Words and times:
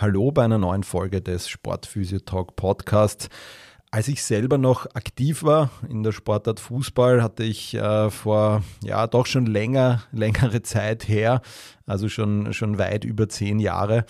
Hallo 0.00 0.30
bei 0.30 0.44
einer 0.44 0.58
neuen 0.58 0.84
Folge 0.84 1.20
des 1.20 1.48
Sportphysio 1.48 2.20
Talk 2.20 2.54
Podcasts. 2.54 3.28
Als 3.90 4.06
ich 4.06 4.22
selber 4.22 4.56
noch 4.56 4.86
aktiv 4.94 5.42
war 5.42 5.70
in 5.88 6.04
der 6.04 6.12
Sportart 6.12 6.60
Fußball, 6.60 7.20
hatte 7.20 7.42
ich 7.42 7.74
äh, 7.74 8.08
vor 8.08 8.62
ja 8.84 9.08
doch 9.08 9.26
schon 9.26 9.46
länger, 9.46 10.04
längere 10.12 10.62
Zeit 10.62 11.08
her, 11.08 11.42
also 11.84 12.08
schon, 12.08 12.52
schon 12.52 12.78
weit 12.78 13.04
über 13.04 13.28
zehn 13.28 13.58
Jahre, 13.58 14.04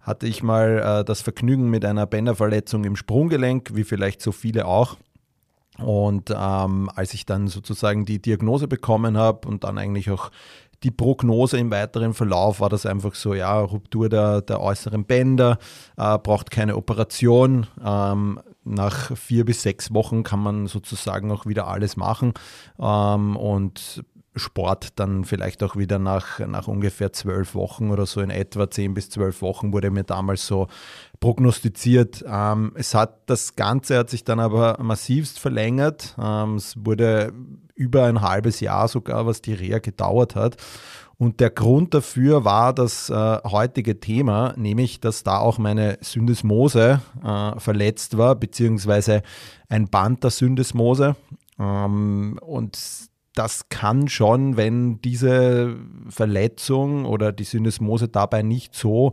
hatte 0.00 0.26
ich 0.26 0.42
mal 0.42 0.78
äh, 0.78 1.04
das 1.04 1.20
Vergnügen 1.20 1.68
mit 1.68 1.84
einer 1.84 2.06
Bänderverletzung 2.06 2.84
im 2.84 2.96
Sprunggelenk, 2.96 3.72
wie 3.74 3.84
vielleicht 3.84 4.22
so 4.22 4.32
viele 4.32 4.64
auch. 4.64 4.96
Und 5.76 6.30
ähm, 6.30 6.88
als 6.94 7.12
ich 7.12 7.26
dann 7.26 7.48
sozusagen 7.48 8.06
die 8.06 8.22
Diagnose 8.22 8.66
bekommen 8.66 9.18
habe 9.18 9.46
und 9.46 9.64
dann 9.64 9.76
eigentlich 9.76 10.10
auch 10.10 10.30
die 10.84 10.90
Prognose 10.90 11.58
im 11.58 11.70
weiteren 11.70 12.14
Verlauf 12.14 12.60
war 12.60 12.68
das 12.68 12.86
einfach 12.86 13.14
so, 13.14 13.34
ja, 13.34 13.58
Ruptur 13.58 14.08
der, 14.08 14.42
der 14.42 14.60
äußeren 14.60 15.04
Bänder, 15.04 15.58
äh, 15.96 16.18
braucht 16.18 16.50
keine 16.50 16.76
Operation. 16.76 17.66
Ähm, 17.84 18.40
nach 18.64 19.16
vier 19.16 19.44
bis 19.44 19.62
sechs 19.62 19.92
Wochen 19.92 20.22
kann 20.22 20.40
man 20.40 20.66
sozusagen 20.66 21.30
auch 21.32 21.46
wieder 21.46 21.66
alles 21.68 21.96
machen. 21.96 22.32
Ähm, 22.78 23.36
und 23.36 24.04
Sport 24.36 24.98
dann 24.98 25.24
vielleicht 25.24 25.62
auch 25.62 25.76
wieder 25.76 25.98
nach, 25.98 26.40
nach 26.40 26.66
ungefähr 26.66 27.12
zwölf 27.12 27.54
Wochen 27.54 27.90
oder 27.90 28.04
so 28.04 28.20
in 28.20 28.30
etwa 28.30 28.68
zehn 28.68 28.92
bis 28.94 29.08
zwölf 29.10 29.42
Wochen 29.42 29.72
wurde 29.72 29.90
mir 29.90 30.04
damals 30.04 30.46
so 30.46 30.66
prognostiziert. 31.24 32.22
Ähm, 32.28 32.72
es 32.74 32.94
hat 32.94 33.30
das 33.30 33.56
Ganze 33.56 33.96
hat 33.96 34.10
sich 34.10 34.24
dann 34.24 34.40
aber 34.40 34.76
massivst 34.82 35.38
verlängert. 35.38 36.14
Ähm, 36.22 36.56
es 36.56 36.76
wurde 36.84 37.32
über 37.74 38.04
ein 38.04 38.20
halbes 38.20 38.60
Jahr 38.60 38.88
sogar, 38.88 39.24
was 39.24 39.40
die 39.40 39.54
Reha 39.54 39.78
gedauert 39.78 40.34
hat. 40.34 40.58
Und 41.16 41.40
der 41.40 41.48
Grund 41.48 41.94
dafür 41.94 42.44
war 42.44 42.74
das 42.74 43.08
äh, 43.08 43.38
heutige 43.42 44.00
Thema, 44.00 44.52
nämlich 44.58 45.00
dass 45.00 45.22
da 45.22 45.38
auch 45.38 45.56
meine 45.56 45.96
Syndesmose 46.02 47.00
äh, 47.24 47.58
verletzt 47.58 48.18
war, 48.18 48.34
beziehungsweise 48.34 49.22
ein 49.70 49.88
Band 49.88 50.24
der 50.24 50.30
Syndesmose. 50.30 51.16
Ähm, 51.58 52.38
und 52.42 52.78
das 53.34 53.68
kann 53.68 54.08
schon, 54.08 54.56
wenn 54.56 55.00
diese 55.00 55.76
Verletzung 56.08 57.04
oder 57.04 57.32
die 57.32 57.44
Syndesmose 57.44 58.08
dabei 58.08 58.42
nicht 58.42 58.74
so 58.74 59.12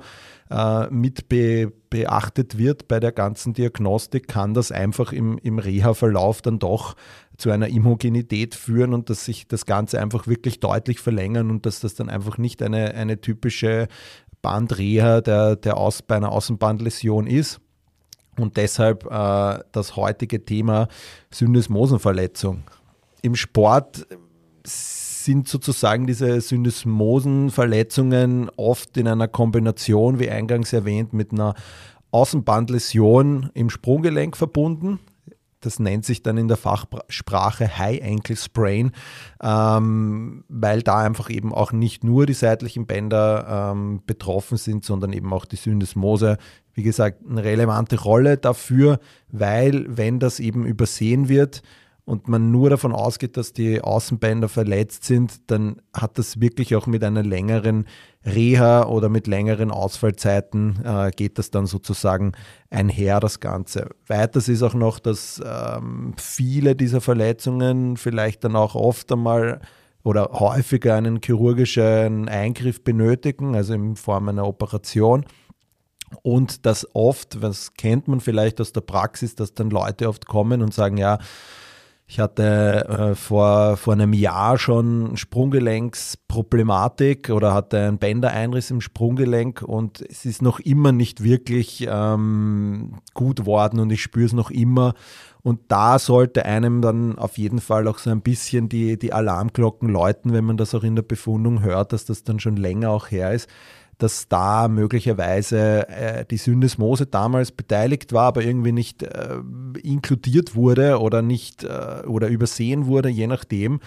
äh, 0.50 0.88
mit 0.90 1.28
be 1.28 1.72
beachtet 1.90 2.58
wird 2.58 2.88
bei 2.88 3.02
der 3.02 3.12
ganzen 3.12 3.54
Diagnostik, 3.54 4.30
kann 4.30 4.54
das 4.54 4.72
einfach 4.72 5.12
im, 5.12 5.38
im 5.40 5.60
Reha-Verlauf 5.60 6.42
dann 6.42 6.58
doch 6.58 6.96
zu 7.36 7.50
einer 7.50 7.68
Immogenität 7.68 8.56
führen 8.56 8.94
und 8.94 9.10
dass 9.10 9.26
sich 9.26 9.48
das 9.50 9.66
Ganze 9.66 10.00
einfach 10.00 10.26
wirklich 10.26 10.62
deutlich 10.62 11.00
verlängern 11.00 11.50
und 11.50 11.66
dass 11.66 11.82
das 11.82 11.96
dann 11.96 12.10
einfach 12.10 12.38
nicht 12.38 12.62
eine, 12.62 12.94
eine 12.94 13.20
typische 13.20 13.90
Bandreha 14.42 15.20
der, 15.20 15.58
der 15.58 15.76
Aus, 15.76 16.02
bei 16.02 16.16
einer 16.16 16.32
Außenbandläsion 16.32 17.28
ist. 17.28 17.60
Und 18.38 18.56
deshalb 18.56 19.06
äh, 19.12 19.60
das 19.74 19.98
heutige 19.98 20.46
Thema 20.46 20.88
Syndesmosenverletzung 21.30 22.64
im 23.22 23.36
Sport 23.36 24.08
sind 24.64 25.48
sozusagen 25.48 26.08
diese 26.08 26.42
Syndesmosenverletzungen 26.42 28.50
oft 28.58 28.98
in 28.98 29.08
einer 29.08 29.28
Kombination, 29.28 30.20
wie 30.20 30.30
eingangs 30.30 30.74
erwähnt, 30.74 31.14
mit 31.14 31.32
einer 31.32 31.54
Außenbandläsion 32.12 33.52
im 33.54 33.70
Sprunggelenk 33.70 34.36
verbunden. 34.36 35.00
Das 35.62 35.80
nennt 35.80 36.06
sich 36.06 36.24
dann 36.24 36.38
in 36.38 36.48
der 36.48 36.58
Fachsprache 36.58 37.78
High 37.78 38.02
Ankle 38.02 38.36
Sprain, 38.36 38.92
ähm, 39.44 40.44
weil 40.50 40.82
da 40.82 40.98
einfach 40.98 41.30
eben 41.30 41.54
auch 41.54 41.72
nicht 41.72 42.04
nur 42.04 42.26
die 42.26 42.34
seitlichen 42.34 42.88
Bänder 42.88 43.72
ähm, 43.72 44.02
betroffen 44.08 44.58
sind, 44.58 44.84
sondern 44.84 45.14
eben 45.14 45.32
auch 45.32 45.46
die 45.46 45.58
Syndesmose. 45.58 46.40
Wie 46.74 46.82
gesagt, 46.82 47.20
eine 47.30 47.44
relevante 47.44 48.02
Rolle 48.02 48.38
dafür, 48.38 49.00
weil 49.30 49.86
wenn 49.88 50.20
das 50.20 50.40
eben 50.40 50.66
übersehen 50.66 51.30
wird, 51.30 51.62
und 52.12 52.28
man 52.28 52.52
nur 52.52 52.70
davon 52.70 52.92
ausgeht, 52.92 53.38
dass 53.38 53.54
die 53.54 53.80
Außenbänder 53.80 54.50
verletzt 54.50 55.06
sind, 55.06 55.50
dann 55.50 55.82
hat 55.96 56.18
das 56.18 56.42
wirklich 56.42 56.76
auch 56.76 56.86
mit 56.86 57.06
einer 57.06 57.24
längeren 57.24 57.86
Reha 58.26 58.84
oder 58.86 59.08
mit 59.08 59.28
längeren 59.28 59.72
Ausfallzeiten 59.72 60.84
äh, 60.84 61.12
geht 61.12 61.38
das 61.38 61.52
dann 61.52 61.68
sozusagen 61.68 62.34
einher, 62.70 63.22
das 63.22 63.40
Ganze. 63.40 63.92
Weiters 64.08 64.50
ist 64.50 64.62
auch 64.62 64.74
noch, 64.74 65.00
dass 65.00 65.42
ähm, 65.46 66.14
viele 66.18 66.76
dieser 66.76 67.00
Verletzungen 67.00 67.96
vielleicht 67.96 68.44
dann 68.44 68.58
auch 68.58 68.76
oft 68.76 69.10
einmal 69.14 69.62
oder 70.04 70.32
häufiger 70.34 70.96
einen 70.96 71.22
chirurgischen 71.24 72.28
Eingriff 72.28 72.84
benötigen, 72.84 73.56
also 73.56 73.74
in 73.74 73.96
Form 73.96 74.28
einer 74.28 74.46
Operation. 74.46 75.26
Und 76.24 76.66
das 76.66 76.86
oft, 76.94 77.42
das 77.42 77.74
kennt 77.76 78.10
man 78.10 78.20
vielleicht 78.20 78.60
aus 78.60 78.74
der 78.74 78.82
Praxis, 78.82 79.36
dass 79.36 79.54
dann 79.54 79.70
Leute 79.70 80.10
oft 80.10 80.26
kommen 80.26 80.62
und 80.62 80.74
sagen, 80.74 80.98
ja, 80.98 81.18
ich 82.12 82.20
hatte 82.20 82.90
äh, 82.90 83.16
vor, 83.16 83.78
vor 83.78 83.94
einem 83.94 84.12
Jahr 84.12 84.58
schon 84.58 85.16
Sprunggelenksproblematik 85.16 87.30
oder 87.30 87.54
hatte 87.54 87.80
einen 87.80 88.00
Bändereinriss 88.00 88.70
im 88.70 88.82
Sprunggelenk 88.82 89.62
und 89.62 90.02
es 90.02 90.26
ist 90.26 90.42
noch 90.42 90.60
immer 90.60 90.92
nicht 90.92 91.24
wirklich 91.24 91.88
ähm, 91.90 92.96
gut 93.14 93.46
worden 93.46 93.80
und 93.80 93.92
ich 93.92 94.02
spüre 94.02 94.26
es 94.26 94.34
noch 94.34 94.52
immer. 94.52 94.94
Und 95.42 95.62
da 95.70 96.00
sollte 96.00 96.44
einem 96.44 96.82
dann 96.82 97.18
auf 97.18 97.38
jeden 97.38 97.62
Fall 97.62 97.88
auch 97.88 97.98
so 97.98 98.10
ein 98.10 98.20
bisschen 98.20 98.68
die, 98.68 99.00
die 99.00 99.14
Alarmglocken 99.14 99.88
läuten, 99.88 100.34
wenn 100.34 100.44
man 100.44 100.58
das 100.58 100.76
auch 100.76 100.84
in 100.84 100.98
der 100.98 101.04
Befundung 101.04 101.62
hört, 101.62 101.94
dass 101.94 102.04
das 102.04 102.26
dann 102.26 102.42
schon 102.42 102.58
länger 102.58 102.90
auch 102.90 103.10
her 103.10 103.32
ist 103.32 103.48
dass 104.02 104.28
da 104.28 104.68
möglicherweise 104.68 105.88
äh, 105.88 106.26
die 106.26 106.38
Syndesmose 106.38 107.06
damals 107.06 107.52
beteiligt 107.52 108.14
war, 108.14 108.24
aber 108.24 108.44
irgendwie 108.44 108.72
nicht 108.72 109.04
äh, 109.04 109.38
inkludiert 109.84 110.56
wurde 110.56 111.00
oder 111.00 111.22
nicht 111.22 111.64
äh, 111.64 112.06
oder 112.08 112.28
übersehen 112.28 112.88
wurde, 112.88 113.10
je 113.10 113.28
nachdem. 113.28 113.80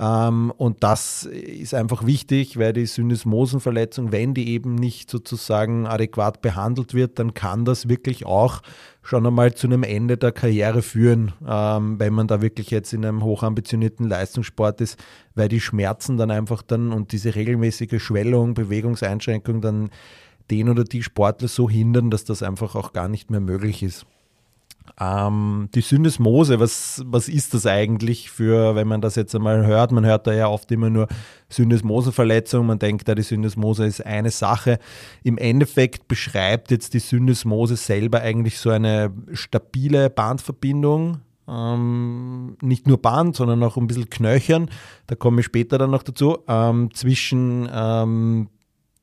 Ähm, 0.00 0.52
und 0.56 0.82
das 0.82 1.24
ist 1.24 1.74
einfach 1.74 2.04
wichtig, 2.04 2.58
weil 2.58 2.72
die 2.72 2.86
Syndesmosenverletzung, 2.86 4.10
wenn 4.10 4.34
die 4.34 4.48
eben 4.48 4.74
nicht 4.74 5.08
sozusagen 5.08 5.86
adäquat 5.86 6.42
behandelt 6.42 6.92
wird, 6.94 7.18
dann 7.20 7.34
kann 7.34 7.64
das 7.64 7.88
wirklich 7.88 8.26
auch 8.26 8.62
schon 9.02 9.26
einmal 9.26 9.54
zu 9.54 9.66
einem 9.66 9.82
Ende 9.82 10.16
der 10.16 10.32
Karriere 10.32 10.82
führen, 10.82 11.32
ähm, 11.46 11.98
wenn 11.98 12.12
man 12.12 12.26
da 12.26 12.42
wirklich 12.42 12.70
jetzt 12.70 12.92
in 12.92 13.04
einem 13.04 13.24
hochambitionierten 13.24 14.06
Leistungssport 14.06 14.80
ist, 14.80 14.98
weil 15.40 15.48
die 15.48 15.60
Schmerzen 15.60 16.18
dann 16.18 16.30
einfach 16.30 16.60
dann 16.60 16.92
und 16.92 17.12
diese 17.12 17.34
regelmäßige 17.34 18.00
Schwellung, 18.00 18.52
Bewegungseinschränkung 18.52 19.62
dann 19.62 19.90
den 20.50 20.68
oder 20.68 20.84
die 20.84 21.02
Sportler 21.02 21.48
so 21.48 21.70
hindern, 21.70 22.10
dass 22.10 22.24
das 22.24 22.42
einfach 22.42 22.74
auch 22.74 22.92
gar 22.92 23.08
nicht 23.08 23.30
mehr 23.30 23.40
möglich 23.40 23.82
ist. 23.82 24.04
Ähm, 25.00 25.70
die 25.74 25.80
Syndesmose, 25.80 26.60
was, 26.60 27.02
was 27.06 27.28
ist 27.28 27.54
das 27.54 27.64
eigentlich 27.64 28.30
für, 28.30 28.74
wenn 28.74 28.86
man 28.86 29.00
das 29.00 29.14
jetzt 29.14 29.34
einmal 29.34 29.66
hört? 29.66 29.92
Man 29.92 30.04
hört 30.04 30.26
da 30.26 30.32
ja 30.34 30.48
oft 30.48 30.70
immer 30.72 30.90
nur 30.90 31.08
Syndesmoseverletzung, 31.48 32.66
man 32.66 32.78
denkt 32.78 33.08
da, 33.08 33.14
die 33.14 33.22
Syndesmose 33.22 33.86
ist 33.86 34.04
eine 34.04 34.30
Sache. 34.30 34.78
Im 35.22 35.38
Endeffekt 35.38 36.06
beschreibt 36.06 36.70
jetzt 36.70 36.92
die 36.92 36.98
Syndesmose 36.98 37.76
selber 37.76 38.20
eigentlich 38.20 38.58
so 38.58 38.68
eine 38.68 39.10
stabile 39.32 40.10
Bandverbindung, 40.10 41.22
ähm, 41.50 42.56
nicht 42.62 42.86
nur 42.86 42.98
Band, 42.98 43.36
sondern 43.36 43.62
auch 43.62 43.76
ein 43.76 43.86
bisschen 43.86 44.10
Knöchern, 44.10 44.70
da 45.06 45.14
komme 45.14 45.40
ich 45.40 45.46
später 45.46 45.78
dann 45.78 45.90
noch 45.90 46.02
dazu, 46.02 46.38
ähm, 46.46 46.94
zwischen, 46.94 47.68
ähm, 47.72 48.48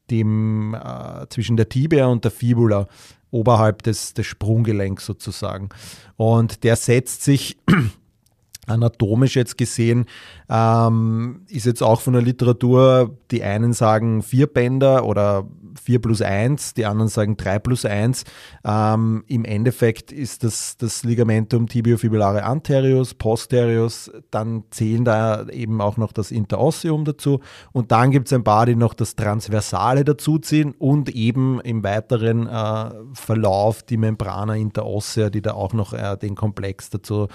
dem, 0.10 0.74
äh, 0.74 1.28
zwischen 1.30 1.58
der 1.58 1.68
Tibia 1.70 2.06
und 2.08 2.24
der 2.24 2.32
Fibula 2.32 2.88
oberhalb 3.32 3.84
des, 3.84 4.14
des 4.14 4.26
Sprunggelenks 4.26 5.06
sozusagen. 5.06 5.70
Und 6.16 6.64
der 6.64 6.78
setzt 6.78 7.24
sich 7.24 7.58
anatomisch 8.68 9.36
jetzt 9.36 9.58
gesehen, 9.58 10.06
ähm, 10.50 11.42
ist 11.50 11.66
jetzt 11.66 11.84
auch 11.84 12.02
von 12.02 12.14
der 12.14 12.22
Literatur, 12.22 13.18
die 13.32 13.44
einen 13.44 13.74
sagen 13.74 14.24
vier 14.24 14.48
Bänder 14.48 15.06
oder 15.06 15.46
4 15.78 16.02
plus 16.02 16.22
1, 16.22 16.74
die 16.74 16.86
anderen 16.86 17.10
sagen 17.10 17.38
3 17.38 17.60
plus 17.60 17.86
1. 17.86 18.24
Ähm, 18.66 19.24
Im 19.28 19.46
Endeffekt 19.46 20.12
ist 20.12 20.44
das 20.44 20.78
das 20.78 21.04
Ligamentum 21.04 21.68
tibiofibulare 21.68 22.44
anterius, 22.44 23.14
posterius, 23.14 24.12
dann 24.32 24.64
zählen 24.72 25.06
da 25.06 25.48
eben 25.50 25.82
auch 25.82 25.98
noch 25.98 26.12
das 26.12 26.32
Interosseum 26.32 27.06
dazu 27.06 27.40
und 27.72 27.92
dann 27.92 28.12
gibt 28.12 28.28
es 28.28 28.34
ein 28.34 28.44
paar, 28.44 28.66
die 28.66 28.76
noch 28.76 28.94
das 28.94 29.16
Transversale 29.16 30.04
dazuziehen 30.04 30.74
und 30.78 31.10
eben 31.10 31.60
im 31.62 31.84
weiteren 31.84 32.48
äh, 32.48 32.92
Verlauf 33.14 33.84
die 33.84 33.98
Membrana 33.98 34.56
interossea, 34.56 35.30
die 35.30 35.42
da 35.42 35.54
auch 35.54 35.74
noch 35.74 35.94
äh, 35.94 36.18
den 36.18 36.36
Komplex 36.36 36.90
dazu 36.90 37.28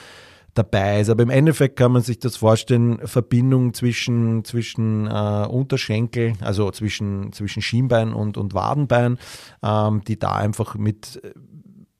dabei 0.54 1.00
ist. 1.00 1.08
Aber 1.08 1.22
im 1.22 1.30
Endeffekt 1.30 1.76
kann 1.76 1.92
man 1.92 2.02
sich 2.02 2.18
das 2.18 2.36
vorstellen, 2.36 2.98
Verbindung 3.06 3.74
zwischen, 3.74 4.44
zwischen 4.44 5.06
äh, 5.06 5.46
Unterschenkel, 5.48 6.34
also 6.40 6.70
zwischen, 6.70 7.32
zwischen 7.32 7.62
Schienbein 7.62 8.12
und, 8.12 8.36
und 8.36 8.54
Wadenbein, 8.54 9.18
ähm, 9.62 10.02
die 10.06 10.18
da 10.18 10.32
einfach 10.34 10.74
mit 10.74 11.20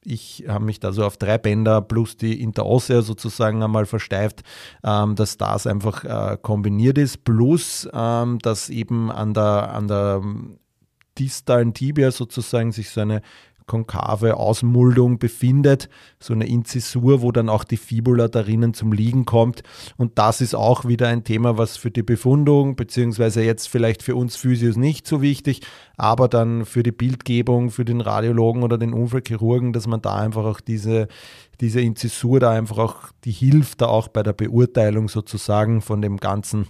ich 0.05 0.45
habe 0.49 0.65
mich 0.65 0.81
da 0.81 0.93
so 0.93 1.05
auf 1.05 1.17
drei 1.17 1.39
Bänder 1.39 1.81
plus 1.81 2.17
die 2.17 2.43
Interossea 2.43 3.03
sozusagen 3.03 3.63
einmal 3.63 3.87
versteift, 3.87 4.43
ähm, 4.85 5.15
dass 5.15 5.37
das 5.37 5.67
einfach 5.67 6.05
äh, 6.05 6.37
kombiniert 6.41 6.99
ist, 6.99 7.25
plus 7.25 7.89
ähm, 7.93 8.39
dass 8.41 8.69
eben 8.69 9.11
an 9.13 9.33
der, 9.33 9.73
an 9.73 9.89
der 9.89 10.23
distalen 11.19 11.75
Tibia 11.75 12.11
sozusagen 12.11 12.73
sich 12.73 12.91
so 12.91 13.01
eine 13.01 13.23
konkave 13.73 14.37
Ausmuldung 14.37 15.19
befindet, 15.19 15.89
so 16.21 16.35
eine 16.35 16.47
Inzisur, 16.47 17.23
wo 17.23 17.33
dann 17.33 17.49
auch 17.49 17.65
die 17.65 17.79
Fibula 17.79 18.29
darinnen 18.29 18.75
zum 18.75 18.93
Liegen 18.93 19.25
kommt. 19.25 19.63
Und 19.97 20.19
das 20.19 20.43
ist 20.43 20.55
auch 20.55 20.85
wieder 20.85 21.09
ein 21.09 21.25
Thema, 21.25 21.57
was 21.57 21.79
für 21.79 21.91
die 21.91 22.03
Befundung, 22.03 22.77
beziehungsweise 22.77 23.43
jetzt 23.43 23.71
vielleicht 23.71 24.03
für 24.03 24.15
uns 24.15 24.37
Physios 24.37 24.77
nicht 24.77 25.07
so 25.07 25.23
wichtig, 25.23 25.63
aber 25.97 26.29
dann 26.29 26.67
für 26.67 26.83
die 26.83 26.93
Bildgebung, 26.93 27.71
für 27.71 27.87
den 27.87 28.03
Radiologen 28.03 28.63
oder 28.63 28.77
den 28.77 28.93
Unfallchirurgen, 28.93 29.73
dass 29.73 29.87
man 29.87 30.03
da 30.03 30.17
einfach 30.17 30.45
auch 30.45 30.61
diese, 30.61 31.09
diese 31.63 31.81
Inzisur 31.81 32.41
da 32.41 32.51
einfach 32.51 32.77
auch, 32.77 32.97
die 33.25 33.33
hilft 33.33 33.81
da 33.81 33.87
auch 33.87 34.09
bei 34.09 34.23
der 34.23 34.35
Beurteilung 34.35 35.09
sozusagen 35.09 35.81
von 35.81 36.03
dem 36.03 36.19
Ganzen 36.19 36.67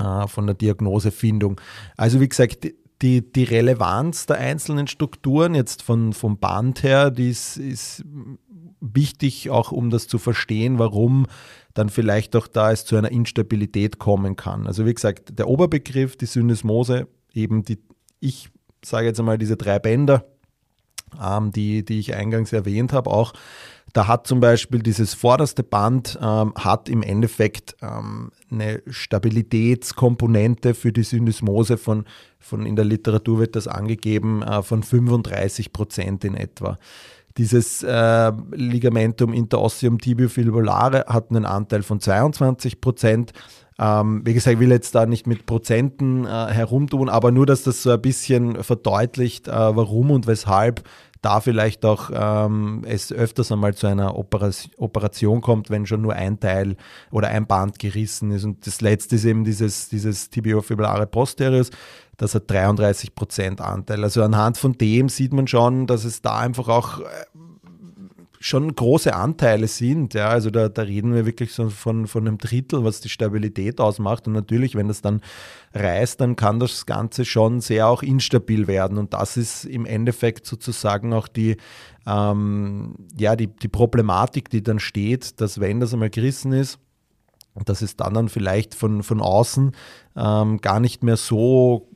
äh, 0.00 0.26
von 0.26 0.46
der 0.46 0.56
Diagnosefindung. 0.56 1.60
Also 1.96 2.20
wie 2.20 2.28
gesagt, 2.28 2.66
die, 3.02 3.32
die 3.32 3.44
Relevanz 3.44 4.26
der 4.26 4.38
einzelnen 4.38 4.86
Strukturen 4.86 5.54
jetzt 5.54 5.82
von, 5.82 6.12
vom 6.12 6.38
Band 6.38 6.82
her, 6.82 7.10
die 7.10 7.30
ist, 7.30 7.56
ist 7.56 8.04
wichtig, 8.80 9.50
auch 9.50 9.72
um 9.72 9.90
das 9.90 10.08
zu 10.08 10.18
verstehen, 10.18 10.78
warum 10.78 11.26
dann 11.74 11.88
vielleicht 11.88 12.34
auch 12.34 12.46
da 12.46 12.72
es 12.72 12.84
zu 12.84 12.96
einer 12.96 13.10
Instabilität 13.10 13.98
kommen 13.98 14.36
kann. 14.36 14.66
Also 14.66 14.84
wie 14.84 14.94
gesagt, 14.94 15.38
der 15.38 15.48
Oberbegriff, 15.48 16.16
die 16.16 16.26
Syndesmose, 16.26 17.06
eben 17.32 17.62
die, 17.62 17.78
ich 18.20 18.50
sage 18.84 19.06
jetzt 19.06 19.20
einmal 19.20 19.38
diese 19.38 19.56
drei 19.56 19.78
Bänder, 19.78 20.24
ähm, 21.22 21.52
die, 21.52 21.84
die 21.84 22.00
ich 22.00 22.14
eingangs 22.14 22.52
erwähnt 22.52 22.92
habe, 22.92 23.10
auch 23.10 23.32
da 23.92 24.06
hat 24.06 24.26
zum 24.26 24.40
Beispiel 24.40 24.82
dieses 24.82 25.14
vorderste 25.14 25.62
Band 25.62 26.18
ähm, 26.20 26.52
hat 26.56 26.88
im 26.88 27.02
Endeffekt 27.02 27.76
ähm, 27.82 28.30
eine 28.50 28.82
Stabilitätskomponente 28.86 30.74
für 30.74 30.92
die 30.92 31.02
Syndesmose 31.02 31.78
von, 31.78 32.04
von 32.38 32.66
in 32.66 32.76
der 32.76 32.84
Literatur 32.84 33.40
wird 33.40 33.56
das 33.56 33.66
angegeben, 33.66 34.42
äh, 34.42 34.62
von 34.62 34.82
35 34.82 35.72
Prozent 35.72 36.24
in 36.24 36.34
etwa. 36.34 36.78
Dieses 37.38 37.84
äh, 37.84 38.32
Ligamentum 38.50 39.32
interosseum 39.32 39.98
tibiofibulare 39.98 41.04
hat 41.06 41.30
einen 41.30 41.44
Anteil 41.44 41.82
von 41.82 42.00
22 42.00 42.80
Prozent. 42.80 43.32
Ähm, 43.78 44.22
wie 44.24 44.34
gesagt, 44.34 44.54
ich 44.54 44.60
will 44.60 44.72
jetzt 44.72 44.96
da 44.96 45.06
nicht 45.06 45.28
mit 45.28 45.46
Prozenten 45.46 46.24
äh, 46.24 46.28
herumtun, 46.28 47.08
aber 47.08 47.30
nur, 47.30 47.46
dass 47.46 47.62
das 47.62 47.84
so 47.84 47.92
ein 47.92 48.02
bisschen 48.02 48.64
verdeutlicht, 48.64 49.46
äh, 49.46 49.52
warum 49.52 50.10
und 50.10 50.26
weshalb 50.26 50.82
da 51.22 51.40
vielleicht 51.40 51.84
auch 51.84 52.10
ähm, 52.12 52.82
es 52.86 53.12
öfters 53.12 53.50
einmal 53.50 53.74
zu 53.74 53.86
einer 53.86 54.16
Operation 54.16 55.40
kommt, 55.40 55.70
wenn 55.70 55.86
schon 55.86 56.02
nur 56.02 56.14
ein 56.14 56.38
Teil 56.38 56.76
oder 57.10 57.28
ein 57.28 57.46
Band 57.46 57.78
gerissen 57.78 58.30
ist. 58.30 58.44
Und 58.44 58.66
das 58.66 58.80
letzte 58.80 59.16
ist 59.16 59.24
eben 59.24 59.44
dieses, 59.44 59.88
dieses 59.88 60.30
tibiofibulare 60.30 61.06
posterius, 61.06 61.70
das 62.16 62.34
hat 62.34 62.50
33 62.50 63.14
Prozent 63.14 63.60
Anteil. 63.60 64.02
Also 64.02 64.22
anhand 64.22 64.58
von 64.58 64.72
dem 64.72 65.08
sieht 65.08 65.32
man 65.32 65.46
schon, 65.46 65.86
dass 65.86 66.04
es 66.04 66.20
da 66.20 66.38
einfach 66.38 66.68
auch 66.68 67.00
äh, 67.00 67.04
schon 68.40 68.74
große 68.74 69.14
Anteile 69.14 69.68
sind. 69.68 70.14
Ja, 70.14 70.28
also 70.28 70.50
da, 70.50 70.68
da 70.68 70.82
reden 70.82 71.14
wir 71.14 71.26
wirklich 71.26 71.52
so 71.52 71.70
von, 71.70 72.06
von 72.06 72.26
einem 72.26 72.38
Drittel, 72.38 72.84
was 72.84 73.00
die 73.00 73.08
Stabilität 73.08 73.80
ausmacht. 73.80 74.26
Und 74.26 74.34
natürlich, 74.34 74.74
wenn 74.74 74.88
das 74.88 75.02
dann 75.02 75.20
reißt, 75.74 76.20
dann 76.20 76.36
kann 76.36 76.60
das 76.60 76.86
Ganze 76.86 77.24
schon 77.24 77.60
sehr 77.60 77.88
auch 77.88 78.02
instabil 78.02 78.66
werden. 78.66 78.98
Und 78.98 79.14
das 79.14 79.36
ist 79.36 79.64
im 79.64 79.86
Endeffekt 79.86 80.46
sozusagen 80.46 81.12
auch 81.12 81.28
die, 81.28 81.56
ähm, 82.06 82.94
ja, 83.16 83.36
die, 83.36 83.48
die 83.48 83.68
Problematik, 83.68 84.50
die 84.50 84.62
dann 84.62 84.78
steht, 84.78 85.40
dass 85.40 85.60
wenn 85.60 85.80
das 85.80 85.92
einmal 85.92 86.10
gerissen 86.10 86.52
ist, 86.52 86.78
dass 87.64 87.82
es 87.82 87.96
dann, 87.96 88.14
dann 88.14 88.28
vielleicht 88.28 88.74
von, 88.74 89.02
von 89.02 89.20
außen 89.20 89.72
ähm, 90.16 90.60
gar 90.60 90.80
nicht 90.80 91.02
mehr 91.02 91.16
so 91.16 91.88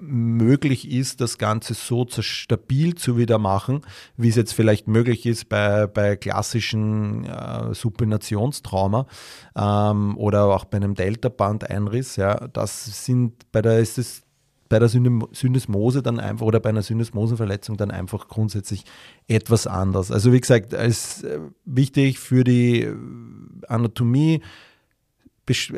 möglich 0.00 0.90
ist, 0.90 1.20
das 1.20 1.38
Ganze 1.38 1.74
so 1.74 2.06
stabil 2.08 2.94
zu 2.94 3.16
wieder 3.16 3.38
machen, 3.38 3.82
wie 4.16 4.28
es 4.28 4.36
jetzt 4.36 4.52
vielleicht 4.52 4.88
möglich 4.88 5.26
ist 5.26 5.48
bei, 5.48 5.86
bei 5.86 6.16
klassischen 6.16 7.24
äh, 7.24 7.74
Supinationstrauma 7.74 9.06
ähm, 9.56 10.16
oder 10.16 10.44
auch 10.46 10.64
bei 10.64 10.76
einem 10.76 10.94
Delta-Band-Einriss. 10.94 12.16
Ja, 12.16 12.48
das 12.48 13.04
sind 13.04 13.50
bei 13.52 13.62
der 13.62 13.78
ist 13.80 13.98
es 13.98 14.22
bei 14.70 14.78
der 14.78 14.88
Syndesmose 14.88 16.00
dann 16.00 16.20
einfach 16.20 16.46
oder 16.46 16.60
bei 16.60 16.68
einer 16.68 16.82
Syndesmosenverletzung 16.82 17.76
dann 17.76 17.90
einfach 17.90 18.28
grundsätzlich 18.28 18.84
etwas 19.26 19.66
anders. 19.66 20.12
Also 20.12 20.32
wie 20.32 20.40
gesagt, 20.40 20.74
als 20.74 21.24
äh, 21.24 21.40
wichtig 21.64 22.20
für 22.20 22.44
die 22.44 22.88
Anatomie 23.66 24.42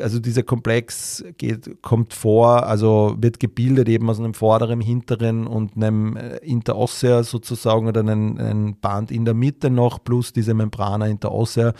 also 0.01 0.19
dieser 0.19 0.43
Komplex 0.43 1.23
geht, 1.37 1.81
kommt 1.81 2.13
vor, 2.13 2.67
also 2.67 3.15
wird 3.19 3.39
gebildet 3.39 3.89
eben 3.89 4.09
aus 4.09 4.19
einem 4.19 4.33
vorderen, 4.33 4.81
hinteren 4.81 5.47
und 5.47 5.75
einem 5.75 6.15
äh, 6.15 6.37
Interossea 6.37 7.23
sozusagen 7.23 7.87
oder 7.87 8.01
einem, 8.01 8.77
Band 8.79 9.11
in 9.11 9.25
der 9.25 9.33
Mitte 9.33 9.69
noch 9.69 10.03
plus 10.03 10.31
diese 10.33 10.53
Membrana 10.53 11.07
Interossea. 11.07 11.73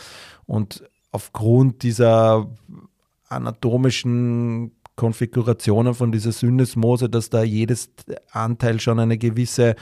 Und 0.45 0.83
aufgrund 1.12 1.83
dieser 1.83 2.50
anatomischen 3.30 4.71
Konfigurationen 4.95 5.94
von 5.94 6.12
dieser 6.12 6.31
Syndesmose, 6.31 7.09
dass 7.09 7.29
da 7.29 7.44
jedes 7.44 7.89
Anteil 8.31 8.79
schon 8.79 9.00
eine 9.00 9.18
gewisse 9.18 9.75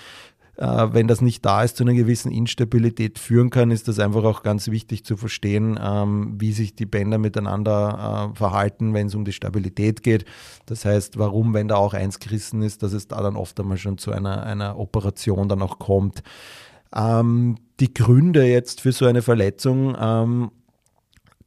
äh, 0.57 0.87
wenn 0.91 1.07
das 1.07 1.21
nicht 1.21 1.45
da 1.45 1.63
ist, 1.63 1.77
zu 1.77 1.83
einer 1.83 1.93
gewissen 1.93 2.31
Instabilität 2.31 3.19
führen 3.19 3.49
kann, 3.49 3.71
ist 3.71 3.87
das 3.87 3.99
einfach 3.99 4.23
auch 4.23 4.43
ganz 4.43 4.69
wichtig 4.69 5.05
zu 5.05 5.17
verstehen, 5.17 5.79
ähm, 5.81 6.35
wie 6.39 6.53
sich 6.53 6.75
die 6.75 6.85
Bänder 6.85 7.17
miteinander 7.17 8.31
äh, 8.31 8.37
verhalten, 8.37 8.93
wenn 8.93 9.07
es 9.07 9.15
um 9.15 9.25
die 9.25 9.33
Stabilität 9.33 10.03
geht. 10.03 10.25
Das 10.65 10.85
heißt, 10.85 11.17
warum, 11.17 11.53
wenn 11.53 11.67
da 11.67 11.75
auch 11.75 11.93
eins 11.93 12.19
gerissen 12.19 12.61
ist, 12.61 12.83
dass 12.83 12.93
es 12.93 13.07
da 13.07 13.21
dann 13.21 13.35
oft 13.35 13.59
einmal 13.59 13.77
schon 13.77 13.97
zu 13.97 14.11
einer, 14.11 14.43
einer 14.43 14.77
Operation 14.77 15.49
dann 15.49 15.61
auch 15.61 15.79
kommt. 15.79 16.23
Ähm, 16.93 17.57
die 17.79 17.93
Gründe 17.93 18.45
jetzt 18.45 18.81
für 18.81 18.91
so 18.91 19.05
eine 19.05 19.21
Verletzung 19.21 19.95
ähm, 19.99 20.51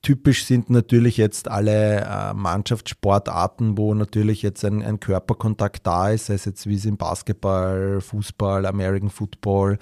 Typisch 0.04 0.44
sind 0.44 0.68
natürlich 0.68 1.16
jetzt 1.16 1.48
alle 1.50 2.02
äh, 2.02 2.34
Mannschaftssportarten, 2.34 3.78
wo 3.78 3.94
natürlich 3.94 4.42
jetzt 4.42 4.62
ein, 4.62 4.82
ein, 4.82 5.00
Körperkontakt 5.00 5.86
da 5.86 6.10
ist, 6.10 6.26
sei 6.26 6.34
es 6.34 6.44
jetzt 6.44 6.66
wie 6.66 6.74
es 6.74 6.84
im 6.84 6.98
Basketball, 6.98 8.02
Fußball, 8.02 8.66
American 8.66 9.08
Football, 9.08 9.78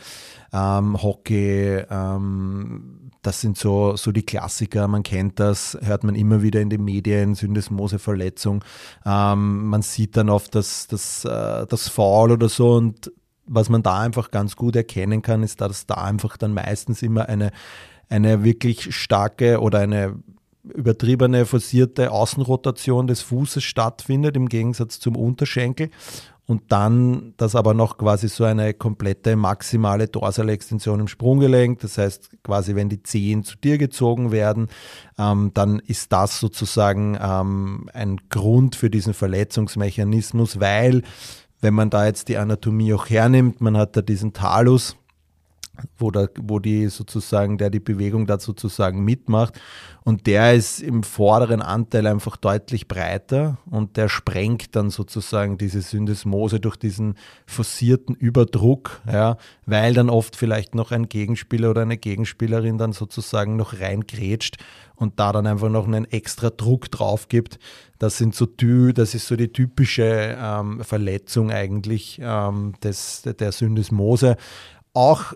ähm, 0.53 1.03
Hockey. 1.03 1.83
Ähm, 1.91 3.11
das 3.23 3.41
sind 3.41 3.59
so, 3.59 3.97
so 3.97 4.13
die 4.13 4.23
Klassiker, 4.23 4.87
man 4.87 5.03
kennt 5.03 5.41
das, 5.41 5.77
hört 5.83 6.05
man 6.05 6.15
immer 6.15 6.41
wieder 6.41 6.61
in 6.61 6.71
den 6.71 6.85
Medien, 6.85 7.35
Syndesmoseverletzung. 7.35 8.65
Ähm, 9.05 9.67
man 9.67 9.83
sieht 9.83 10.17
dann 10.17 10.31
oft 10.31 10.55
das, 10.55 10.87
das, 10.87 11.25
äh, 11.25 11.67
das 11.67 11.89
Foul 11.89 12.31
oder 12.31 12.49
so 12.49 12.75
und 12.75 13.11
was 13.45 13.69
man 13.69 13.83
da 13.83 13.99
einfach 13.99 14.31
ganz 14.31 14.55
gut 14.55 14.77
erkennen 14.77 15.21
kann, 15.21 15.43
ist, 15.43 15.61
dass 15.61 15.87
da 15.87 15.95
einfach 15.95 16.37
dann 16.37 16.55
meistens 16.55 17.03
immer 17.03 17.29
eine, 17.29 17.51
eine 18.13 18.45
wirklich 18.45 18.95
starke 18.95 19.61
oder 19.61 19.79
eine 19.79 20.17
übertriebene, 20.65 21.47
forcierte 21.47 22.13
Außenrotation 22.13 23.07
des 23.07 23.23
Fußes 23.23 23.65
stattfindet, 23.65 24.37
im 24.37 24.49
Gegensatz 24.49 25.01
zum 25.01 25.17
Unterschenkel. 25.17 25.91
Und 26.45 26.71
dann, 26.71 27.35
dass 27.37 27.55
aber 27.55 27.73
noch 27.73 27.97
quasi 27.97 28.29
so 28.29 28.45
eine 28.45 28.75
komplette 28.75 29.37
maximale 29.37 30.09
dorsale 30.09 30.53
Extension 30.53 31.01
im 31.01 31.09
Sprunggelenk, 31.09 31.79
das 31.81 31.97
heißt 31.97 32.31
quasi, 32.43 32.75
wenn 32.75 32.89
die 32.89 33.03
Zehen 33.03 33.45
zu 33.45 33.57
dir 33.57 33.79
gezogen 33.79 34.33
werden, 34.33 34.69
ähm, 35.19 35.53
dann 35.55 35.79
ist 35.79 36.13
das 36.13 36.39
sozusagen 36.39 37.17
ähm, 37.21 37.89
ein 37.95 38.19
Grund 38.29 38.77
für 38.77 38.91
diesen 38.91 39.15
Verletzungsmechanismus, 39.15 40.61
weil 40.61 41.03
wenn 41.61 41.75
man 41.75 41.91
da 41.91 42.07
jetzt 42.07 42.29
die 42.29 42.37
Anatomie 42.37 42.93
auch 42.93 43.09
hernimmt, 43.09 43.61
man 43.61 43.77
hat 43.77 43.97
da 43.97 44.03
diesen 44.03 44.33
Talus, 44.33 44.97
wo, 45.97 46.11
der, 46.11 46.31
wo 46.41 46.59
die 46.59 46.89
sozusagen, 46.89 47.59
der 47.59 47.71
die 47.71 47.81
Bewegung 47.81 48.27
da 48.27 48.39
sozusagen 48.39 49.05
mitmacht. 49.05 49.61
Und 50.05 50.27
der 50.27 50.55
ist 50.55 50.81
im 50.81 51.05
vorderen 51.05 51.63
Anteil 51.63 52.09
einfach 52.09 52.37
deutlich 52.37 52.89
breiter 52.89 53.59
und 53.71 53.97
der 53.97 54.09
sprengt 54.09 54.75
dann 54.75 54.91
sozusagen 54.91 55.59
diese 55.59 55.81
Syndesmose 55.81 56.59
durch 56.59 56.77
diesen 56.77 57.15
forcierten 57.47 58.17
Überdruck, 58.17 59.01
ja, 59.07 59.37
weil 59.65 59.95
dann 59.95 60.11
oft 60.11 60.35
vielleicht 60.35 60.75
noch 60.75 60.91
ein 60.91 61.09
Gegenspieler 61.09 61.71
oder 61.71 61.83
eine 61.83 61.99
Gegenspielerin 61.99 62.79
dann 62.79 62.93
sozusagen 62.93 63.55
noch 63.55 63.79
reingrätscht 63.79 64.57
und 64.97 65.21
da 65.21 65.33
dann 65.33 65.47
einfach 65.47 65.69
noch 65.69 65.87
einen 65.87 66.05
extra 66.07 66.51
Druck 66.51 66.91
drauf 66.91 67.29
gibt. 67.29 67.59
Das 67.99 68.19
sind 68.19 68.35
so 68.35 68.47
das 68.47 69.15
ist 69.15 69.27
so 69.27 69.37
die 69.37 69.53
typische 69.53 70.37
ähm, 70.39 70.83
Verletzung 70.83 71.51
eigentlich 71.51 72.21
ähm, 72.23 72.75
des, 72.83 73.23
der 73.23 73.53
Syndesmose. 73.53 74.37
Auch 74.95 75.35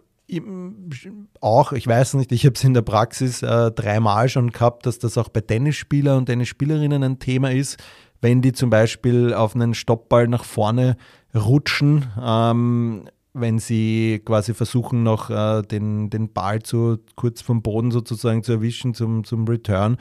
auch, 1.40 1.72
ich 1.72 1.86
weiß 1.86 2.14
nicht, 2.14 2.32
ich 2.32 2.44
habe 2.44 2.54
es 2.54 2.64
in 2.64 2.74
der 2.74 2.82
Praxis 2.82 3.42
äh, 3.42 3.70
dreimal 3.70 4.28
schon 4.28 4.50
gehabt, 4.50 4.86
dass 4.86 4.98
das 4.98 5.18
auch 5.18 5.28
bei 5.28 5.40
Tennisspielern 5.40 6.18
und 6.18 6.26
Tennisspielerinnen 6.26 7.02
ein 7.02 7.18
Thema 7.18 7.52
ist, 7.52 7.78
wenn 8.20 8.42
die 8.42 8.52
zum 8.52 8.70
Beispiel 8.70 9.32
auf 9.34 9.54
einen 9.54 9.74
Stoppball 9.74 10.26
nach 10.26 10.44
vorne 10.44 10.96
rutschen, 11.34 12.06
ähm, 12.20 13.04
wenn 13.38 13.58
sie 13.58 14.22
quasi 14.24 14.54
versuchen, 14.54 15.02
noch 15.02 15.30
äh, 15.30 15.62
den, 15.62 16.08
den 16.10 16.32
Ball 16.32 16.62
zu, 16.62 16.98
kurz 17.16 17.42
vom 17.42 17.60
Boden 17.62 17.90
sozusagen 17.90 18.42
zu 18.42 18.52
erwischen 18.52 18.94
zum, 18.94 19.24
zum 19.24 19.46
Return, 19.46 19.98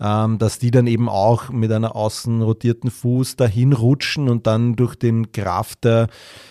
ähm, 0.00 0.38
dass 0.38 0.58
die 0.58 0.70
dann 0.70 0.86
eben 0.86 1.08
auch 1.08 1.50
mit 1.50 1.70
einer 1.70 1.94
außen 1.94 2.40
rotierten 2.40 2.90
Fuß 2.90 3.36
dahin 3.36 3.74
rutschen 3.74 4.28
und 4.28 4.46
dann 4.46 4.74
durch 4.74 4.96
den 4.96 5.32
Kraft 5.32 5.84
der, 5.84 6.08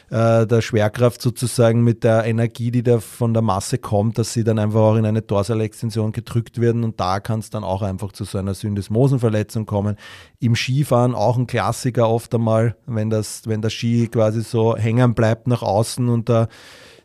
äh, 0.10 0.48
der 0.48 0.62
Schwerkraft 0.62 1.22
sozusagen 1.22 1.84
mit 1.84 2.04
der 2.04 2.26
Energie, 2.26 2.72
die 2.72 2.84
da 2.84 3.00
von 3.00 3.34
der 3.34 3.42
Masse 3.42 3.78
kommt, 3.78 4.18
dass 4.18 4.34
sie 4.34 4.44
dann 4.44 4.60
einfach 4.60 4.80
auch 4.80 4.96
in 4.96 5.06
eine 5.06 5.22
Dorsalextension 5.22 6.12
gedrückt 6.12 6.62
werden 6.62 6.84
und 6.84 7.00
da 7.00 7.20
kann 7.20 7.40
es 7.40 7.50
dann 7.50 7.64
auch 7.64 7.82
einfach 7.82 8.12
zu 8.12 8.24
so 8.24 8.38
einer 8.38 8.54
Syndesmosenverletzung 8.54 9.66
kommen. 9.66 9.98
Im 10.40 10.56
Skifahren 10.56 11.16
auch 11.16 11.38
ein 11.38 11.48
Klassiker 11.48 12.10
oft 12.10 12.34
einmal, 12.34 12.76
wenn, 12.86 13.10
das, 13.10 13.44
wenn 13.46 13.62
der 13.62 13.70
Ski 13.70 14.08
quasi 14.08 14.42
so 14.42 14.76
hängen 14.78 15.14
bleibt 15.14 15.48
nach 15.48 15.62
außen 15.62 16.08
und 16.10 16.30
da 16.30 16.48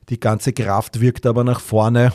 die 0.09 0.21
ganze 0.21 0.53
Kraft 0.53 1.01
wirkt 1.01 1.27
aber 1.27 1.45
nach 1.45 1.61
vorne, 1.61 2.13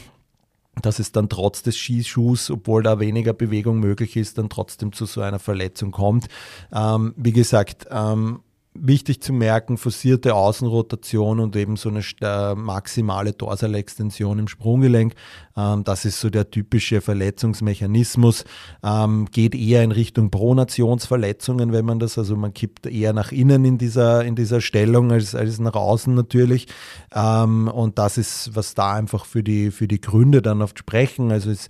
dass 0.82 1.00
es 1.00 1.12
dann 1.12 1.29
trotz 1.29 1.63
des 1.63 1.75
Skischuhs, 1.75 2.51
obwohl 2.51 2.84
da 2.84 3.00
weniger 3.00 3.34
Bewegung 3.34 3.79
möglich 3.79 4.15
ist, 4.15 4.38
dann 4.38 4.50
trotzdem 4.50 4.94
zu 4.94 5.06
so 5.06 5.22
einer 5.22 5.39
Verletzung 5.39 5.91
kommt. 5.91 6.27
Ähm, 6.72 7.13
wie 7.17 7.32
gesagt, 7.32 7.88
ähm, 7.89 8.41
wichtig 8.81 9.22
zu 9.22 9.34
merken, 9.34 9.77
forcierte 9.77 10.36
Außenrotation 10.36 11.39
und 11.39 11.55
eben 11.55 11.75
so 11.75 11.89
eine 11.89 12.01
äh, 12.22 12.55
maximale 12.55 13.34
Dorsalextension 13.34 14.39
im 14.39 14.48
Sprunggelenk. 14.48 15.13
Ähm, 15.55 15.84
das 15.84 16.05
ist 16.05 16.19
so 16.19 16.29
der 16.29 16.50
typische 16.50 17.01
Verletzungsmechanismus. 17.01 18.46
Ähm, 18.84 19.27
geht 19.31 19.55
eher 19.55 19.84
in 19.84 19.91
Richtung 19.91 20.29
Pronationsverletzungen, 20.29 21.72
wenn 21.72 21.86
man 21.86 22.00
das, 22.00 22.17
also 22.17 22.36
man 22.36 22.53
kippt 22.53 22.86
eher 22.86 23.13
nach 23.13 23.31
innen 23.31 23.65
in 23.65 23.77
dieser, 23.77 24.24
in 24.24 24.36
dieser 24.36 24.62
Stellung 24.62 25.12
als, 25.12 25.36
als 25.36 25.60
nach 25.60 25.75
außen 25.75 26.13
natürlich. 26.13 26.67
Ähm, 27.13 27.67
und 27.67 27.98
das 27.98 28.17
ist, 28.17 28.55
was 28.55 28.74
da 28.74 28.93
einfach 28.93 29.25
für 29.25 29.43
die, 29.43 29.72
für 29.72 29.88
die 29.88 30.01
Gründe 30.01 30.41
dann 30.41 30.62
oft 30.62 30.79
sprechen. 30.79 31.31
Also 31.31 31.51
es 31.51 31.69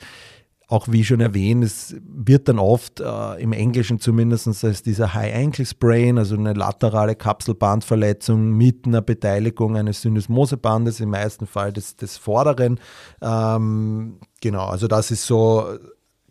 auch 0.67 0.87
wie 0.89 1.05
schon 1.05 1.21
erwähnt, 1.21 1.63
es 1.63 1.95
wird 2.03 2.49
dann 2.49 2.59
oft 2.59 2.99
äh, 2.99 3.41
im 3.41 3.53
Englischen 3.53 3.99
zumindest 3.99 4.47
als 4.65 4.83
dieser 4.83 5.13
High 5.13 5.33
Ankle 5.33 5.65
Sprain, 5.65 6.17
also 6.17 6.35
eine 6.35 6.53
laterale 6.53 7.15
Kapselbandverletzung 7.15 8.51
mit 8.51 8.85
einer 8.85 9.01
Beteiligung 9.01 9.77
eines 9.77 10.01
Syndesmosebandes, 10.01 10.99
im 10.99 11.11
meisten 11.11 11.47
Fall 11.47 11.71
des, 11.71 11.95
des 11.95 12.17
vorderen. 12.17 12.81
Ähm, 13.21 14.19
genau, 14.41 14.65
also 14.65 14.87
das 14.87 15.09
ist 15.09 15.25
so 15.25 15.77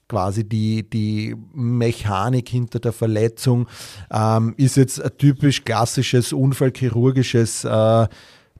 quasi 0.09 0.47
die, 0.47 0.89
die 0.89 1.35
Mechanik 1.55 2.49
hinter 2.49 2.79
der 2.79 2.93
Verletzung. 2.93 3.67
Ähm, 4.13 4.55
ist 4.59 4.77
jetzt 4.77 5.03
ein 5.03 5.17
typisch 5.17 5.65
klassisches 5.65 6.35
unfallchirurgisches 6.35 7.65
äh, 7.65 8.07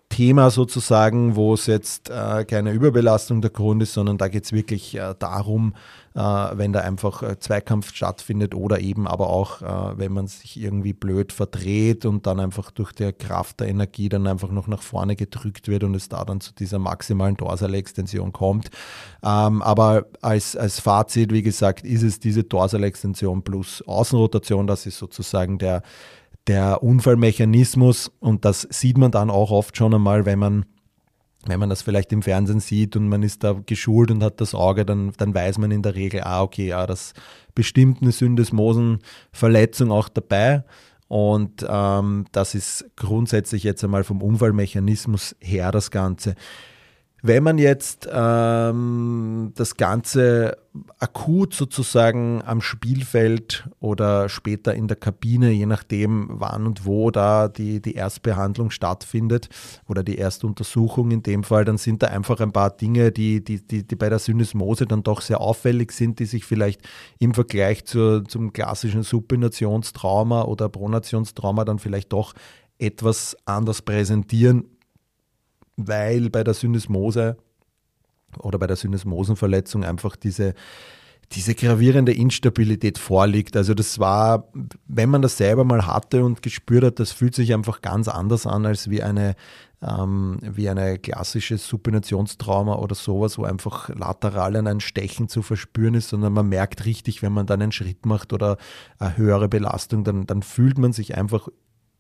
Thema 0.09 0.51
sozusagen, 0.51 1.37
wo 1.37 1.55
es 1.55 1.67
jetzt 1.67 2.11
äh, 2.11 2.45
keine 2.45 2.73
Überbelastung 2.73 3.41
der 3.41 3.51
Grund 3.51 3.83
ist, 3.83 3.93
sondern 3.93 4.19
da 4.19 4.29
geht 4.29 4.45
es 4.45 4.53
wirklich 4.53 4.95
äh, 4.95 5.15
darum, 5.19 5.75
äh, 6.15 6.21
wenn 6.21 6.73
da 6.73 6.81
einfach 6.81 7.23
äh, 7.23 7.39
Zweikampf 7.39 7.93
stattfindet 7.93 8.55
oder 8.55 8.81
eben 8.81 9.07
aber 9.07 9.29
auch, 9.29 9.63
äh, 9.63 9.99
wenn 9.99 10.13
man 10.13 10.29
sich 10.29 10.59
irgendwie 10.59 10.93
blöd 10.93 11.33
verdreht 11.33 12.07
und 12.07 12.27
dann 12.27 12.41
einfach 12.41 12.71
durch 12.71 12.93
die 12.93 13.13
Kraft 13.13 13.61
der 13.61 13.69
Energie 13.69 14.09
dann 14.09 14.27
einfach 14.27 14.51
noch 14.51 14.69
nach 14.69 14.83
vorne 14.83 15.17
gedrückt 15.17 15.69
wird 15.69 15.83
und 15.85 15.95
es 15.95 16.09
da 16.09 16.25
dann 16.25 16.41
zu 16.41 16.55
dieser 16.55 16.79
maximalen 16.79 17.37
Dorsalextension 17.37 18.33
kommt. 18.33 18.71
Ähm, 19.23 19.61
aber 19.61 20.07
als, 20.23 20.57
als 20.57 20.81
Fazit, 20.81 21.33
wie 21.33 21.43
gesagt, 21.43 21.85
ist 21.85 22.03
es 22.03 22.21
diese 22.21 22.45
Dorsalextension 22.45 23.43
plus 23.43 23.83
Außenrotation, 23.87 24.67
das 24.67 24.87
ist 24.87 24.99
sozusagen 24.99 25.59
der 25.59 25.83
der 26.47 26.83
Unfallmechanismus 26.83 28.13
und 28.21 28.45
das 28.45 28.67
sieht 28.71 28.99
man 28.99 29.11
dann 29.11 29.31
auch 29.31 29.51
oft 29.51 29.77
schon 29.77 29.95
einmal, 29.95 30.27
wenn 30.27 30.39
man 30.39 30.67
wenn 31.49 31.61
man 31.61 31.71
das 31.71 31.83
vielleicht 31.83 32.13
im 32.13 32.23
Fernsehen 32.23 32.59
sieht 32.61 32.97
und 32.97 33.09
man 33.09 33.23
ist 33.23 33.45
da 33.45 33.53
geschult 33.53 34.11
und 34.11 34.23
hat 34.23 34.41
das 34.41 34.55
Auge, 34.55 34.85
dann, 34.85 35.13
dann 35.17 35.33
weiß 35.33 35.59
man 35.59 35.71
in 35.71 35.83
der 35.83 35.95
Regel, 35.95 36.23
ah, 36.25 36.43
okay, 36.43 36.69
ja, 36.69 36.87
das 36.87 37.13
bestimmt 37.55 38.03
eine 38.03 38.11
Syndesmosenverletzung 38.11 39.93
auch 39.93 40.09
dabei. 40.09 40.65
Und 41.09 41.65
ähm, 41.69 42.27
das 42.33 42.57
ist 42.57 42.91
grundsätzlich 42.97 43.63
jetzt 43.63 43.85
einmal 43.85 44.03
vom 44.03 44.23
Unfallmechanismus 44.23 45.37
her 45.41 45.71
das 45.71 45.93
Ganze. 45.93 46.35
Wenn 47.27 47.43
man 47.43 47.59
jetzt 47.59 48.09
ähm, 48.09 49.51
das 49.57 49.77
Ganze 49.77 50.59
akut 51.01 51.55
sozusagen 51.55 52.41
am 52.47 52.61
Spielfeld 52.61 53.69
oder 53.81 54.29
später 54.29 54.77
in 54.77 54.87
der 54.87 54.97
Kabine, 54.97 55.51
je 55.51 55.67
nachdem 55.67 56.29
wann 56.29 56.69
und 56.69 56.87
wo 56.87 57.11
da 57.11 57.49
die, 57.49 57.83
die 57.83 57.95
Erstbehandlung 57.95 58.71
stattfindet 58.71 59.49
oder 59.89 60.05
die 60.05 60.19
Erstuntersuchung 60.19 61.11
in 61.11 61.25
dem 61.25 61.43
Fall, 61.43 61.65
dann 61.65 61.79
sind 61.79 62.05
da 62.05 62.07
einfach 62.09 62.39
ein 62.39 62.53
paar 62.53 62.71
Dinge, 62.71 63.11
die, 63.11 63.43
die, 63.43 63.61
die, 63.67 63.85
die 63.85 63.97
bei 63.97 64.09
der 64.09 64.21
Syndesmose 64.21 64.87
dann 64.87 65.03
doch 65.03 65.21
sehr 65.21 65.41
auffällig 65.41 65.91
sind, 65.91 66.21
die 66.21 66.27
sich 66.27 66.45
vielleicht 66.45 66.83
im 67.19 67.35
Vergleich 67.35 67.87
zur, 67.87 68.25
zum 68.25 68.53
klassischen 68.53 69.03
Supinationstrauma 69.03 70.43
oder 70.43 70.69
Pronationstrauma 70.69 71.65
dann 71.65 71.81
vielleicht 71.81 72.13
doch 72.13 72.35
etwas 72.79 73.37
anders 73.47 73.83
präsentieren 73.83 74.76
weil 75.77 76.31
bei 76.31 76.43
der 76.43 76.55
Syndesmose 76.55 77.37
oder 78.39 78.59
bei 78.59 78.67
der 78.67 78.77
Syndesmosenverletzung 78.77 79.85
einfach 79.85 80.17
diese, 80.17 80.55
diese 81.33 81.55
gravierende 81.55 82.13
Instabilität 82.13 82.99
vorliegt. 82.99 83.57
Also 83.57 83.75
das 83.75 83.99
war, 83.99 84.49
wenn 84.87 85.11
man 85.11 85.23
das 85.23 85.37
selber 85.37 85.65
mal 85.65 85.87
hatte 85.87 86.25
und 86.25 86.43
gespürt 86.43 86.85
hat, 86.85 87.01
das 87.01 87.13
fühlt 87.13 87.35
sich 87.35 87.53
einfach 87.53 87.83
ganz 87.83 88.09
anders 88.09 88.47
an 88.47 88.65
als 88.67 88.91
wie 88.91 89.03
eine, 89.03 89.35
ähm, 89.83 90.39
wie 90.43 90.69
eine 90.69 90.99
klassische 90.99 91.59
Supinationstrauma 91.59 92.77
oder 92.77 92.95
sowas, 92.95 93.39
wo 93.39 93.45
einfach 93.45 93.89
lateral 93.91 94.57
ein 94.57 94.81
Stechen 94.81 95.29
zu 95.29 95.43
verspüren 95.43 95.95
ist, 95.95 96.09
sondern 96.09 96.33
man 96.33 96.49
merkt 96.49 96.85
richtig, 96.85 97.23
wenn 97.23 97.33
man 97.33 97.47
dann 97.47 97.63
einen 97.63 97.73
Schritt 97.73 98.07
macht 98.07 98.33
oder 98.33 98.57
eine 98.99 99.17
höhere 99.17 99.49
Belastung, 99.49 100.05
dann, 100.05 100.27
dann 100.27 100.43
fühlt 100.43 100.79
man 100.79 100.93
sich 100.93 101.17
einfach 101.17 101.49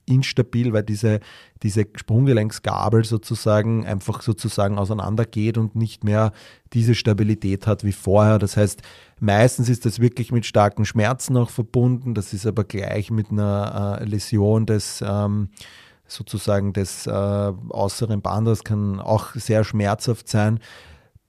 instabil, 0.07 0.73
weil 0.73 0.83
diese, 0.83 1.21
diese 1.63 1.87
Sprunggelenksgabel 1.95 3.05
sozusagen 3.05 3.85
einfach 3.87 4.23
sozusagen 4.23 4.79
auseinandergeht 4.79 5.59
und 5.59 5.77
nicht 5.77 6.05
mehr 6.05 6.33
diese 6.73 6.95
Stabilität 6.95 7.67
hat 7.67 7.85
wie 7.85 7.93
vorher. 7.93 8.39
Das 8.39 8.57
heißt, 8.57 8.83
meistens 9.21 9.69
ist 9.69 9.85
das 9.85 10.01
wirklich 10.01 10.33
mit 10.33 10.47
starken 10.47 10.85
Schmerzen 10.85 11.37
auch 11.37 11.51
verbunden. 11.51 12.15
Das 12.15 12.33
ist 12.33 12.47
aber 12.47 12.65
gleich 12.65 13.11
mit 13.11 13.31
einer 13.31 13.99
äh, 14.01 14.05
Läsion 14.05 14.67
des 14.67 15.05
ähm, 15.07 15.49
sozusagen 16.09 16.73
des 16.73 17.07
äh, 17.07 17.11
äußeren 17.11 18.23
Bandes, 18.23 18.65
kann 18.65 19.01
auch 19.01 19.35
sehr 19.35 19.65
schmerzhaft 19.65 20.29
sein. 20.29 20.61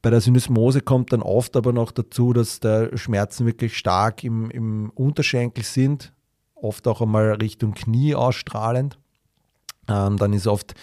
Bei 0.02 0.10
der 0.10 0.22
Syndesmose 0.22 0.82
kommt 0.82 1.12
dann 1.12 1.22
oft 1.22 1.56
aber 1.58 1.74
noch 1.74 1.92
dazu, 1.92 2.34
dass 2.34 2.60
da 2.60 2.96
Schmerzen 2.96 3.46
wirklich 3.46 3.78
stark 3.78 4.24
im, 4.24 4.50
im 4.52 4.92
Unterschenkel 4.92 5.64
sind, 5.64 6.14
oft 6.62 6.88
auch 6.88 7.02
einmal 7.02 7.34
Richtung 7.34 7.74
Knie 7.74 8.16
ausstrahlend. 8.16 8.98
Ähm, 9.90 10.18
dann 10.18 10.34
ist 10.34 10.48
oft 10.48 10.76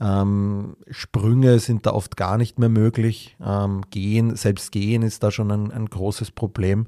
ähm, 0.00 0.76
Sprünge 0.90 1.58
sind 1.58 1.84
da 1.84 1.92
oft 1.92 2.16
gar 2.16 2.38
nicht 2.38 2.58
mehr 2.58 2.70
möglich. 2.70 3.36
Ähm, 3.44 3.82
gehen, 3.90 4.34
selbst 4.34 4.72
gehen 4.72 5.02
ist 5.02 5.22
da 5.22 5.30
schon 5.30 5.50
ein, 5.50 5.70
ein 5.70 5.86
großes 5.86 6.30
Problem. 6.30 6.86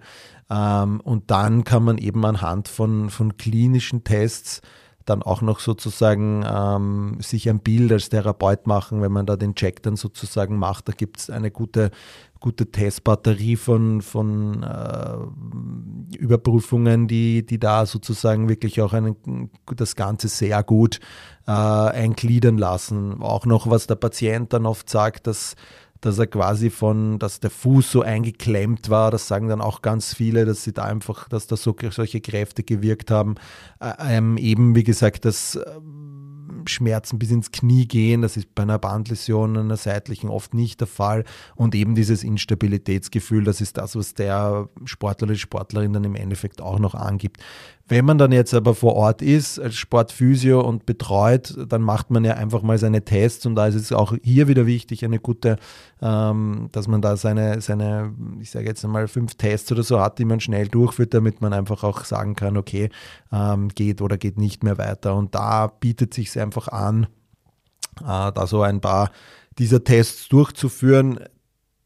Ähm, 0.51 1.01
und 1.01 1.31
dann 1.31 1.65
kann 1.65 1.85
man 1.85 1.99
eben 1.99 2.25
anhand 2.25 2.69
von, 2.69 3.11
von 3.11 3.37
klinischen 3.37 4.03
Tests 4.05 4.63
dann 5.05 5.23
auch 5.23 5.43
noch 5.43 5.61
sozusagen 5.61 6.45
ähm, 6.47 7.17
sich 7.21 7.51
ein 7.51 7.59
Bild 7.59 7.93
als 7.93 8.09
Therapeut 8.09 8.67
machen, 8.67 9.03
wenn 9.03 9.13
man 9.13 9.27
da 9.27 9.37
den 9.37 9.55
Check 9.55 9.83
dann 9.83 9.97
sozusagen 9.97 10.57
macht. 10.57 10.89
Da 10.89 10.93
gibt 10.93 11.19
es 11.19 11.29
eine 11.29 11.51
gute 11.51 11.91
gute 12.43 12.71
Testbatterie 12.71 13.57
von, 13.57 14.03
von 14.03 14.63
äh, 14.63 16.17
Überprüfungen, 16.19 17.09
die, 17.09 17.47
die 17.47 17.59
da 17.59 17.87
sozusagen 17.87 18.49
wirklich 18.49 18.83
auch 18.83 18.93
einen, 18.93 19.17
das 19.75 19.97
Ganze 19.97 20.29
sehr 20.29 20.63
gut 20.63 21.01
äh, 21.47 21.53
eingliedern 21.53 22.59
lassen. 22.59 23.23
Auch 23.23 23.47
noch, 23.47 23.71
was 23.71 23.87
der 23.87 23.95
Patient 23.95 24.53
dann 24.53 24.67
oft 24.67 24.91
sagt, 24.91 25.27
dass 25.27 25.55
dass 26.03 26.19
er 26.19 26.27
quasi 26.27 26.69
von, 26.71 27.21
dass 27.21 27.39
der 27.39 27.51
Fuß 27.51 27.93
so 27.93 28.03
eingeklemmt 28.03 28.91
war. 28.91 29.13
Das 29.13 29.29
sagen 29.29 29.47
dann 29.47 29.61
auch 29.61 29.83
ganz 29.83 30.13
viele, 30.13 30.45
dass 30.45 30.65
sie 30.65 30.73
da 30.73 30.83
einfach, 30.83 31.29
dass 31.29 31.47
da 31.47 31.57
so, 31.57 31.77
solche 31.91 32.21
Kräfte 32.21 32.65
gewirkt 32.65 33.13
haben. 33.13 33.37
Äh, 33.79 34.17
ähm, 34.17 34.37
eben, 34.37 34.75
wie 34.75 34.83
gesagt, 34.83 35.25
dass 35.25 35.55
ähm, 35.55 36.32
Schmerzen 36.67 37.19
bis 37.19 37.31
ins 37.31 37.53
Knie 37.53 37.87
gehen. 37.87 38.23
Das 38.23 38.37
ist 38.37 38.55
bei 38.55 38.63
einer 38.63 38.79
Bandläsion, 38.79 39.57
einer 39.57 39.77
seitlichen 39.77 40.31
oft 40.31 40.55
nicht 40.55 40.81
der 40.81 40.87
Fall. 40.87 41.25
Und 41.55 41.75
eben 41.75 41.95
dieses 41.95 42.25
Instabilitätsgefühl, 42.25 43.45
das 43.45 43.61
ist 43.61 43.79
das, 43.79 43.97
was 43.97 44.15
der 44.15 44.69
Sportler 44.85 45.27
oder 45.27 45.35
die 45.35 45.41
Sportlerin 45.41 45.93
dann 45.93 46.05
im 46.05 46.15
Endeffekt 46.15 46.61
auch 46.61 46.79
noch 46.79 46.95
angibt. 46.95 47.39
Wenn 47.89 48.05
man 48.05 48.17
dann 48.17 48.33
jetzt 48.33 48.55
aber 48.55 48.75
vor 48.75 48.95
Ort 48.95 49.23
ist, 49.23 49.59
als 49.59 49.75
Sportphysio 49.75 50.61
und 50.61 50.87
betreut, 50.87 51.55
dann 51.69 51.83
macht 51.83 52.11
man 52.11 52.25
ja 52.25 52.35
einfach 52.35 52.63
mal 52.63 52.79
seine 52.79 53.05
Tests 53.05 53.45
und 53.45 53.57
da 53.57 53.67
ist 53.67 53.75
es 53.75 53.93
auch 53.93 54.15
hier 54.23 54.49
wieder 54.49 54.67
wichtig, 54.67 55.05
eine 55.05 55.19
gute, 55.19 55.57
ähm, 56.01 56.69
dass 56.73 56.87
man 56.87 57.03
da 57.03 57.17
seine, 57.17 57.61
seine, 57.61 58.15
ich 58.41 58.51
sage 58.51 58.67
jetzt 58.67 58.85
einmal 58.85 59.09
fünf 59.09 59.35
Tests 59.35 59.71
oder 59.73 59.83
so 59.83 60.01
hat, 60.01 60.19
die 60.19 60.25
man 60.25 60.41
schnell 60.41 60.69
durchführt, 60.69 61.13
damit 61.13 61.41
man 61.41 61.53
einfach 61.53 61.83
auch 61.83 62.05
sagen 62.05 62.37
kann, 62.37 62.57
okay, 62.57 62.89
ähm, 63.33 63.69
geht 63.69 64.01
oder 64.01 64.17
geht 64.17 64.39
nicht 64.39 64.63
mehr 64.63 64.79
weiter. 64.79 65.17
Und 65.17 65.35
da 65.35 65.67
bietet 65.67 66.15
sich 66.15 66.39
einfach 66.41 66.69
an, 66.69 67.09
äh, 68.01 68.33
da 68.33 68.47
so 68.47 68.63
ein 68.63 68.81
paar 68.81 69.11
dieser 69.59 69.83
Tests 69.83 70.29
durchzuführen 70.29 71.19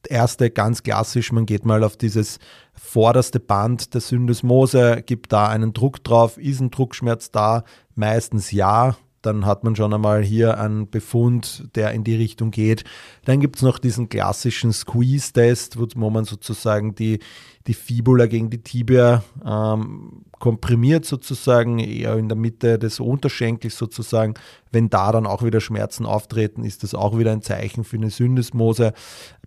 erste 0.06 0.50
ganz 0.50 0.82
klassisch, 0.82 1.32
man 1.32 1.46
geht 1.46 1.64
mal 1.64 1.84
auf 1.84 1.96
dieses 1.96 2.38
vorderste 2.74 3.40
Band 3.40 3.94
der 3.94 4.00
Syndesmose, 4.00 5.02
gibt 5.04 5.32
da 5.32 5.48
einen 5.48 5.72
Druck 5.72 6.02
drauf, 6.02 6.38
ist 6.38 6.60
ein 6.60 6.70
Druckschmerz 6.70 7.30
da? 7.30 7.64
Meistens 7.94 8.50
ja. 8.50 8.96
Dann 9.22 9.44
hat 9.44 9.64
man 9.64 9.74
schon 9.74 9.92
einmal 9.92 10.22
hier 10.22 10.60
einen 10.60 10.88
Befund, 10.88 11.74
der 11.74 11.90
in 11.90 12.04
die 12.04 12.14
Richtung 12.14 12.52
geht. 12.52 12.84
Dann 13.24 13.40
gibt 13.40 13.56
es 13.56 13.62
noch 13.62 13.80
diesen 13.80 14.08
klassischen 14.08 14.72
Squeeze-Test, 14.72 15.76
wo 15.78 16.10
man 16.10 16.24
sozusagen 16.24 16.94
die, 16.94 17.18
die 17.66 17.74
Fibula 17.74 18.26
gegen 18.26 18.50
die 18.50 18.62
Tibia 18.62 19.22
ähm, 19.44 20.24
komprimiert 20.38 21.04
sozusagen, 21.04 21.78
eher 21.78 22.16
in 22.16 22.28
der 22.28 22.36
Mitte 22.36 22.78
des 22.78 23.00
Unterschenkels 23.00 23.76
sozusagen. 23.76 24.34
Wenn 24.70 24.90
da 24.90 25.12
dann 25.12 25.26
auch 25.26 25.42
wieder 25.42 25.60
Schmerzen 25.60 26.06
auftreten, 26.06 26.64
ist 26.64 26.82
das 26.82 26.94
auch 26.94 27.18
wieder 27.18 27.32
ein 27.32 27.42
Zeichen 27.42 27.84
für 27.84 27.96
eine 27.96 28.10
Syndesmose. 28.10 28.92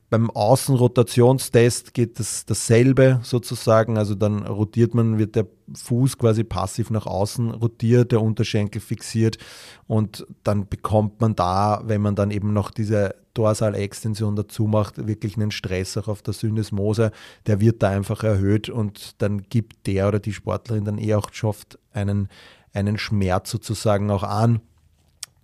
Beim 0.09 0.31
Außenrotationstest 0.31 1.93
geht 1.93 2.19
das 2.19 2.45
dasselbe 2.45 3.19
sozusagen. 3.21 3.97
Also 3.97 4.15
dann 4.15 4.45
rotiert 4.45 4.95
man, 4.95 5.19
wird 5.19 5.35
der 5.35 5.45
Fuß 5.75 6.17
quasi 6.17 6.43
passiv 6.43 6.89
nach 6.89 7.05
außen 7.05 7.51
rotiert, 7.51 8.11
der 8.11 8.21
Unterschenkel 8.21 8.81
fixiert 8.81 9.37
und 9.85 10.25
dann 10.43 10.67
bekommt 10.67 11.21
man 11.21 11.35
da, 11.35 11.83
wenn 11.85 12.01
man 12.01 12.15
dann 12.15 12.31
eben 12.31 12.53
noch 12.53 12.71
diese 12.71 13.13
Dorsalextension 13.33 14.35
dazu 14.35 14.65
macht, 14.65 15.07
wirklich 15.07 15.35
einen 15.37 15.51
Stress 15.51 15.97
auch 15.97 16.07
auf 16.07 16.21
der 16.21 16.33
Syndesmose. 16.33 17.11
Der 17.47 17.59
wird 17.59 17.83
da 17.83 17.89
einfach 17.89 18.23
erhöht 18.23 18.69
und 18.69 19.21
dann 19.21 19.43
gibt 19.43 19.87
der 19.87 20.07
oder 20.07 20.19
die 20.19 20.33
Sportlerin 20.33 20.85
dann 20.85 20.97
eher 20.97 21.19
auch 21.19 21.31
schafft 21.31 21.79
einen, 21.93 22.29
einen 22.73 22.97
Schmerz 22.97 23.51
sozusagen 23.51 24.09
auch 24.11 24.23
an. 24.23 24.61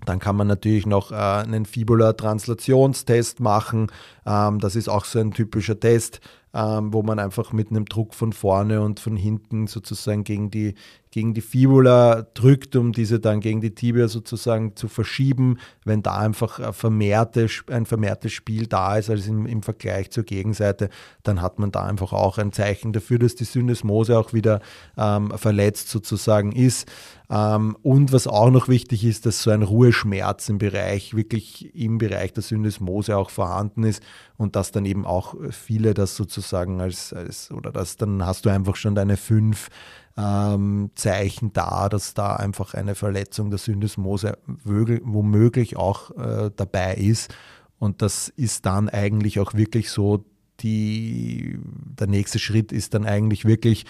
Dann 0.06 0.20
kann 0.20 0.36
man 0.36 0.48
natürlich 0.48 0.86
noch 0.86 1.12
äh, 1.12 1.16
einen 1.16 1.66
Fibula-Translationstest 1.66 3.40
machen. 3.40 3.92
Ähm, 4.26 4.60
das 4.60 4.76
ist 4.76 4.88
auch 4.88 5.06
so 5.06 5.20
ein 5.20 5.32
typischer 5.32 5.80
Test, 5.80 6.22
ähm, 6.56 6.94
wo 6.94 7.04
man 7.04 7.20
einfach 7.20 7.52
mit 7.52 7.70
einem 7.70 7.86
Druck 7.86 8.14
von 8.14 8.32
vorne 8.32 8.82
und 8.82 9.02
von 9.02 9.18
hinten 9.18 9.68
sozusagen 9.68 10.24
gegen 10.24 10.50
die, 10.50 10.76
gegen 11.12 11.34
die 11.34 11.42
Fibula 11.42 12.26
drückt, 12.34 12.78
um 12.78 12.94
diese 12.94 13.20
dann 13.20 13.42
gegen 13.42 13.60
die 13.60 13.76
Tibia 13.76 14.08
sozusagen 14.08 14.76
zu 14.78 14.88
verschieben. 14.88 15.60
Wenn 15.84 16.02
da 16.02 16.18
einfach 16.18 16.60
ein, 16.60 16.74
vermehrte, 16.74 17.48
ein 17.68 17.86
vermehrtes 17.86 18.32
Spiel 18.32 18.68
da 18.68 18.96
ist, 18.98 19.10
als 19.10 19.28
im, 19.28 19.46
im 19.46 19.64
Vergleich 19.64 20.12
zur 20.12 20.24
Gegenseite, 20.24 20.90
dann 21.24 21.42
hat 21.42 21.60
man 21.60 21.72
da 21.72 21.84
einfach 21.84 22.14
auch 22.14 22.38
ein 22.38 22.54
Zeichen 22.54 22.94
dafür, 22.94 23.20
dass 23.20 23.36
die 23.36 23.44
Syndesmose 23.44 24.18
auch 24.18 24.32
wieder 24.32 24.62
ähm, 24.98 25.32
verletzt 25.36 25.90
sozusagen 25.90 26.54
ist. 26.54 26.90
Ähm, 27.30 27.76
und 27.82 28.14
was 28.14 28.28
auch 28.28 28.50
noch 28.50 28.70
wichtig 28.70 29.04
ist, 29.04 29.26
dass 29.26 29.44
so 29.44 29.52
ein 29.52 29.64
Ruheschmerz 29.64 30.48
im 30.48 30.58
Bereich, 30.58 31.16
wirklich 31.16 31.76
im 31.76 31.98
Bereich 31.98 32.32
der 32.32 32.44
Syndesmose 32.44 33.18
auch 33.18 33.30
vorhanden 33.30 33.84
ist 33.84 34.02
und 34.38 34.56
dass 34.56 34.72
dann 34.72 34.86
eben 34.86 35.06
auch 35.06 35.36
viele 35.52 35.94
das 35.94 36.16
sozusagen 36.16 36.82
als, 36.82 37.14
als 37.14 37.52
oder 37.52 37.72
dass 37.72 37.98
dann 37.98 38.26
hast 38.26 38.46
du 38.46 38.50
einfach 38.50 38.76
schon 38.76 38.96
deine 38.96 39.18
fünf 39.18 39.70
ähm, 40.18 40.92
Zeichen 40.96 41.54
da, 41.54 41.90
dass 41.90 42.14
da 42.14 42.36
einfach 42.36 42.74
eine 42.74 42.96
Verletzung 42.96 43.50
der 43.50 43.60
Syndesmose 43.60 44.38
womöglich 44.46 45.78
auch 45.78 46.12
äh, 46.12 46.52
dabei 46.56 46.96
ist. 46.96 47.34
Und 47.80 48.02
das 48.02 48.30
ist 48.30 48.66
dann 48.66 48.90
eigentlich 48.90 49.40
auch 49.40 49.54
wirklich 49.54 49.90
so, 49.90 50.26
die, 50.62 51.60
der 52.00 52.08
nächste 52.08 52.40
Schritt 52.40 52.72
ist 52.72 52.94
dann 52.94 53.06
eigentlich 53.06 53.44
wirklich 53.44 53.86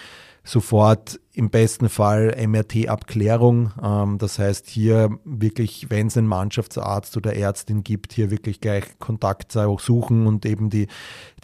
sofort 0.46 1.20
im 1.32 1.50
besten 1.50 1.90
Fall 1.90 2.34
MRT-Abklärung. 2.46 3.72
Ähm, 3.82 4.16
das 4.16 4.38
heißt, 4.38 4.68
hier 4.68 5.10
wirklich, 5.24 5.90
wenn 5.90 6.06
es 6.06 6.16
einen 6.16 6.28
Mannschaftsarzt 6.28 7.16
oder 7.16 7.36
Ärztin 7.36 7.82
gibt, 7.82 8.14
hier 8.14 8.30
wirklich 8.30 8.60
gleich 8.60 8.98
Kontakt 8.98 9.52
suchen 9.52 10.26
und 10.26 10.46
eben 10.46 10.70
die, 10.70 10.86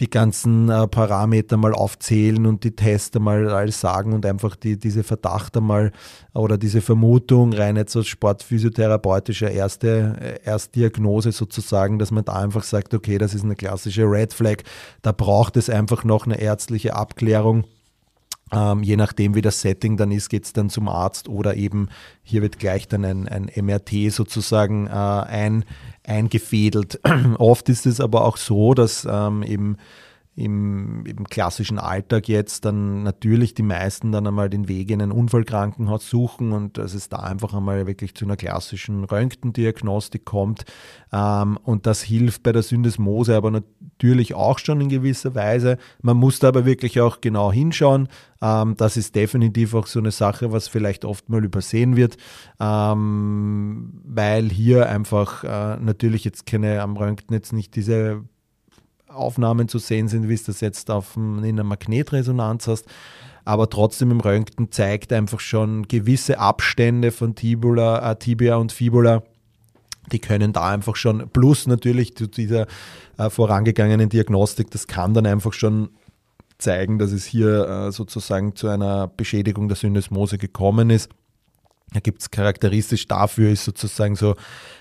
die 0.01 0.09
ganzen 0.09 0.71
äh, 0.71 0.87
Parameter 0.87 1.59
mal 1.59 1.75
aufzählen 1.75 2.47
und 2.47 2.65
die 2.65 2.75
Tests 2.75 3.19
mal 3.19 3.51
alles 3.51 3.81
sagen 3.81 4.15
und 4.15 4.25
einfach 4.25 4.57
die, 4.57 4.79
diese 4.79 5.03
Verdacht 5.03 5.57
einmal 5.57 5.93
oder 6.33 6.57
diese 6.57 6.81
Vermutung 6.81 7.53
rein 7.53 7.77
jetzt 7.77 7.97
als 7.97 8.07
sportphysiotherapeutische 8.07 9.47
erste 9.47 10.17
äh, 10.21 10.49
Erstdiagnose 10.49 11.33
sozusagen, 11.33 11.99
dass 11.99 12.13
man 12.13 12.25
da 12.25 12.35
einfach 12.35 12.63
sagt, 12.63 12.95
okay, 12.95 13.19
das 13.19 13.35
ist 13.35 13.45
eine 13.45 13.57
klassische 13.57 14.05
Red 14.05 14.33
Flag, 14.33 14.63
da 15.03 15.13
braucht 15.13 15.57
es 15.57 15.69
einfach 15.69 16.05
noch 16.05 16.25
eine 16.25 16.41
ärztliche 16.41 16.95
Abklärung. 16.95 17.65
Ähm, 18.53 18.83
je 18.83 18.97
nachdem, 18.97 19.35
wie 19.35 19.41
das 19.41 19.63
Setting 19.63 19.97
dann 19.97 20.11
ist, 20.11 20.29
geht 20.29 20.45
es 20.45 20.53
dann 20.53 20.69
zum 20.69 20.89
Arzt 20.89 21.29
oder 21.29 21.57
eben 21.57 21.89
hier 22.23 22.43
wird 22.43 22.59
gleich 22.59 22.87
dann 22.87 23.05
ein, 23.05 23.27
ein 23.27 23.51
MRT 23.57 24.13
sozusagen 24.13 24.87
äh, 24.87 24.91
ein, 24.91 25.65
eingefädelt. 26.07 27.01
Oft 27.39 27.69
ist 27.71 27.87
es 27.87 28.01
aber 28.01 28.25
auch 28.25 28.37
so, 28.37 28.75
dass 28.75 29.09
ähm, 29.11 29.43
eben 29.43 29.79
im, 30.35 31.05
im, 31.05 31.25
klassischen 31.29 31.79
Alltag 31.79 32.27
jetzt 32.27 32.65
dann 32.65 33.03
natürlich 33.03 33.53
die 33.53 33.63
meisten 33.63 34.13
dann 34.13 34.27
einmal 34.27 34.49
den 34.49 34.67
Weg 34.67 34.91
in 34.91 35.03
ein 35.03 35.13
Unfallkrankenhaus 35.13 36.09
suchen 36.09 36.53
und 36.53 36.79
dass 36.79 36.95
es 36.95 37.11
da 37.11 37.19
einfach 37.19 37.53
einmal 37.53 37.87
wirklich 37.87 38.15
zu 38.15 38.25
einer 38.25 38.37
klassischen 38.37 39.05
Röntgendiagnostik 39.05 40.25
kommt. 40.25 40.65
Ähm, 41.13 41.59
und 41.65 41.87
das 41.87 42.01
hilft 42.01 42.45
bei 42.45 42.53
der 42.53 42.63
Syndesmose 42.63 43.37
aber 43.37 43.51
natürlich 43.51 44.33
auch 44.33 44.59
schon 44.59 44.81
in 44.81 44.89
gewisser 44.89 45.35
Weise. 45.35 45.77
Man 46.01 46.17
muss 46.17 46.39
da 46.39 46.49
aber 46.49 46.65
wirklich 46.65 46.99
auch 47.03 47.21
genau 47.21 47.53
hinschauen. 47.53 48.09
Ähm, 48.41 48.75
das 48.79 48.97
ist 48.97 49.15
definitiv 49.15 49.75
auch 49.75 49.87
so 49.87 49.99
eine 49.99 50.13
Sache, 50.13 50.51
was 50.51 50.67
vielleicht 50.67 51.05
oft 51.05 51.29
mal 51.29 51.45
übersehen 51.45 51.95
wird, 51.95 52.17
ähm, 52.59 54.01
weil 54.05 54.49
hier 54.49 54.89
einfach 54.89 55.45
äh, 55.45 55.77
natürlich 55.79 56.25
jetzt 56.25 56.47
keine 56.47 56.81
am 56.81 56.97
Röntgen 56.97 57.35
jetzt 57.35 57.53
nicht 57.53 57.77
diese 57.77 58.25
Aufnahmen 59.15 59.69
zu 59.69 59.79
sehen 59.79 60.09
sind, 60.09 60.29
wie 60.29 60.35
es 60.35 60.45
das 60.45 60.61
jetzt 60.61 60.91
auf, 60.91 61.17
in 61.17 61.45
einer 61.45 61.65
Magnetresonanz 61.65 62.67
hast. 62.67 62.87
Aber 63.45 63.69
trotzdem 63.69 64.11
im 64.11 64.21
Röntgen 64.21 64.71
zeigt 64.71 65.13
einfach 65.13 65.41
schon 65.41 65.89
gewisse 65.89 66.39
Abstände 66.39 67.11
von 67.11 67.35
Tibula, 67.35 68.13
äh, 68.13 68.17
Tibia 68.17 68.57
und 68.57 68.73
Fibula. 68.73 69.23
Die 70.13 70.21
können 70.21 70.53
da 70.53 70.69
einfach 70.69 70.97
schon, 70.97 71.29
plus 71.31 71.67
natürlich 71.67 72.17
zu 72.17 72.27
dieser 72.27 72.67
äh, 73.19 73.31
vorangegangenen 73.31 74.09
Diagnostik, 74.09 74.71
das 74.71 74.87
kann 74.87 75.15
dann 75.15 75.27
einfach 75.27 75.53
schon 75.53 75.91
zeigen, 76.59 76.99
dass 76.99 77.13
es 77.13 77.25
hier 77.25 77.69
äh, 77.69 77.93
sozusagen 77.93 78.55
zu 78.55 78.69
einer 78.69 79.09
Beschädigung 79.09 79.69
der 79.69 79.77
Syndesmose 79.77 80.39
gekommen 80.39 80.91
ist. 80.91 81.11
Da 81.93 82.01
gibt 82.01 82.23
es 82.23 82.31
charakteristisch 82.31 83.07
dafür, 83.07 83.51
ist 83.51 83.65
sozusagen 83.65 84.17
so, 84.17 84.35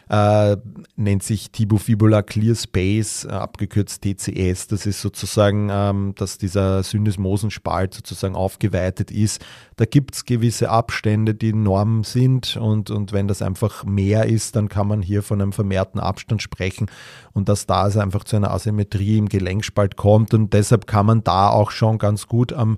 äh, 0.09 0.57
nennt 0.95 1.23
sich 1.23 1.51
Tibofibula 1.51 2.21
Clear 2.21 2.55
Space, 2.55 3.25
äh, 3.25 3.29
abgekürzt 3.29 4.01
TCS. 4.01 4.67
Das 4.67 4.85
ist 4.85 5.01
sozusagen, 5.01 5.69
ähm, 5.71 6.13
dass 6.15 6.37
dieser 6.37 6.83
Syndesmosenspalt 6.83 7.93
sozusagen 7.93 8.35
aufgeweitet 8.35 9.11
ist. 9.11 9.43
Da 9.77 9.85
gibt 9.85 10.15
es 10.15 10.25
gewisse 10.25 10.69
Abstände, 10.69 11.33
die 11.33 11.53
Norm 11.53 12.03
sind 12.03 12.57
und, 12.57 12.89
und 12.91 13.13
wenn 13.13 13.27
das 13.27 13.41
einfach 13.41 13.83
mehr 13.83 14.25
ist, 14.25 14.55
dann 14.55 14.69
kann 14.69 14.87
man 14.87 15.01
hier 15.01 15.23
von 15.23 15.41
einem 15.41 15.53
vermehrten 15.53 15.99
Abstand 15.99 16.41
sprechen 16.41 16.87
und 17.33 17.49
dass 17.49 17.65
da 17.65 17.87
es 17.87 17.97
einfach 17.97 18.23
zu 18.23 18.35
einer 18.35 18.51
Asymmetrie 18.51 19.17
im 19.17 19.29
Gelenkspalt 19.29 19.95
kommt 19.95 20.33
und 20.33 20.53
deshalb 20.53 20.87
kann 20.87 21.05
man 21.05 21.23
da 21.23 21.49
auch 21.49 21.71
schon 21.71 21.97
ganz 21.97 22.27
gut 22.27 22.53
am 22.53 22.77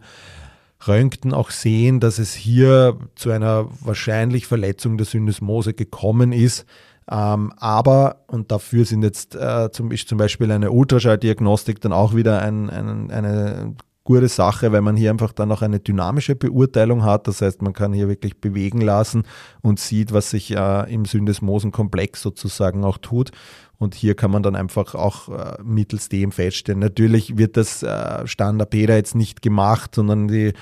Röntgen 0.87 1.33
auch 1.33 1.51
sehen, 1.51 1.99
dass 1.99 2.19
es 2.19 2.33
hier 2.33 2.97
zu 3.15 3.31
einer 3.31 3.67
wahrscheinlich 3.81 4.47
Verletzung 4.47 4.97
der 4.97 5.05
Syndesmose 5.05 5.73
gekommen 5.73 6.31
ist. 6.31 6.65
Ähm, 7.09 7.51
aber, 7.57 8.23
und 8.27 8.51
dafür 8.51 8.85
sind 8.85 9.03
jetzt 9.03 9.35
äh, 9.35 9.69
zum, 9.71 9.95
zum 9.95 10.17
Beispiel 10.17 10.51
eine 10.51 10.71
Ultraschalldiagnostik 10.71 11.81
dann 11.81 11.91
auch 11.91 12.15
wieder 12.15 12.41
ein, 12.41 12.69
ein, 12.69 13.11
eine 13.11 13.75
gute 14.03 14.27
Sache, 14.27 14.71
weil 14.71 14.81
man 14.81 14.97
hier 14.97 15.09
einfach 15.09 15.31
dann 15.31 15.51
auch 15.51 15.61
eine 15.61 15.79
dynamische 15.79 16.35
Beurteilung 16.35 17.03
hat. 17.03 17.27
Das 17.27 17.41
heißt, 17.41 17.61
man 17.61 17.73
kann 17.73 17.93
hier 17.93 18.09
wirklich 18.09 18.39
bewegen 18.39 18.81
lassen 18.81 19.23
und 19.61 19.79
sieht, 19.79 20.11
was 20.11 20.29
sich 20.29 20.51
äh, 20.51 20.93
im 20.93 21.05
Syndesmosenkomplex 21.05 22.21
sozusagen 22.21 22.83
auch 22.83 22.97
tut. 22.97 23.31
Und 23.77 23.95
hier 23.95 24.15
kann 24.15 24.31
man 24.31 24.43
dann 24.43 24.55
einfach 24.55 24.95
auch 24.95 25.29
äh, 25.29 25.61
mittels 25.63 26.09
dem 26.09 26.31
feststellen. 26.31 26.79
Natürlich 26.79 27.37
wird 27.37 27.57
das 27.57 27.83
äh, 27.83 28.27
Standard 28.27 28.69
Peter 28.69 28.95
jetzt 28.95 29.15
nicht 29.15 29.41
gemacht, 29.41 29.95
sondern 29.95 30.27
die 30.27 30.53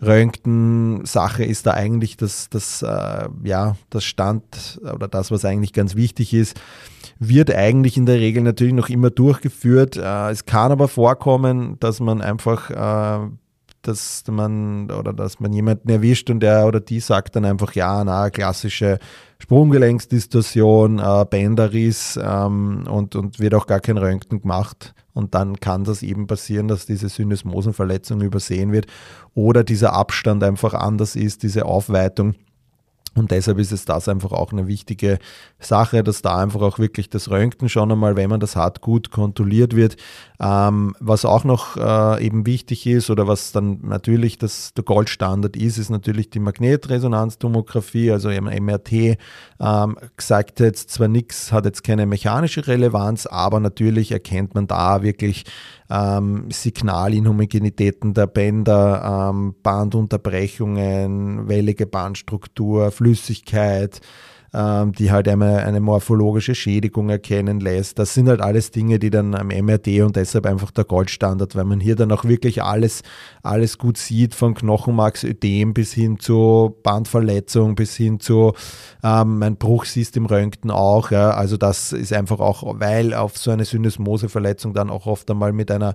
Röntgen-Sache 0.00 1.44
ist 1.44 1.66
da 1.66 1.72
eigentlich 1.72 2.16
das, 2.16 2.50
das, 2.50 2.82
äh, 2.82 3.28
ja, 3.44 3.76
das 3.88 4.04
Stand 4.04 4.78
oder 4.82 5.08
das, 5.08 5.30
was 5.30 5.44
eigentlich 5.44 5.72
ganz 5.72 5.96
wichtig 5.96 6.34
ist, 6.34 6.60
wird 7.18 7.54
eigentlich 7.54 7.96
in 7.96 8.06
der 8.06 8.16
Regel 8.16 8.42
natürlich 8.42 8.74
noch 8.74 8.88
immer 8.88 9.10
durchgeführt. 9.10 9.96
Äh, 9.96 10.30
es 10.30 10.44
kann 10.44 10.72
aber 10.72 10.88
vorkommen, 10.88 11.76
dass 11.80 12.00
man 12.00 12.20
einfach 12.20 12.70
äh, 12.70 13.28
dass 13.86 14.24
man 14.28 14.90
oder 14.90 15.12
dass 15.12 15.40
man 15.40 15.52
jemanden 15.52 15.88
erwischt 15.88 16.28
und 16.30 16.40
der 16.40 16.66
oder 16.66 16.80
die 16.80 17.00
sagt 17.00 17.36
dann 17.36 17.44
einfach, 17.44 17.74
ja, 17.74 18.02
na, 18.04 18.30
klassische 18.30 18.98
Sprunggelenksdistorsion, 19.38 20.98
äh, 20.98 21.24
Bänderriss 21.28 22.18
ähm, 22.22 22.86
und, 22.88 23.14
und 23.14 23.38
wird 23.38 23.54
auch 23.54 23.66
gar 23.66 23.80
kein 23.80 23.98
Röntgen 23.98 24.40
gemacht. 24.40 24.94
Und 25.12 25.34
dann 25.34 25.60
kann 25.60 25.84
das 25.84 26.02
eben 26.02 26.26
passieren, 26.26 26.68
dass 26.68 26.86
diese 26.86 27.08
Syndesmosenverletzung 27.08 28.20
übersehen 28.20 28.72
wird 28.72 28.86
oder 29.34 29.64
dieser 29.64 29.92
Abstand 29.92 30.42
einfach 30.42 30.74
anders 30.74 31.16
ist, 31.16 31.42
diese 31.42 31.64
Aufweitung. 31.64 32.34
Und 33.14 33.30
deshalb 33.30 33.58
ist 33.58 33.72
es 33.72 33.86
das 33.86 34.08
einfach 34.08 34.32
auch 34.32 34.52
eine 34.52 34.66
wichtige 34.66 35.18
Sache, 35.58 36.02
dass 36.02 36.20
da 36.20 36.36
einfach 36.38 36.60
auch 36.60 36.78
wirklich 36.78 37.08
das 37.08 37.30
Röntgen 37.30 37.68
schon 37.68 37.90
einmal, 37.90 38.14
wenn 38.16 38.28
man 38.28 38.40
das 38.40 38.56
hat, 38.56 38.82
gut 38.82 39.10
kontrolliert 39.10 39.74
wird. 39.74 39.96
Ähm, 40.38 40.94
was 41.00 41.24
auch 41.24 41.44
noch 41.44 41.78
äh, 41.78 42.24
eben 42.24 42.44
wichtig 42.44 42.86
ist 42.86 43.08
oder 43.08 43.26
was 43.26 43.52
dann 43.52 43.78
natürlich 43.82 44.36
das, 44.36 44.74
der 44.74 44.84
Goldstandard 44.84 45.56
ist, 45.56 45.78
ist 45.78 45.88
natürlich 45.88 46.28
die 46.28 46.40
Magnetresonanztomographie, 46.40 48.10
also 48.10 48.28
MRT. 48.28 49.16
Ähm, 49.58 49.96
gesagt 50.16 50.60
jetzt 50.60 50.90
zwar 50.90 51.08
nichts, 51.08 51.52
hat 51.52 51.64
jetzt 51.64 51.82
keine 51.82 52.04
mechanische 52.04 52.66
Relevanz, 52.66 53.24
aber 53.24 53.58
natürlich 53.58 54.12
erkennt 54.12 54.54
man 54.54 54.66
da 54.66 55.02
wirklich 55.02 55.44
ähm, 55.88 56.50
Signalinhomogenitäten 56.50 58.12
der 58.12 58.26
Bänder, 58.26 59.30
ähm, 59.30 59.54
Bandunterbrechungen, 59.62 61.48
wellige 61.48 61.86
Bandstruktur, 61.86 62.90
Flüssigkeit, 62.90 64.02
ähm, 64.54 64.92
die 64.92 65.10
halt 65.10 65.28
einmal 65.28 65.60
eine 65.60 65.80
morphologische 65.80 66.54
Schädigung 66.54 67.10
erkennen 67.10 67.60
lässt. 67.60 67.98
Das 67.98 68.14
sind 68.14 68.28
halt 68.28 68.40
alles 68.40 68.70
Dinge, 68.70 68.98
die 68.98 69.10
dann 69.10 69.34
am 69.34 69.48
MRT 69.48 70.02
und 70.02 70.16
deshalb 70.16 70.46
einfach 70.46 70.70
der 70.70 70.84
Goldstandard, 70.84 71.56
weil 71.56 71.64
man 71.64 71.80
hier 71.80 71.96
dann 71.96 72.12
auch 72.12 72.24
wirklich 72.24 72.62
alles, 72.62 73.02
alles 73.42 73.78
gut 73.78 73.98
sieht, 73.98 74.34
von 74.34 74.54
Knochenmarksödem 74.54 75.74
bis 75.74 75.92
hin 75.92 76.18
zu 76.18 76.76
Bandverletzung, 76.82 77.74
bis 77.74 77.96
hin 77.96 78.20
zu 78.20 78.54
ähm, 79.02 79.42
ein 79.42 79.56
Bruch 79.56 79.84
siehst 79.84 80.16
im 80.16 80.26
Röntgen 80.26 80.70
auch. 80.70 81.10
Ja. 81.10 81.30
Also 81.30 81.56
das 81.56 81.92
ist 81.92 82.12
einfach 82.12 82.40
auch, 82.40 82.62
weil 82.80 83.14
auf 83.14 83.36
so 83.36 83.50
eine 83.50 83.64
Syndesmoseverletzung 83.64 84.74
dann 84.74 84.90
auch 84.90 85.06
oft 85.06 85.30
einmal 85.30 85.52
mit 85.52 85.70
einer 85.70 85.94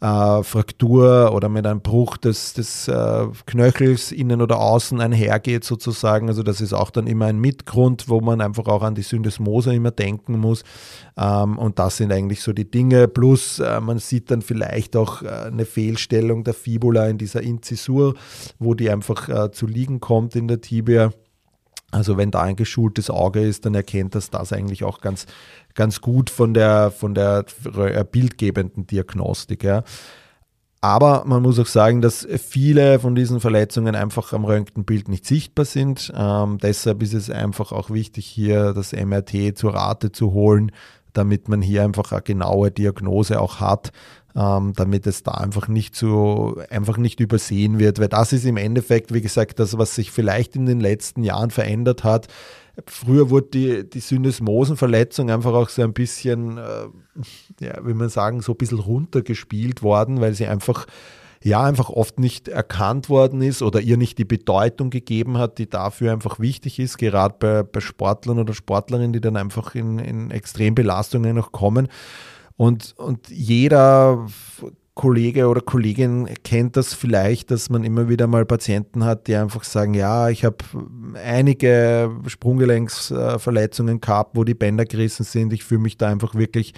äh, 0.00 0.42
Fraktur 0.42 1.32
oder 1.32 1.48
mit 1.48 1.66
einem 1.66 1.80
Bruch 1.80 2.16
des, 2.16 2.52
des 2.54 2.88
äh, 2.88 3.26
Knöchels 3.46 4.12
innen 4.12 4.40
oder 4.40 4.58
außen 4.58 5.00
einhergeht 5.00 5.64
sozusagen. 5.64 6.28
Also 6.28 6.42
das 6.42 6.60
ist 6.60 6.72
auch 6.72 6.90
dann 6.90 7.06
immer 7.06 7.26
ein 7.26 7.38
Mitgrund, 7.38 8.08
wo 8.08 8.20
man 8.20 8.40
einfach 8.40 8.66
auch 8.66 8.82
an 8.82 8.94
die 8.94 9.02
Syndesmose 9.02 9.74
immer 9.74 9.90
denken 9.90 10.38
muss. 10.38 10.62
Ähm, 11.16 11.58
und 11.58 11.78
das 11.78 11.96
sind 11.96 12.12
eigentlich 12.12 12.42
so 12.42 12.52
die 12.52 12.70
Dinge. 12.70 13.08
Plus 13.08 13.58
äh, 13.58 13.80
man 13.80 13.98
sieht 13.98 14.30
dann 14.30 14.42
vielleicht 14.42 14.96
auch 14.96 15.22
äh, 15.22 15.28
eine 15.28 15.64
Fehlstellung 15.64 16.44
der 16.44 16.54
Fibula 16.54 17.08
in 17.08 17.18
dieser 17.18 17.42
Inzisur, 17.42 18.14
wo 18.58 18.74
die 18.74 18.90
einfach 18.90 19.28
äh, 19.28 19.50
zu 19.50 19.66
liegen 19.66 20.00
kommt 20.00 20.36
in 20.36 20.48
der 20.48 20.60
Tibia. 20.60 21.10
Also 21.90 22.16
wenn 22.16 22.30
da 22.30 22.42
ein 22.42 22.56
geschultes 22.56 23.08
Auge 23.08 23.40
ist, 23.40 23.64
dann 23.64 23.74
erkennt 23.74 24.14
das 24.14 24.30
das 24.30 24.52
eigentlich 24.52 24.84
auch 24.84 25.00
ganz, 25.00 25.26
ganz 25.74 26.00
gut 26.00 26.28
von 26.28 26.52
der, 26.52 26.90
von 26.90 27.14
der 27.14 27.44
äh, 27.76 28.04
bildgebenden 28.04 28.86
Diagnostik. 28.86 29.64
Ja. 29.64 29.84
Aber 30.80 31.24
man 31.26 31.42
muss 31.42 31.58
auch 31.58 31.66
sagen, 31.66 32.02
dass 32.02 32.26
viele 32.38 33.00
von 33.00 33.14
diesen 33.14 33.40
Verletzungen 33.40 33.96
einfach 33.96 34.32
am 34.32 34.44
Röntgenbild 34.44 35.08
nicht 35.08 35.26
sichtbar 35.26 35.64
sind. 35.64 36.12
Ähm, 36.14 36.58
deshalb 36.58 37.02
ist 37.02 37.14
es 37.14 37.30
einfach 37.30 37.72
auch 37.72 37.90
wichtig, 37.90 38.26
hier 38.26 38.74
das 38.74 38.92
MRT 38.92 39.56
zur 39.56 39.74
Rate 39.74 40.12
zu 40.12 40.32
holen, 40.32 40.70
damit 41.14 41.48
man 41.48 41.62
hier 41.62 41.82
einfach 41.82 42.12
eine 42.12 42.22
genaue 42.22 42.70
Diagnose 42.70 43.40
auch 43.40 43.60
hat, 43.60 43.92
ähm, 44.36 44.72
damit 44.74 45.06
es 45.06 45.22
da 45.22 45.32
einfach 45.32 45.68
nicht 45.68 45.96
so 45.96 46.60
einfach 46.70 46.96
nicht 46.96 47.20
übersehen 47.20 47.78
wird. 47.78 47.98
Weil 47.98 48.08
das 48.08 48.32
ist 48.32 48.44
im 48.44 48.56
Endeffekt, 48.56 49.12
wie 49.12 49.20
gesagt, 49.20 49.58
das, 49.58 49.78
was 49.78 49.94
sich 49.94 50.10
vielleicht 50.10 50.56
in 50.56 50.66
den 50.66 50.80
letzten 50.80 51.22
Jahren 51.22 51.50
verändert 51.50 52.04
hat. 52.04 52.28
Früher 52.86 53.30
wurde 53.30 53.48
die, 53.48 53.90
die 53.90 54.00
Syndesmosenverletzung 54.00 55.30
einfach 55.30 55.52
auch 55.52 55.68
so 55.68 55.82
ein 55.82 55.92
bisschen, 55.92 56.58
äh, 56.58 56.86
ja, 57.60 57.78
wie 57.84 57.94
man 57.94 58.08
sagen, 58.08 58.40
so 58.40 58.52
ein 58.52 58.58
bisschen 58.58 58.78
runtergespielt 58.78 59.82
worden, 59.82 60.20
weil 60.20 60.34
sie 60.34 60.46
einfach 60.46 60.86
ja 61.42 61.62
einfach 61.62 61.88
oft 61.88 62.18
nicht 62.18 62.48
erkannt 62.48 63.08
worden 63.08 63.42
ist 63.42 63.62
oder 63.62 63.80
ihr 63.80 63.96
nicht 63.96 64.18
die 64.18 64.24
Bedeutung 64.24 64.90
gegeben 64.90 65.38
hat, 65.38 65.58
die 65.58 65.68
dafür 65.68 66.12
einfach 66.12 66.40
wichtig 66.40 66.78
ist, 66.78 66.98
gerade 66.98 67.34
bei, 67.38 67.62
bei 67.62 67.80
Sportlern 67.80 68.38
oder 68.38 68.54
Sportlerinnen, 68.54 69.12
die 69.12 69.20
dann 69.20 69.36
einfach 69.36 69.74
in, 69.74 69.98
in 69.98 70.30
Extrembelastungen 70.30 71.36
noch 71.36 71.52
kommen. 71.52 71.88
Und, 72.58 72.94
und 72.98 73.28
jeder 73.30 74.26
Kollege 74.94 75.46
oder 75.46 75.60
Kollegin 75.60 76.28
kennt 76.42 76.76
das 76.76 76.92
vielleicht, 76.92 77.52
dass 77.52 77.70
man 77.70 77.84
immer 77.84 78.08
wieder 78.08 78.26
mal 78.26 78.44
Patienten 78.44 79.04
hat, 79.04 79.28
die 79.28 79.36
einfach 79.36 79.62
sagen, 79.62 79.94
ja, 79.94 80.28
ich 80.28 80.44
habe 80.44 80.56
einige 81.24 82.10
Sprunggelenksverletzungen 82.26 84.00
gehabt, 84.00 84.36
wo 84.36 84.42
die 84.42 84.54
Bänder 84.54 84.86
gerissen 84.86 85.22
sind, 85.22 85.52
ich 85.52 85.62
fühle 85.62 85.82
mich 85.82 85.98
da 85.98 86.08
einfach 86.08 86.34
wirklich 86.34 86.74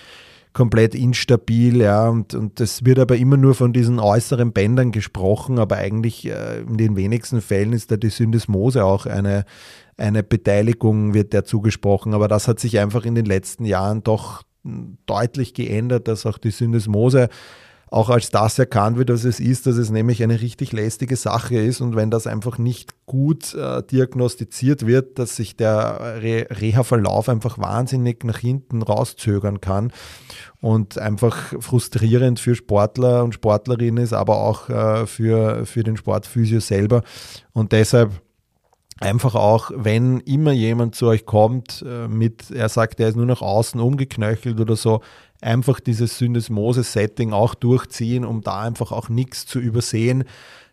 komplett 0.53 0.95
instabil, 0.95 1.81
ja, 1.81 2.11
und, 2.11 2.35
und 2.35 2.61
es 2.61 2.85
wird 2.85 2.99
aber 2.99 3.17
immer 3.17 3.39
nur 3.39 3.55
von 3.55 3.73
diesen 3.73 4.01
äußeren 4.01 4.53
Bändern 4.53 4.93
gesprochen, 4.93 5.59
aber 5.59 5.77
eigentlich 5.77 6.27
äh, 6.27 6.61
in 6.61 6.77
den 6.77 6.97
wenigsten 6.97 7.41
Fällen 7.41 7.73
ist 7.73 7.91
da 7.91 7.97
die 7.97 8.11
Syndesmose 8.11 8.85
auch 8.85 9.07
eine, 9.07 9.47
eine 9.97 10.23
Beteiligung, 10.23 11.15
wird 11.15 11.33
der 11.33 11.45
zugesprochen, 11.45 12.13
aber 12.13 12.29
das 12.29 12.49
hat 12.49 12.61
sich 12.61 12.79
einfach 12.81 13.07
in 13.07 13.15
den 13.15 13.25
letzten 13.25 13.65
Jahren 13.65 14.03
doch 14.03 14.43
deutlich 15.07 15.55
geändert, 15.55 16.09
dass 16.09 16.27
auch 16.27 16.39
die 16.39 16.51
Syndesmose 16.51 17.29
auch 17.91 18.09
als 18.09 18.31
das 18.31 18.59
erkannt 18.59 18.97
wird, 18.97 19.11
was 19.11 19.25
es 19.25 19.41
ist, 19.41 19.67
dass 19.67 19.77
es 19.77 19.91
nämlich 19.91 20.23
eine 20.23 20.41
richtig 20.41 20.73
lästige 20.73 21.17
Sache 21.17 21.57
ist. 21.57 21.81
Und 21.81 21.97
wenn 21.97 22.11
das 22.11 22.29
einfach 22.29 22.57
nicht 22.57 22.95
gut 23.07 23.53
äh, 23.55 23.83
diagnostiziert 23.83 24.87
wird, 24.87 25.19
dass 25.19 25.35
sich 25.35 25.57
der 25.57 26.21
Re 26.23 26.47
Reha-Verlauf 26.51 27.29
einfach 27.29 27.59
wahnsinnig 27.59 28.25
nach 28.25 28.39
hinten 28.39 28.83
rauszögern 28.83 29.61
kann 29.61 29.93
und 30.61 30.99
einfach 30.99 31.53
frustrierend 31.59 32.39
für 32.39 32.55
Sportler 32.55 33.25
und 33.25 33.35
Sportlerinnen 33.35 34.05
ist, 34.05 34.13
aber 34.13 34.37
auch 34.37 34.69
äh, 34.69 35.07
für, 35.07 35.67
für 35.67 35.83
den 35.83 35.97
Sportphysio 35.97 36.61
selber. 36.61 37.03
Und 37.53 37.73
deshalb 37.73 38.13
einfach 39.01 39.35
auch, 39.35 39.71
wenn 39.75 40.21
immer 40.21 40.53
jemand 40.53 40.95
zu 40.95 41.07
euch 41.07 41.25
kommt 41.25 41.85
äh, 41.89 42.07
mit, 42.07 42.51
er 42.51 42.69
sagt, 42.69 43.01
er 43.01 43.09
ist 43.09 43.17
nur 43.17 43.27
nach 43.27 43.43
außen 43.43 43.81
umgeknöchelt 43.81 44.61
oder 44.61 44.77
so, 44.77 45.01
einfach 45.41 45.81
dieses 45.81 46.19
Syndesmose-Setting 46.19 47.33
auch 47.33 47.55
durchziehen, 47.55 48.25
um 48.27 48.43
da 48.43 48.61
einfach 48.61 48.93
auch 48.93 49.09
nichts 49.09 49.47
zu 49.47 49.59
übersehen. 49.59 50.25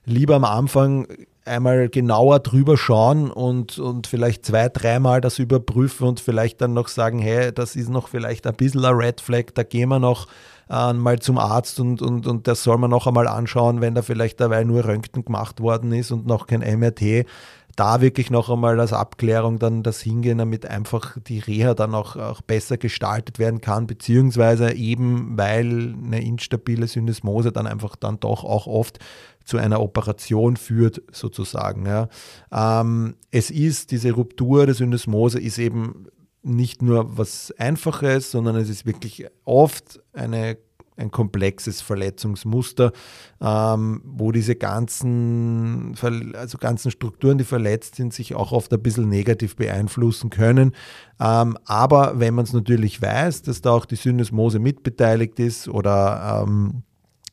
Lieber 0.06 0.36
am 0.36 0.44
Anfang 0.44 1.08
einmal 1.46 1.88
genauer 1.88 2.40
drüber 2.40 2.78
schauen 2.78 3.32
und, 3.32 3.80
und 3.80 4.08
vielleicht 4.08 4.46
zwei, 4.46 4.68
dreimal 4.68 5.22
das 5.22 5.40
überprüfen 5.40 6.08
und 6.08 6.20
vielleicht 6.20 6.60
dann 6.60 6.74
noch 6.74 6.90
sagen, 6.90 7.20
hey, 7.20 7.54
das 7.54 7.78
ist 7.78 7.90
noch 7.90 8.10
vielleicht 8.10 8.46
ein 8.46 8.56
bisschen 8.56 8.84
ein 8.84 8.94
Red 8.94 9.22
Flag, 9.22 9.46
da 9.54 9.64
gehen 9.64 9.88
wir 9.88 10.00
noch 10.00 10.28
äh, 10.70 10.92
mal 10.92 11.20
zum 11.20 11.38
Arzt 11.38 11.80
und, 11.80 12.02
und, 12.02 12.28
und 12.28 12.48
das 12.48 12.64
soll 12.64 12.78
man 12.78 12.90
noch 12.90 13.08
einmal 13.08 13.28
anschauen, 13.28 13.80
wenn 13.80 13.96
da 13.96 14.02
vielleicht 14.02 14.42
dabei 14.42 14.66
nur 14.66 14.86
Röntgen 14.86 15.24
gemacht 15.24 15.62
worden 15.62 15.94
ist 15.94 16.12
und 16.12 16.28
noch 16.28 16.48
kein 16.48 16.60
MRT 16.60 17.26
da 17.76 18.02
wirklich 18.02 18.32
noch 18.32 18.50
einmal 18.50 18.80
als 18.80 18.94
Abklärung 18.94 19.60
dann 19.60 19.84
das 19.84 20.02
Hingehen, 20.02 20.40
damit 20.40 20.66
einfach 20.66 21.18
die 21.28 21.40
Reha 21.40 21.76
dann 21.76 21.94
auch, 21.94 22.16
auch 22.16 22.42
besser 22.42 22.78
gestaltet 22.78 23.38
werden 23.38 23.62
kann, 23.62 23.86
beziehungsweise 23.86 24.74
eben, 24.74 25.38
weil 25.38 25.94
eine 26.04 26.24
instabile 26.24 26.88
Syndesmose 26.88 27.52
dann 27.52 27.68
einfach 27.68 27.96
dann 27.96 28.20
doch 28.20 28.44
auch 28.44 28.66
oft 28.66 29.00
zu 29.46 29.58
einer 29.58 29.82
Operation 29.82 30.58
führt, 30.58 31.02
sozusagen. 31.12 31.86
Ja. 31.86 32.10
Ähm, 32.52 33.16
es 33.32 33.52
ist, 33.52 33.92
diese 33.92 34.12
Ruptur 34.12 34.66
der 34.66 34.76
Syndesmose 34.76 35.40
ist 35.40 35.58
eben 35.58 36.08
nicht 36.44 36.82
nur 36.82 37.18
was 37.18 37.54
Einfaches, 37.58 38.32
sondern 38.32 38.56
es 38.56 38.70
ist 38.70 38.86
wirklich 38.86 39.28
oft 39.46 40.02
eine 40.14 40.58
ein 40.98 41.12
komplexes 41.12 41.82
Verletzungsmuster, 41.82 42.92
ähm, 43.40 44.02
wo 44.04 44.32
diese 44.32 44.56
ganzen, 44.56 45.96
also 46.34 46.58
ganzen 46.58 46.92
Strukturen, 46.92 47.38
die 47.38 47.44
verletzt 47.44 47.96
sind, 47.96 48.14
sich 48.14 48.36
auch 48.36 48.52
oft 48.52 48.74
ein 48.74 48.82
bisschen 48.82 49.08
negativ 49.08 49.56
beeinflussen 49.56 50.30
können. 50.30 50.74
Ähm, 51.20 51.58
aber 51.66 52.20
wenn 52.20 52.34
man 52.34 52.46
es 52.46 52.54
natürlich 52.54 53.02
weiß, 53.02 53.44
dass 53.44 53.62
da 53.62 53.72
auch 53.72 53.86
die 53.86 53.96
Syndesmose 53.96 54.60
mitbeteiligt 54.60 55.40
ist 55.40 55.68
oder 55.68 56.44
ähm, 56.44 56.84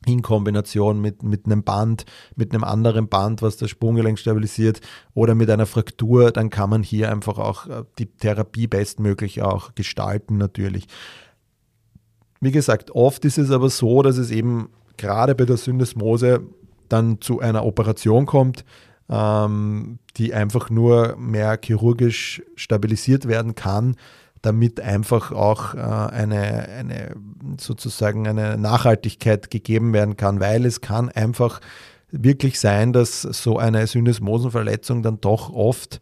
in 0.06 0.22
Kombination 0.22 1.00
mit, 1.00 1.22
mit 1.22 1.46
einem 1.46 1.62
Band, 1.62 2.04
mit 2.36 2.52
einem 2.52 2.64
anderen 2.64 3.08
Band, 3.08 3.42
was 3.42 3.56
das 3.56 3.70
Sprunggelenk 3.70 4.18
stabilisiert 4.18 4.80
oder 5.14 5.34
mit 5.34 5.50
einer 5.50 5.66
Fraktur, 5.66 6.30
dann 6.30 6.50
kann 6.50 6.70
man 6.70 6.82
hier 6.82 7.10
einfach 7.10 7.38
auch 7.38 7.66
äh, 7.66 7.84
die 7.98 8.06
Therapie 8.06 8.66
bestmöglich 8.66 9.42
auch 9.42 9.74
gestalten 9.74 10.36
natürlich. 10.36 10.86
Wie 12.44 12.52
gesagt, 12.52 12.90
oft 12.90 13.24
ist 13.24 13.38
es 13.38 13.50
aber 13.50 13.70
so, 13.70 14.02
dass 14.02 14.18
es 14.18 14.30
eben 14.30 14.68
gerade 14.98 15.34
bei 15.34 15.46
der 15.46 15.56
Syndesmose 15.56 16.42
dann 16.90 17.22
zu 17.22 17.40
einer 17.40 17.64
Operation 17.64 18.26
kommt, 18.26 18.66
ähm, 19.08 19.98
die 20.18 20.34
einfach 20.34 20.68
nur 20.68 21.16
mehr 21.16 21.58
chirurgisch 21.62 22.42
stabilisiert 22.54 23.26
werden 23.26 23.54
kann, 23.54 23.96
damit 24.42 24.78
einfach 24.78 25.32
auch 25.32 25.74
äh, 25.74 25.78
eine, 25.78 26.68
eine 26.68 27.14
sozusagen 27.58 28.28
eine 28.28 28.58
Nachhaltigkeit 28.58 29.50
gegeben 29.50 29.94
werden 29.94 30.18
kann, 30.18 30.38
weil 30.38 30.66
es 30.66 30.82
kann 30.82 31.08
einfach 31.08 31.60
wirklich 32.10 32.60
sein, 32.60 32.92
dass 32.92 33.22
so 33.22 33.58
eine 33.58 33.86
Syndesmosenverletzung 33.86 35.02
dann 35.02 35.18
doch 35.18 35.50
oft 35.50 35.98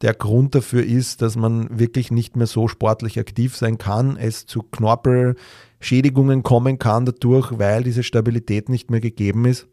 der 0.00 0.14
Grund 0.14 0.54
dafür 0.54 0.84
ist, 0.84 1.22
dass 1.22 1.36
man 1.36 1.78
wirklich 1.78 2.10
nicht 2.10 2.36
mehr 2.36 2.46
so 2.46 2.68
sportlich 2.68 3.18
aktiv 3.18 3.56
sein 3.56 3.78
kann, 3.78 4.16
es 4.16 4.46
zu 4.46 4.62
Knorpelschädigungen 5.84 6.42
kommen 6.42 6.78
kann 6.78 7.04
dadurch, 7.04 7.58
weil 7.58 7.82
diese 7.82 8.02
Stabilität 8.02 8.70
nicht 8.70 8.90
mehr 8.90 9.00
gegeben 9.00 9.44
ist 9.44 9.66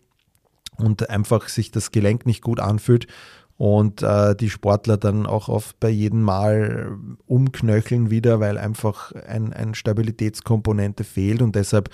und 0.78 1.10
einfach 1.10 1.48
sich 1.48 1.72
das 1.72 1.92
Gelenk 1.92 2.26
nicht 2.26 2.42
gut 2.42 2.60
anfühlt 2.60 3.08
und 3.56 4.02
äh, 4.02 4.36
die 4.36 4.50
Sportler 4.50 4.98
dann 4.98 5.26
auch 5.26 5.48
oft 5.48 5.80
bei 5.80 5.90
jedem 5.90 6.22
Mal 6.22 6.98
umknöcheln 7.28 8.10
wieder, 8.10 8.42
weil 8.42 8.58
einfach 8.58 9.14
ein, 9.14 9.54
ein 9.54 9.74
Stabilitätskomponente 9.74 11.06
fehlt 11.06 11.42
und 11.42 11.56
deshalb 11.56 11.90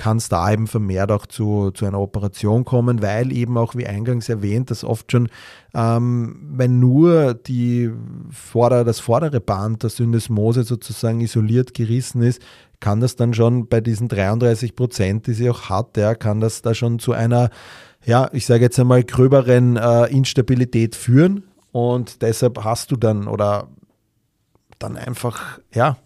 kann 0.00 0.16
es 0.16 0.30
da 0.30 0.50
eben 0.50 0.66
vermehrt 0.66 1.12
auch 1.12 1.26
zu, 1.26 1.72
zu 1.72 1.84
einer 1.84 2.00
Operation 2.00 2.64
kommen, 2.64 3.02
weil 3.02 3.32
eben 3.32 3.58
auch 3.58 3.74
wie 3.74 3.86
eingangs 3.86 4.30
erwähnt, 4.30 4.70
dass 4.70 4.82
oft 4.82 5.12
schon, 5.12 5.28
ähm, 5.74 6.40
wenn 6.52 6.80
nur 6.80 7.34
die 7.34 7.90
Vorder-, 8.30 8.84
das 8.84 8.98
vordere 8.98 9.40
Band 9.40 9.82
der 9.82 9.90
Syndesmose 9.90 10.62
sozusagen 10.62 11.20
isoliert 11.20 11.74
gerissen 11.74 12.22
ist, 12.22 12.40
kann 12.80 13.00
das 13.00 13.14
dann 13.16 13.34
schon 13.34 13.68
bei 13.68 13.82
diesen 13.82 14.08
33 14.08 14.74
Prozent, 14.74 15.26
die 15.26 15.34
sie 15.34 15.50
auch 15.50 15.68
hat, 15.68 15.98
ja, 15.98 16.14
kann 16.14 16.40
das 16.40 16.62
da 16.62 16.72
schon 16.72 16.98
zu 16.98 17.12
einer 17.12 17.50
ja, 18.06 18.30
ich 18.32 18.46
sage 18.46 18.62
jetzt 18.64 18.80
einmal, 18.80 19.04
gröberen 19.04 19.76
äh, 19.76 20.06
Instabilität 20.06 20.96
führen. 20.96 21.44
Und 21.70 22.22
deshalb 22.22 22.64
hast 22.64 22.90
du 22.90 22.96
dann 22.96 23.28
oder 23.28 23.68
dann 24.78 24.96
einfach, 24.96 25.60
ja, 25.74 25.98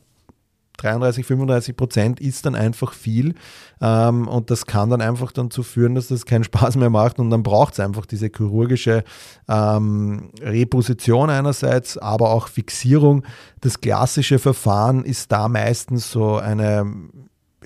33, 0.79 1.25
35 1.25 1.77
Prozent 1.77 2.21
ist 2.21 2.47
dann 2.47 2.55
einfach 2.55 2.93
viel. 2.93 3.35
Ähm, 3.81 4.29
und 4.29 4.51
das 4.51 4.67
kann 4.67 4.91
dann 4.91 5.01
einfach 5.01 5.33
dazu 5.33 5.63
führen, 5.63 5.95
dass 5.95 6.09
das 6.09 6.27
keinen 6.27 6.45
Spaß 6.45 6.77
mehr 6.77 6.91
macht. 6.91 7.19
Und 7.19 7.31
dann 7.31 7.43
braucht 7.43 7.75
es 7.75 7.81
einfach 7.81 8.07
diese 8.07 8.31
chirurgische 8.35 9.05
ähm, 9.49 10.31
Reposition 10.41 11.31
einerseits, 11.31 11.99
aber 11.99 12.31
auch 12.31 12.49
Fixierung. 12.49 13.25
Das 13.61 13.81
klassische 13.81 14.39
Verfahren 14.39 15.05
ist 15.05 15.33
da 15.33 15.49
meistens 15.49 16.11
so 16.11 16.37
eine 16.37 16.87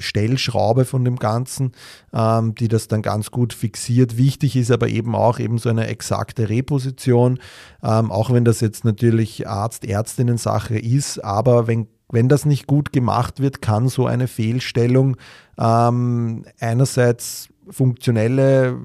Stellschraube 0.01 0.85
von 0.85 1.05
dem 1.05 1.17
Ganzen, 1.17 1.73
ähm, 2.13 2.55
die 2.55 2.69
das 2.69 2.89
dann 2.89 3.03
ganz 3.03 3.31
gut 3.31 3.53
fixiert. 3.53 4.17
Wichtig 4.17 4.57
ist 4.57 4.71
aber 4.71 4.89
eben 4.89 5.15
auch 5.15 5.39
eben 5.39 5.59
so 5.59 5.69
eine 5.69 5.87
exakte 5.89 6.49
Reposition, 6.49 7.39
ähm, 7.83 8.11
auch 8.11 8.33
wenn 8.33 8.45
das 8.45 8.61
jetzt 8.61 8.85
natürlich 8.85 9.49
Arzt-Ärztinnen-Sache 9.49 10.79
ist, 10.79 11.23
aber 11.25 11.67
wenn 11.67 11.89
wenn 12.11 12.29
das 12.29 12.45
nicht 12.45 12.67
gut 12.67 12.93
gemacht 12.93 13.41
wird, 13.41 13.63
kann 13.63 13.89
so 13.89 14.07
eine 14.07 14.29
Fehlstellung 14.29 15.17
ähm, 15.59 16.45
einerseits 16.61 17.49
funktionelle 17.69 18.79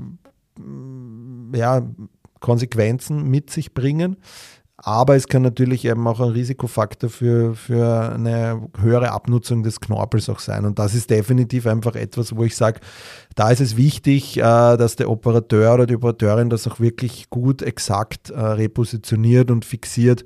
ja, 1.54 1.82
Konsequenzen 2.40 3.30
mit 3.30 3.50
sich 3.50 3.74
bringen, 3.74 4.18
aber 4.86 5.16
es 5.16 5.30
kann 5.30 5.44
natürlich 5.44 5.86
eben 5.86 6.06
auch 6.08 6.20
ein 6.20 6.30
Risikofaktor 6.30 7.10
für, 7.10 7.56
für 7.56 8.12
eine 8.14 8.68
höhere 8.78 9.12
Abnutzung 9.12 9.64
des 9.64 9.80
Knorpels 9.80 10.28
auch 10.28 10.40
sein. 10.40 10.66
Und 10.66 10.78
das 10.78 10.94
ist 10.94 11.10
definitiv 11.10 11.68
einfach 11.68 11.96
etwas, 11.96 12.36
wo 12.36 12.44
ich 12.44 12.58
sage, 12.58 12.82
da 13.36 13.50
ist 13.50 13.62
es 13.62 13.78
wichtig, 13.78 14.38
äh, 14.38 14.42
dass 14.42 14.98
der 14.98 15.10
Operateur 15.10 15.76
oder 15.76 15.86
die 15.86 15.96
Operateurin 15.96 16.50
das 16.50 16.68
auch 16.68 16.82
wirklich 16.82 17.30
gut, 17.30 17.62
exakt 17.62 18.32
äh, 18.32 18.40
repositioniert 18.40 19.52
und 19.52 19.64
fixiert 19.64 20.26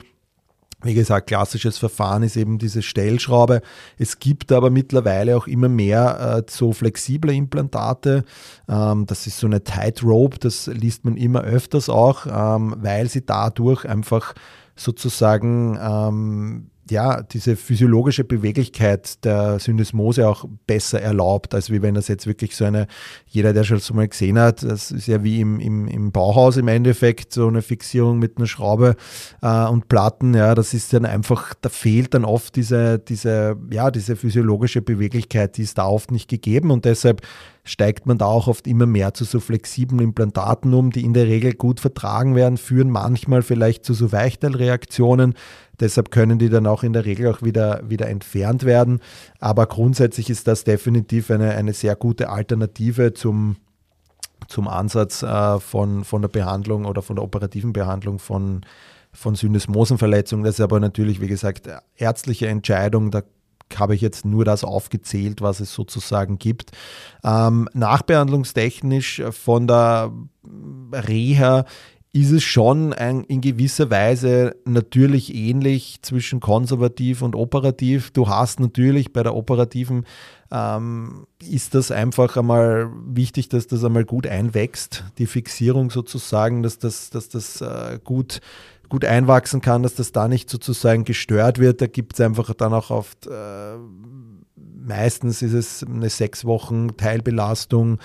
wie 0.83 0.93
gesagt, 0.93 1.27
klassisches 1.27 1.77
Verfahren 1.79 2.21
ist 2.21 2.37
eben 2.37 2.59
diese 2.59 2.83
Stellschraube. 2.83 3.61
Es 3.97 4.19
gibt 4.19 4.51
aber 4.51 4.69
mittlerweile 4.69 5.35
auch 5.35 5.47
immer 5.47 5.69
mehr 5.69 6.43
äh, 6.47 6.51
so 6.51 6.71
flexible 6.71 7.33
Implantate. 7.33 8.23
Ähm, 8.69 9.05
das 9.07 9.25
ist 9.25 9.39
so 9.39 9.47
eine 9.47 9.63
Tightrope, 9.63 10.37
das 10.37 10.67
liest 10.67 11.03
man 11.03 11.17
immer 11.17 11.41
öfters 11.41 11.89
auch, 11.89 12.27
ähm, 12.27 12.75
weil 12.77 13.09
sie 13.09 13.25
dadurch 13.25 13.85
einfach 13.85 14.35
sozusagen 14.75 15.79
ähm, 15.81 16.69
ja, 16.91 17.21
diese 17.21 17.55
physiologische 17.55 18.23
Beweglichkeit 18.23 19.23
der 19.23 19.59
Syndesmose 19.59 20.27
auch 20.27 20.45
besser 20.65 21.01
erlaubt, 21.01 21.53
als 21.53 21.69
wie 21.71 21.81
wenn 21.81 21.95
das 21.95 22.07
jetzt 22.07 22.27
wirklich 22.27 22.55
so 22.55 22.65
eine, 22.65 22.87
jeder, 23.25 23.53
der 23.53 23.63
schon 23.63 23.79
so 23.79 23.93
mal 23.93 24.07
gesehen 24.07 24.39
hat, 24.39 24.63
das 24.63 24.91
ist 24.91 25.07
ja 25.07 25.23
wie 25.23 25.41
im, 25.41 25.59
im, 25.59 25.87
im 25.87 26.11
Bauhaus 26.11 26.57
im 26.57 26.67
Endeffekt, 26.67 27.33
so 27.33 27.47
eine 27.47 27.61
Fixierung 27.61 28.19
mit 28.19 28.37
einer 28.37 28.47
Schraube 28.47 28.95
äh, 29.41 29.65
und 29.65 29.87
Platten, 29.89 30.33
ja, 30.33 30.55
das 30.55 30.73
ist 30.73 30.93
dann 30.93 31.05
einfach, 31.05 31.53
da 31.61 31.69
fehlt 31.69 32.13
dann 32.13 32.25
oft 32.25 32.55
diese, 32.55 32.99
diese, 32.99 33.57
ja, 33.71 33.91
diese 33.91 34.15
physiologische 34.15 34.81
Beweglichkeit, 34.81 35.57
die 35.57 35.63
ist 35.63 35.77
da 35.77 35.87
oft 35.87 36.11
nicht 36.11 36.29
gegeben 36.29 36.71
und 36.71 36.85
deshalb 36.85 37.21
steigt 37.67 38.05
man 38.05 38.17
da 38.17 38.25
auch 38.25 38.47
oft 38.47 38.65
immer 38.65 38.85
mehr 38.85 39.13
zu 39.13 39.25
so 39.25 39.39
flexiblen 39.39 39.99
Implantaten 39.99 40.73
um, 40.73 40.91
die 40.91 41.03
in 41.03 41.13
der 41.13 41.27
Regel 41.27 41.53
gut 41.53 41.79
vertragen 41.79 42.35
werden, 42.35 42.57
führen 42.57 42.89
manchmal 42.89 43.41
vielleicht 43.41 43.83
zu 43.83 43.93
so 43.93 44.11
Weichteilreaktionen. 44.11 45.33
Deshalb 45.79 46.09
können 46.09 46.39
die 46.39 46.49
dann 46.49 46.65
auch 46.65 46.83
in 46.83 46.93
der 46.93 47.05
Regel 47.05 47.27
auch 47.27 47.41
wieder, 47.41 47.81
wieder 47.87 48.07
entfernt 48.07 48.63
werden. 48.63 48.99
Aber 49.39 49.67
grundsätzlich 49.67 50.29
ist 50.29 50.47
das 50.47 50.63
definitiv 50.63 51.29
eine, 51.29 51.51
eine 51.51 51.73
sehr 51.73 51.95
gute 51.95 52.29
Alternative 52.29 53.13
zum, 53.13 53.57
zum 54.47 54.67
Ansatz 54.67 55.21
äh, 55.21 55.59
von, 55.59 56.03
von 56.03 56.21
der 56.21 56.29
Behandlung 56.29 56.85
oder 56.85 57.01
von 57.01 57.17
der 57.17 57.23
operativen 57.23 57.73
Behandlung 57.73 58.17
von, 58.17 58.61
von 59.11 59.35
Syndesmosenverletzungen. 59.35 60.45
Das 60.45 60.55
ist 60.55 60.61
aber 60.61 60.79
natürlich, 60.79 61.19
wie 61.19 61.27
gesagt, 61.27 61.69
ärztliche 61.97 62.47
Entscheidung. 62.47 63.11
Da 63.11 63.23
habe 63.75 63.95
ich 63.95 64.01
jetzt 64.01 64.25
nur 64.25 64.45
das 64.45 64.63
aufgezählt, 64.63 65.41
was 65.41 65.59
es 65.59 65.73
sozusagen 65.73 66.37
gibt. 66.39 66.71
Ähm, 67.23 67.67
nachbehandlungstechnisch 67.73 69.23
von 69.31 69.67
der 69.67 70.11
Reha 70.91 71.65
ist 72.13 72.31
es 72.31 72.43
schon 72.43 72.93
ein, 72.93 73.23
in 73.25 73.41
gewisser 73.41 73.91
Weise 73.91 74.55
natürlich 74.65 75.35
ähnlich 75.35 75.99
zwischen 76.01 76.39
konservativ 76.39 77.21
und 77.21 77.35
operativ. 77.35 78.11
Du 78.11 78.27
hast 78.27 78.59
natürlich 78.59 79.13
bei 79.13 79.21
der 79.21 79.35
operativen 79.35 80.05
ähm, 80.49 81.27
ist 81.47 81.75
das 81.75 81.91
einfach 81.91 82.37
einmal 82.37 82.89
wichtig, 83.05 83.49
dass 83.49 83.67
das 83.67 83.83
einmal 83.83 84.05
gut 84.05 84.25
einwächst, 84.25 85.03
die 85.17 85.27
Fixierung 85.27 85.91
sozusagen, 85.91 86.63
dass 86.63 86.79
das, 86.79 87.09
dass 87.09 87.29
das 87.29 87.61
äh, 87.61 87.99
gut 88.03 88.39
gut 88.89 89.05
einwachsen 89.05 89.61
kann, 89.61 89.83
dass 89.83 89.95
das 89.95 90.11
da 90.11 90.27
nicht 90.27 90.49
sozusagen 90.49 91.03
gestört 91.03 91.59
wird. 91.59 91.81
Da 91.81 91.87
gibt 91.87 92.13
es 92.13 92.21
einfach 92.21 92.53
dann 92.53 92.73
auch 92.73 92.89
oft, 92.89 93.27
äh, 93.27 93.77
meistens 94.55 95.41
ist 95.41 95.53
es 95.53 95.83
eine 95.83 96.09
sechs 96.09 96.45
Wochen 96.45 96.95
Teilbelastung, 96.97 97.99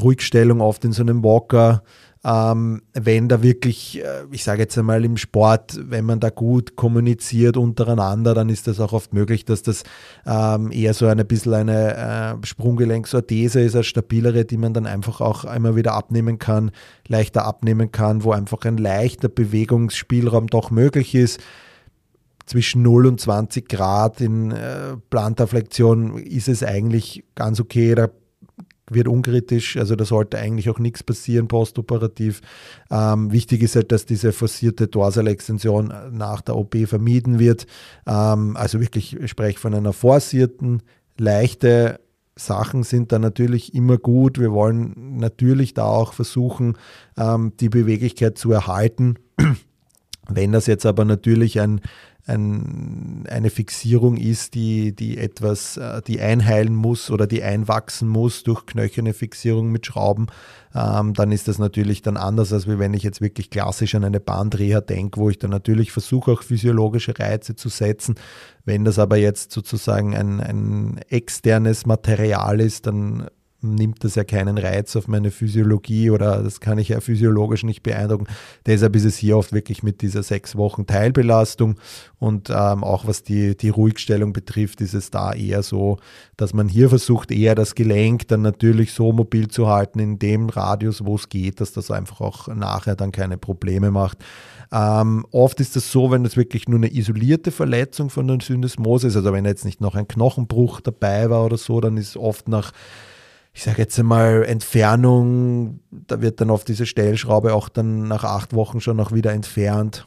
Ruhigstellung 0.00 0.60
oft 0.60 0.84
in 0.84 0.92
so 0.92 1.02
einem 1.02 1.24
Walker 1.24 1.82
ähm, 2.24 2.82
wenn 2.94 3.28
da 3.28 3.42
wirklich, 3.42 4.02
äh, 4.02 4.24
ich 4.32 4.42
sage 4.42 4.62
jetzt 4.62 4.76
einmal 4.76 5.04
im 5.04 5.16
Sport, 5.16 5.78
wenn 5.80 6.04
man 6.04 6.18
da 6.18 6.30
gut 6.30 6.74
kommuniziert 6.74 7.56
untereinander, 7.56 8.34
dann 8.34 8.48
ist 8.48 8.66
das 8.66 8.80
auch 8.80 8.92
oft 8.92 9.12
möglich, 9.12 9.44
dass 9.44 9.62
das 9.62 9.84
ähm, 10.26 10.72
eher 10.72 10.94
so 10.94 11.06
ein 11.06 11.24
bisschen 11.26 11.54
eine 11.54 12.40
äh, 12.42 12.46
Sprunggelenksordese 12.46 13.60
ist, 13.60 13.76
als 13.76 13.86
stabilere, 13.86 14.44
die 14.44 14.56
man 14.56 14.74
dann 14.74 14.86
einfach 14.86 15.20
auch 15.20 15.44
immer 15.44 15.76
wieder 15.76 15.94
abnehmen 15.94 16.38
kann, 16.38 16.72
leichter 17.06 17.44
abnehmen 17.44 17.92
kann, 17.92 18.24
wo 18.24 18.32
einfach 18.32 18.64
ein 18.64 18.78
leichter 18.78 19.28
Bewegungsspielraum 19.28 20.48
doch 20.48 20.70
möglich 20.70 21.14
ist 21.14 21.40
zwischen 22.46 22.82
0 22.82 23.06
und 23.06 23.20
20 23.20 23.68
Grad 23.68 24.20
in 24.20 24.50
äh, 24.50 24.96
Plantarflexion 25.10 26.18
ist 26.18 26.48
es 26.48 26.62
eigentlich 26.62 27.24
ganz 27.34 27.60
okay. 27.60 27.94
Da 27.94 28.08
wird 28.90 29.08
unkritisch, 29.08 29.76
also 29.76 29.96
da 29.96 30.04
sollte 30.04 30.38
eigentlich 30.38 30.70
auch 30.70 30.78
nichts 30.78 31.02
passieren 31.02 31.48
postoperativ. 31.48 32.40
Ähm, 32.90 33.32
wichtig 33.32 33.62
ist 33.62 33.76
halt, 33.76 33.92
dass 33.92 34.06
diese 34.06 34.32
forcierte 34.32 34.88
Dorsalextension 34.88 35.92
nach 36.12 36.40
der 36.40 36.56
OP 36.56 36.76
vermieden 36.86 37.38
wird. 37.38 37.66
Ähm, 38.06 38.56
also 38.56 38.80
wirklich, 38.80 39.16
ich 39.16 39.30
spreche 39.30 39.58
von 39.58 39.74
einer 39.74 39.92
forcierten, 39.92 40.82
leichte 41.16 42.00
Sachen 42.38 42.84
sind 42.84 43.12
da 43.12 43.18
natürlich 43.18 43.74
immer 43.74 43.98
gut. 43.98 44.38
Wir 44.38 44.52
wollen 44.52 45.18
natürlich 45.18 45.74
da 45.74 45.84
auch 45.84 46.12
versuchen, 46.12 46.76
ähm, 47.16 47.52
die 47.60 47.68
Beweglichkeit 47.68 48.38
zu 48.38 48.52
erhalten. 48.52 49.16
Wenn 50.28 50.52
das 50.52 50.66
jetzt 50.66 50.86
aber 50.86 51.04
natürlich 51.04 51.60
ein 51.60 51.80
ein, 52.28 53.24
eine 53.28 53.50
Fixierung 53.50 54.16
ist, 54.16 54.54
die, 54.54 54.94
die 54.94 55.18
etwas, 55.18 55.76
äh, 55.76 56.02
die 56.02 56.20
einheilen 56.20 56.74
muss 56.74 57.10
oder 57.10 57.26
die 57.26 57.42
einwachsen 57.42 58.08
muss 58.08 58.42
durch 58.42 58.66
knöcherne 58.66 59.14
Fixierung 59.14 59.72
mit 59.72 59.86
Schrauben, 59.86 60.26
ähm, 60.74 61.14
dann 61.14 61.32
ist 61.32 61.48
das 61.48 61.58
natürlich 61.58 62.02
dann 62.02 62.16
anders, 62.16 62.52
als 62.52 62.66
wenn 62.68 62.94
ich 62.94 63.02
jetzt 63.02 63.20
wirklich 63.20 63.50
klassisch 63.50 63.94
an 63.94 64.04
eine 64.04 64.20
Bahndreher 64.20 64.80
denke, 64.80 65.18
wo 65.18 65.30
ich 65.30 65.38
dann 65.38 65.50
natürlich 65.50 65.90
versuche, 65.90 66.32
auch 66.32 66.42
physiologische 66.42 67.18
Reize 67.18 67.56
zu 67.56 67.68
setzen. 67.68 68.16
Wenn 68.64 68.84
das 68.84 68.98
aber 68.98 69.16
jetzt 69.16 69.50
sozusagen 69.50 70.14
ein, 70.14 70.40
ein 70.40 71.00
externes 71.08 71.86
Material 71.86 72.60
ist, 72.60 72.86
dann 72.86 73.28
nimmt 73.60 74.04
das 74.04 74.14
ja 74.14 74.22
keinen 74.22 74.56
Reiz 74.56 74.94
auf 74.94 75.08
meine 75.08 75.32
Physiologie 75.32 76.10
oder 76.10 76.42
das 76.42 76.60
kann 76.60 76.78
ich 76.78 76.90
ja 76.90 77.00
physiologisch 77.00 77.64
nicht 77.64 77.82
beeindrucken. 77.82 78.26
Deshalb 78.66 78.94
ist 78.94 79.04
es 79.04 79.16
hier 79.16 79.36
oft 79.36 79.52
wirklich 79.52 79.82
mit 79.82 80.00
dieser 80.00 80.22
sechs 80.22 80.54
Wochen 80.56 80.86
Teilbelastung 80.86 81.74
und 82.18 82.50
ähm, 82.50 82.84
auch 82.84 83.06
was 83.06 83.24
die, 83.24 83.56
die 83.56 83.70
Ruhigstellung 83.70 84.32
betrifft, 84.32 84.80
ist 84.80 84.94
es 84.94 85.10
da 85.10 85.32
eher 85.32 85.64
so, 85.64 85.98
dass 86.36 86.54
man 86.54 86.68
hier 86.68 86.88
versucht, 86.88 87.32
eher 87.32 87.56
das 87.56 87.74
Gelenk 87.74 88.28
dann 88.28 88.42
natürlich 88.42 88.92
so 88.92 89.12
mobil 89.12 89.48
zu 89.48 89.66
halten 89.66 89.98
in 89.98 90.20
dem 90.20 90.48
Radius, 90.48 91.04
wo 91.04 91.16
es 91.16 91.28
geht, 91.28 91.60
dass 91.60 91.72
das 91.72 91.90
einfach 91.90 92.20
auch 92.20 92.46
nachher 92.46 92.94
dann 92.94 93.10
keine 93.10 93.38
Probleme 93.38 93.90
macht. 93.90 94.18
Ähm, 94.70 95.26
oft 95.32 95.58
ist 95.60 95.76
es 95.76 95.90
so, 95.90 96.12
wenn 96.12 96.24
es 96.24 96.36
wirklich 96.36 96.68
nur 96.68 96.78
eine 96.78 96.92
isolierte 96.92 97.50
Verletzung 97.50 98.08
von 98.10 98.28
der 98.28 98.38
Syndesmose 98.40 99.08
ist, 99.08 99.16
also 99.16 99.32
wenn 99.32 99.46
jetzt 99.46 99.64
nicht 99.64 99.80
noch 99.80 99.96
ein 99.96 100.06
Knochenbruch 100.06 100.80
dabei 100.80 101.28
war 101.30 101.44
oder 101.44 101.56
so, 101.56 101.80
dann 101.80 101.96
ist 101.96 102.16
oft 102.16 102.46
nach 102.46 102.72
ich 103.58 103.64
sage 103.64 103.82
jetzt 103.82 103.98
einmal, 103.98 104.44
Entfernung, 104.44 105.80
da 105.90 106.20
wird 106.20 106.40
dann 106.40 106.48
auf 106.48 106.62
diese 106.62 106.86
Stellschraube 106.86 107.54
auch 107.54 107.68
dann 107.68 108.06
nach 108.06 108.22
acht 108.22 108.54
Wochen 108.54 108.80
schon 108.80 108.96
noch 108.96 109.10
wieder 109.10 109.32
entfernt. 109.32 110.06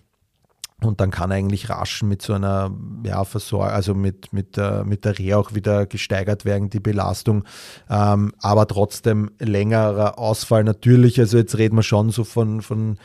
Und 0.81 1.01
dann 1.01 1.11
kann 1.11 1.33
eigentlich 1.33 1.69
rasch 1.69 2.01
mit 2.01 2.21
so 2.21 2.31
einer 2.31 2.71
ja, 3.03 3.25
Versorgung, 3.25 3.67
also 3.67 3.93
mit, 3.93 4.31
mit, 4.31 4.55
mit 4.85 5.03
der 5.03 5.19
Reha 5.19 5.35
auch 5.35 5.53
wieder 5.53 5.85
gesteigert 5.85 6.45
werden, 6.45 6.69
die 6.69 6.79
Belastung. 6.79 7.43
Ähm, 7.89 8.31
aber 8.39 8.67
trotzdem 8.67 9.31
längerer 9.37 10.17
Ausfall 10.17 10.63
natürlich. 10.63 11.19
Also 11.19 11.37
jetzt 11.37 11.57
reden 11.57 11.75
wir 11.75 11.83
schon 11.83 12.09
so 12.09 12.23
von, 12.23 12.61
von 12.61 12.99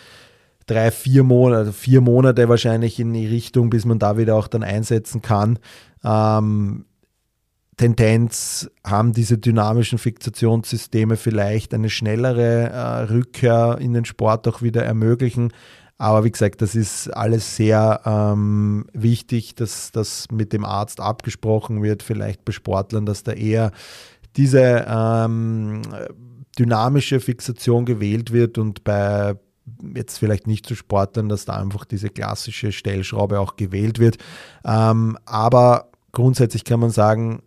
drei, 0.66 0.92
vier 0.92 1.24
Monate, 1.24 1.58
also 1.58 1.72
vier 1.72 2.00
Monate 2.00 2.48
wahrscheinlich 2.48 3.00
in 3.00 3.12
die 3.12 3.26
Richtung, 3.26 3.68
bis 3.68 3.84
man 3.84 3.98
da 3.98 4.16
wieder 4.16 4.36
auch 4.36 4.46
dann 4.46 4.62
einsetzen 4.62 5.22
kann. 5.22 5.58
Ähm, 6.04 6.85
Tendenz 7.76 8.70
haben 8.84 9.12
diese 9.12 9.36
dynamischen 9.36 9.98
Fixationssysteme 9.98 11.16
vielleicht 11.16 11.74
eine 11.74 11.90
schnellere 11.90 12.70
äh, 12.70 13.02
Rückkehr 13.12 13.76
in 13.80 13.92
den 13.92 14.06
Sport 14.06 14.48
auch 14.48 14.62
wieder 14.62 14.84
ermöglichen. 14.84 15.52
Aber 15.98 16.24
wie 16.24 16.30
gesagt, 16.30 16.62
das 16.62 16.74
ist 16.74 17.08
alles 17.08 17.56
sehr 17.56 18.00
ähm, 18.04 18.86
wichtig, 18.92 19.54
dass 19.54 19.92
das 19.92 20.26
mit 20.30 20.52
dem 20.52 20.64
Arzt 20.64 21.00
abgesprochen 21.00 21.82
wird, 21.82 22.02
vielleicht 22.02 22.44
bei 22.44 22.52
Sportlern, 22.52 23.06
dass 23.06 23.22
da 23.22 23.32
eher 23.32 23.72
diese 24.36 24.86
ähm, 24.88 25.82
dynamische 26.58 27.20
Fixation 27.20 27.86
gewählt 27.86 28.32
wird 28.32 28.58
und 28.58 28.84
bei 28.84 29.36
jetzt 29.94 30.18
vielleicht 30.18 30.46
nicht 30.46 30.66
zu 30.66 30.74
Sportlern, 30.74 31.28
dass 31.28 31.44
da 31.44 31.56
einfach 31.56 31.84
diese 31.84 32.08
klassische 32.08 32.72
Stellschraube 32.72 33.40
auch 33.40 33.56
gewählt 33.56 33.98
wird. 33.98 34.18
Ähm, 34.64 35.18
aber 35.24 35.90
grundsätzlich 36.12 36.64
kann 36.64 36.80
man 36.80 36.90
sagen, 36.90 37.42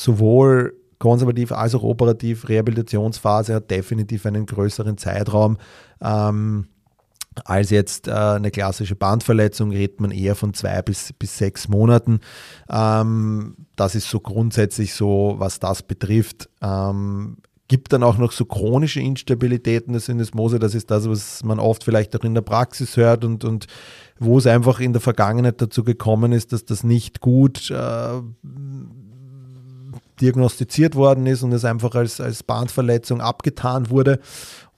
sowohl 0.00 0.74
konservativ 0.98 1.52
als 1.52 1.74
auch 1.74 1.82
operativ 1.82 2.48
Rehabilitationsphase 2.48 3.54
hat 3.54 3.70
definitiv 3.70 4.26
einen 4.26 4.46
größeren 4.46 4.98
Zeitraum. 4.98 5.56
Ähm, 6.00 6.66
als 7.44 7.70
jetzt 7.70 8.08
äh, 8.08 8.12
eine 8.12 8.50
klassische 8.50 8.96
Bandverletzung 8.96 9.70
redet 9.70 10.00
man 10.00 10.10
eher 10.10 10.34
von 10.34 10.52
zwei 10.52 10.82
bis, 10.82 11.12
bis 11.18 11.38
sechs 11.38 11.68
Monaten. 11.68 12.20
Ähm, 12.68 13.56
das 13.76 13.94
ist 13.94 14.10
so 14.10 14.20
grundsätzlich 14.20 14.94
so, 14.94 15.36
was 15.38 15.60
das 15.60 15.82
betrifft. 15.82 16.48
Ähm, 16.60 17.36
gibt 17.68 17.92
dann 17.92 18.02
auch 18.02 18.18
noch 18.18 18.32
so 18.32 18.44
chronische 18.46 19.00
Instabilitäten 19.00 19.92
des 19.92 20.06
Syndesmose. 20.06 20.58
Das 20.58 20.74
ist 20.74 20.90
das, 20.90 21.08
was 21.08 21.44
man 21.44 21.60
oft 21.60 21.84
vielleicht 21.84 22.16
auch 22.16 22.24
in 22.24 22.34
der 22.34 22.42
Praxis 22.42 22.96
hört 22.96 23.24
und, 23.24 23.44
und 23.44 23.68
wo 24.18 24.38
es 24.38 24.46
einfach 24.46 24.80
in 24.80 24.92
der 24.92 25.00
Vergangenheit 25.00 25.62
dazu 25.62 25.84
gekommen 25.84 26.32
ist, 26.32 26.52
dass 26.52 26.64
das 26.64 26.82
nicht 26.82 27.20
gut 27.20 27.70
äh, 27.70 28.20
diagnostiziert 30.20 30.94
worden 30.94 31.26
ist 31.26 31.42
und 31.42 31.52
es 31.52 31.64
einfach 31.64 31.94
als, 31.94 32.20
als 32.20 32.42
Bandverletzung 32.42 33.20
abgetan 33.20 33.90
wurde. 33.90 34.20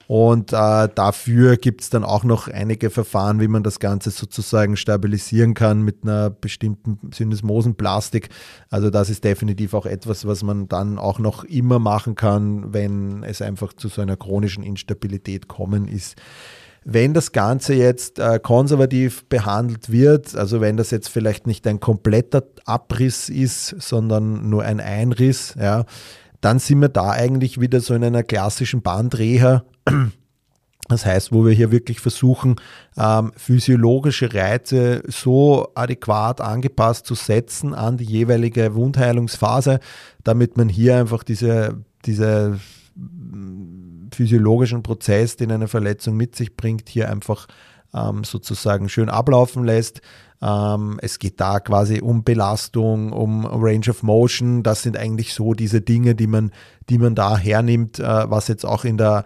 Und 0.07 0.51
äh, 0.51 0.89
dafür 0.93 1.55
gibt 1.55 1.81
es 1.81 1.89
dann 1.89 2.03
auch 2.03 2.23
noch 2.23 2.47
einige 2.47 2.89
Verfahren, 2.89 3.39
wie 3.39 3.47
man 3.47 3.63
das 3.63 3.79
Ganze 3.79 4.11
sozusagen 4.11 4.75
stabilisieren 4.75 5.53
kann 5.53 5.81
mit 5.81 6.03
einer 6.03 6.29
bestimmten 6.29 6.99
Syndesmosenplastik. 7.13 8.29
Also 8.69 8.89
das 8.89 9.09
ist 9.09 9.23
definitiv 9.23 9.73
auch 9.73 9.85
etwas, 9.85 10.27
was 10.27 10.43
man 10.43 10.67
dann 10.67 10.99
auch 10.99 11.19
noch 11.19 11.45
immer 11.45 11.79
machen 11.79 12.15
kann, 12.15 12.73
wenn 12.73 13.23
es 13.23 13.41
einfach 13.41 13.73
zu 13.73 13.87
so 13.87 14.01
einer 14.01 14.17
chronischen 14.17 14.63
Instabilität 14.63 15.47
kommen 15.47 15.87
ist. 15.87 16.15
Wenn 16.85 17.13
das 17.13 17.31
Ganze 17.31 17.73
jetzt 17.73 18.19
äh, 18.19 18.39
konservativ 18.39 19.25
behandelt 19.25 19.91
wird, 19.91 20.35
also 20.35 20.61
wenn 20.61 20.77
das 20.77 20.91
jetzt 20.91 21.09
vielleicht 21.09 21.47
nicht 21.47 21.65
ein 21.67 21.79
kompletter 21.79 22.43
Abriss 22.65 23.29
ist, 23.29 23.81
sondern 23.81 24.49
nur 24.49 24.63
ein 24.63 24.79
Einriss, 24.79 25.55
ja, 25.59 25.85
dann 26.41 26.59
sind 26.59 26.81
wir 26.81 26.89
da 26.89 27.11
eigentlich 27.11 27.61
wieder 27.61 27.79
so 27.79 27.93
in 27.93 28.03
einer 28.03 28.23
klassischen 28.23 28.81
Bandreha. 28.81 29.63
Das 30.89 31.05
heißt, 31.05 31.31
wo 31.31 31.45
wir 31.45 31.53
hier 31.53 31.71
wirklich 31.71 32.01
versuchen, 32.01 32.57
ähm, 32.97 33.31
physiologische 33.37 34.33
Reize 34.33 35.01
so 35.07 35.69
adäquat 35.75 36.41
angepasst 36.41 37.05
zu 37.05 37.15
setzen 37.15 37.73
an 37.73 37.95
die 37.95 38.03
jeweilige 38.03 38.75
Wundheilungsphase, 38.75 39.79
damit 40.25 40.57
man 40.57 40.67
hier 40.67 40.97
einfach 40.97 41.23
diese, 41.23 41.81
diese 42.05 42.59
physiologischen 44.15 44.83
Prozess, 44.83 45.35
den 45.35 45.51
eine 45.51 45.67
Verletzung 45.67 46.15
mit 46.15 46.35
sich 46.35 46.55
bringt, 46.55 46.89
hier 46.89 47.09
einfach 47.09 47.47
ähm, 47.93 48.23
sozusagen 48.23 48.89
schön 48.89 49.09
ablaufen 49.09 49.63
lässt. 49.63 50.01
Ähm, 50.41 50.99
es 51.01 51.19
geht 51.19 51.39
da 51.39 51.59
quasi 51.59 52.01
um 52.01 52.23
Belastung, 52.23 53.11
um 53.13 53.45
Range 53.45 53.89
of 53.89 54.03
Motion. 54.03 54.63
Das 54.63 54.81
sind 54.81 54.97
eigentlich 54.97 55.33
so 55.33 55.53
diese 55.53 55.81
Dinge, 55.81 56.15
die 56.15 56.27
man, 56.27 56.51
die 56.89 56.97
man 56.97 57.15
da 57.15 57.37
hernimmt, 57.37 57.99
äh, 57.99 58.29
was 58.29 58.47
jetzt 58.47 58.65
auch 58.65 58.83
in 58.83 58.97
der 58.97 59.23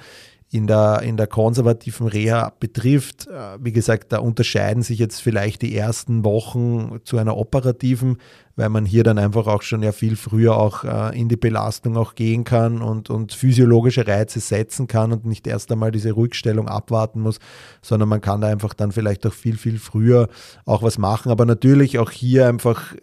in 0.49 0.65
der, 0.65 1.01
in 1.01 1.17
der 1.17 1.27
konservativen 1.27 2.07
Reha 2.07 2.53
betrifft. 2.59 3.27
Äh, 3.27 3.57
wie 3.59 3.73
gesagt, 3.73 4.13
da 4.13 4.19
unterscheiden 4.19 4.81
sich 4.81 4.97
jetzt 4.97 5.21
vielleicht 5.21 5.61
die 5.61 5.75
ersten 5.75 6.23
Wochen 6.23 6.99
zu 7.03 7.17
einer 7.17 7.35
operativen, 7.35 8.17
weil 8.55 8.69
man 8.69 8.85
hier 8.85 9.03
dann 9.03 9.17
einfach 9.17 9.47
auch 9.47 9.61
schon 9.61 9.83
ja 9.83 9.91
viel 9.91 10.15
früher 10.15 10.57
auch 10.57 10.85
äh, 10.85 11.19
in 11.19 11.27
die 11.27 11.35
Belastung 11.35 11.97
auch 11.97 12.15
gehen 12.15 12.45
kann 12.45 12.81
und, 12.81 13.09
und 13.09 13.33
physiologische 13.33 14.07
Reize 14.07 14.39
setzen 14.39 14.87
kann 14.87 15.11
und 15.11 15.25
nicht 15.25 15.45
erst 15.47 15.69
einmal 15.71 15.91
diese 15.91 16.13
Ruhigstellung 16.13 16.69
abwarten 16.69 17.19
muss, 17.19 17.39
sondern 17.81 18.07
man 18.07 18.21
kann 18.21 18.39
da 18.39 18.47
einfach 18.47 18.73
dann 18.73 18.93
vielleicht 18.93 19.25
auch 19.27 19.33
viel, 19.33 19.57
viel 19.57 19.79
früher 19.79 20.29
auch 20.65 20.81
was 20.81 20.97
machen. 20.97 21.29
Aber 21.29 21.45
natürlich 21.45 21.99
auch 21.99 22.09
hier 22.09 22.47
einfach 22.47 22.95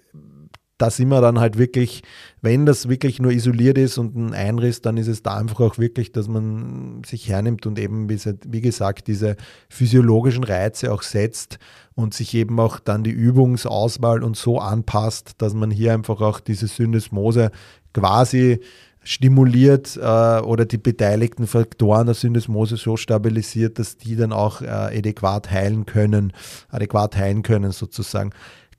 da 0.78 0.90
sind 0.90 1.08
wir 1.08 1.20
dann 1.20 1.38
halt 1.38 1.56
wirklich, 1.56 2.02
wenn 2.40 2.66
das 2.66 2.88
wirklich 2.88 3.20
nur 3.20 3.30
isoliert 3.30 3.78
ist 3.78 3.96
und 3.96 4.16
ein 4.16 4.34
Einriss, 4.34 4.80
dann 4.80 4.96
ist 4.96 5.06
es 5.06 5.22
da 5.22 5.36
einfach 5.36 5.60
auch 5.60 5.78
wirklich, 5.78 6.10
dass 6.10 6.26
man 6.26 7.02
sich 7.06 7.28
hernimmt 7.28 7.66
und 7.66 7.78
eben, 7.78 8.08
wie 8.08 8.60
gesagt, 8.60 9.06
diese 9.06 9.36
physiologischen 9.68 10.42
Reize 10.42 10.92
auch 10.92 11.02
setzt 11.02 11.58
und 11.94 12.12
sich 12.12 12.34
eben 12.34 12.58
auch 12.58 12.80
dann 12.80 13.04
die 13.04 13.12
Übungsauswahl 13.12 14.24
und 14.24 14.36
so 14.36 14.58
anpasst, 14.58 15.34
dass 15.38 15.54
man 15.54 15.70
hier 15.70 15.94
einfach 15.94 16.20
auch 16.20 16.40
diese 16.40 16.66
Syndesmose 16.66 17.52
quasi 17.92 18.60
stimuliert 19.04 19.96
äh, 19.96 20.40
oder 20.40 20.64
die 20.64 20.78
beteiligten 20.78 21.46
Faktoren 21.46 22.06
der 22.06 22.14
Syndesmose 22.14 22.76
so 22.76 22.96
stabilisiert, 22.96 23.78
dass 23.78 23.96
die 23.96 24.16
dann 24.16 24.32
auch 24.32 24.62
äh, 24.62 24.66
adäquat 24.66 25.50
heilen 25.50 25.86
können, 25.86 26.32
adäquat 26.70 27.16
heilen 27.16 27.42
können 27.42 27.70
sozusagen. 27.70 28.30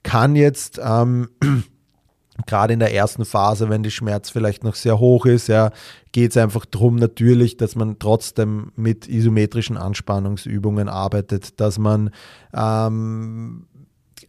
Kann 0.02 0.36
jetzt 0.36 0.80
ähm, 0.82 1.28
gerade 2.46 2.74
in 2.74 2.80
der 2.80 2.92
ersten 2.92 3.24
Phase, 3.24 3.68
wenn 3.68 3.82
die 3.82 3.90
Schmerz 3.90 4.30
vielleicht 4.30 4.64
noch 4.64 4.74
sehr 4.74 4.98
hoch 4.98 5.26
ist, 5.26 5.48
ja, 5.48 5.70
geht 6.12 6.30
es 6.30 6.36
einfach 6.36 6.66
darum 6.66 6.96
natürlich, 6.96 7.56
dass 7.56 7.76
man 7.76 7.98
trotzdem 7.98 8.72
mit 8.76 9.08
isometrischen 9.08 9.76
Anspannungsübungen 9.76 10.88
arbeitet, 10.88 11.60
dass 11.60 11.78
man 11.78 12.10
ähm, 12.54 13.66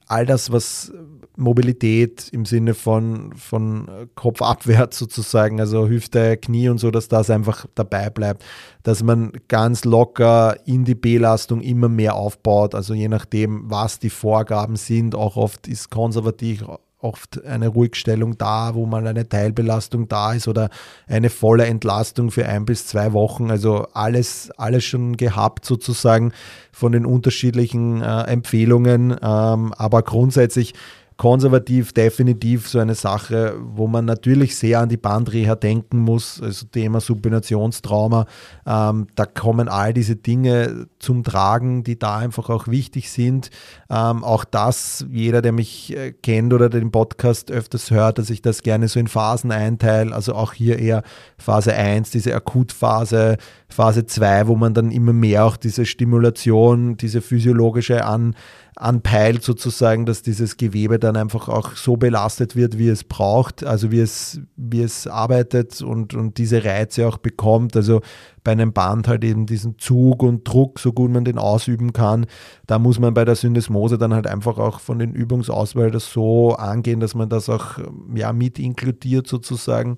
all 0.08 0.26
das, 0.26 0.52
was 0.52 0.92
Mobilität 1.36 2.30
im 2.32 2.46
Sinne 2.46 2.74
von, 2.74 3.34
von 3.36 4.10
Kopf 4.16 4.42
abwärts 4.42 4.98
sozusagen, 4.98 5.60
also 5.60 5.88
Hüfte, 5.88 6.38
Knie 6.38 6.70
und 6.70 6.80
so, 6.80 6.92
dass 6.92 7.08
das 7.08 7.30
einfach 7.30 7.66
dabei 7.76 8.10
bleibt, 8.10 8.44
dass 8.84 9.04
man 9.04 9.32
ganz 9.48 9.86
locker 9.86 10.56
in 10.66 10.86
die 10.86 10.96
Belastung 10.96 11.62
immer 11.62 11.90
mehr 11.90 12.16
aufbaut, 12.16 12.74
also 12.74 12.94
je 12.94 13.08
nachdem, 13.08 13.70
was 13.70 14.00
die 14.00 14.10
Vorgaben 14.10 14.78
sind, 14.78 15.14
auch 15.14 15.36
oft 15.36 15.68
ist 15.68 15.92
konservativ 15.92 16.64
oft 17.00 17.44
eine 17.46 17.68
Ruhigstellung 17.68 18.38
da, 18.38 18.74
wo 18.74 18.86
mal 18.86 19.06
eine 19.06 19.28
Teilbelastung 19.30 20.08
da 20.08 20.34
ist 20.34 20.48
oder 20.48 20.70
eine 21.08 21.30
volle 21.30 21.66
Entlastung 21.66 22.32
für 22.32 22.48
ein 22.48 22.66
bis 22.66 22.88
zwei 22.88 23.14
Wochen. 23.14 23.52
Also 23.52 23.88
alles, 23.94 24.52
alles 24.58 24.84
schon 24.84 25.16
gehabt 25.16 25.66
sozusagen 25.66 26.32
von 26.72 26.92
den 26.92 27.06
unterschiedlichen 27.06 28.02
äh, 28.02 28.24
Empfehlungen. 28.24 29.12
Ähm, 29.12 29.74
aber 29.74 30.02
grundsätzlich 30.02 30.74
konservativ 31.18 31.94
definitiv 31.94 32.70
so 32.70 32.78
eine 32.78 32.94
Sache, 32.94 33.56
wo 33.60 33.88
man 33.88 34.06
natürlich 34.06 34.56
sehr 34.56 34.82
an 34.82 34.90
die 34.90 34.98
Bandreha 34.98 35.56
denken 35.56 35.98
muss, 35.98 36.40
also 36.42 36.68
Thema 36.68 37.02
Supinationstrauma. 37.02 38.28
Ähm, 38.68 39.08
da 39.16 39.26
kommen 39.26 39.68
all 39.68 39.94
diese 39.94 40.16
Dinge 40.16 40.86
zum 41.00 41.24
Tragen, 41.24 41.84
die 41.84 41.98
da 41.98 42.18
einfach 42.18 42.50
auch 42.50 42.68
wichtig 42.68 43.10
sind. 43.10 43.50
Ähm, 43.90 44.24
auch 44.24 44.46
das, 44.46 45.06
jeder, 45.10 45.42
der 45.42 45.54
mich 45.54 45.96
äh, 45.98 46.12
kennt 46.12 46.54
oder 46.54 46.70
den 46.70 46.92
Podcast 46.92 47.50
öfters 47.50 47.90
hört, 47.90 48.20
dass 48.20 48.30
ich 48.30 48.44
das 48.44 48.62
gerne 48.62 48.88
so 48.88 49.00
in 49.00 49.08
Phasen 49.08 49.52
einteile. 49.52 50.14
Also 50.14 50.36
auch 50.36 50.54
hier 50.54 50.78
eher 50.78 51.02
Phase 51.40 51.74
1, 51.74 52.12
diese 52.12 52.36
Akutphase, 52.36 53.38
Phase 53.70 54.06
2, 54.06 54.48
wo 54.48 54.56
man 54.56 54.76
dann 54.76 54.92
immer 54.92 55.14
mehr 55.14 55.46
auch 55.46 55.58
diese 55.58 55.88
Stimulation, 55.88 56.96
diese 56.96 57.22
physiologische 57.22 58.06
an 58.06 58.36
anpeilt 58.78 59.44
sozusagen, 59.44 60.06
dass 60.06 60.22
dieses 60.22 60.58
Gewebe 60.58 61.00
dann 61.08 61.16
einfach 61.16 61.48
auch 61.48 61.76
so 61.76 61.98
belastet 61.98 62.56
wird, 62.56 62.78
wie 62.78 62.90
es 62.90 63.04
braucht, 63.04 63.64
also 63.64 63.92
wie 63.92 64.02
es, 64.02 64.42
wie 64.56 64.82
es 64.82 65.08
arbeitet 65.08 65.82
und, 65.82 66.14
und 66.14 66.38
diese 66.38 66.64
Reize 66.64 67.08
auch 67.08 67.18
bekommt. 67.18 67.76
Also 67.76 68.02
bei 68.44 68.52
einem 68.52 68.74
Band 68.74 69.08
halt 69.08 69.24
eben 69.24 69.46
diesen 69.46 69.80
Zug 69.80 70.22
und 70.22 70.48
Druck, 70.48 70.80
so 70.80 70.94
gut 70.94 71.12
man 71.12 71.26
den 71.26 71.38
ausüben 71.38 71.94
kann. 71.94 72.26
Da 72.66 72.78
muss 72.78 73.00
man 73.00 73.14
bei 73.14 73.26
der 73.26 73.36
Syndesmose 73.36 73.98
dann 73.98 74.14
halt 74.14 74.28
einfach 74.28 74.58
auch 74.58 74.80
von 74.80 75.00
den 75.00 75.14
Übungsauswahl 75.14 75.92
das 75.92 76.12
so 76.12 76.56
angehen, 76.56 77.00
dass 77.00 77.16
man 77.16 77.30
das 77.30 77.50
auch 77.50 77.80
ja, 78.14 78.34
mit 78.34 78.60
inkludiert 78.60 79.28
sozusagen. 79.28 79.96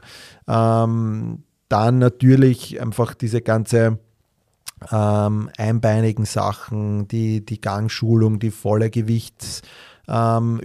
Ähm, 0.47 1.43
dann 1.67 1.99
natürlich 1.99 2.81
einfach 2.81 3.13
diese 3.13 3.41
ganze 3.41 3.99
ähm, 4.91 5.49
einbeinigen 5.57 6.25
Sachen, 6.25 7.07
die, 7.07 7.45
die 7.45 7.61
Gangschulung, 7.61 8.39
die 8.39 8.51
volle 8.51 8.89
Gewichtsübernahme 8.89 9.88
ähm, 10.09 10.59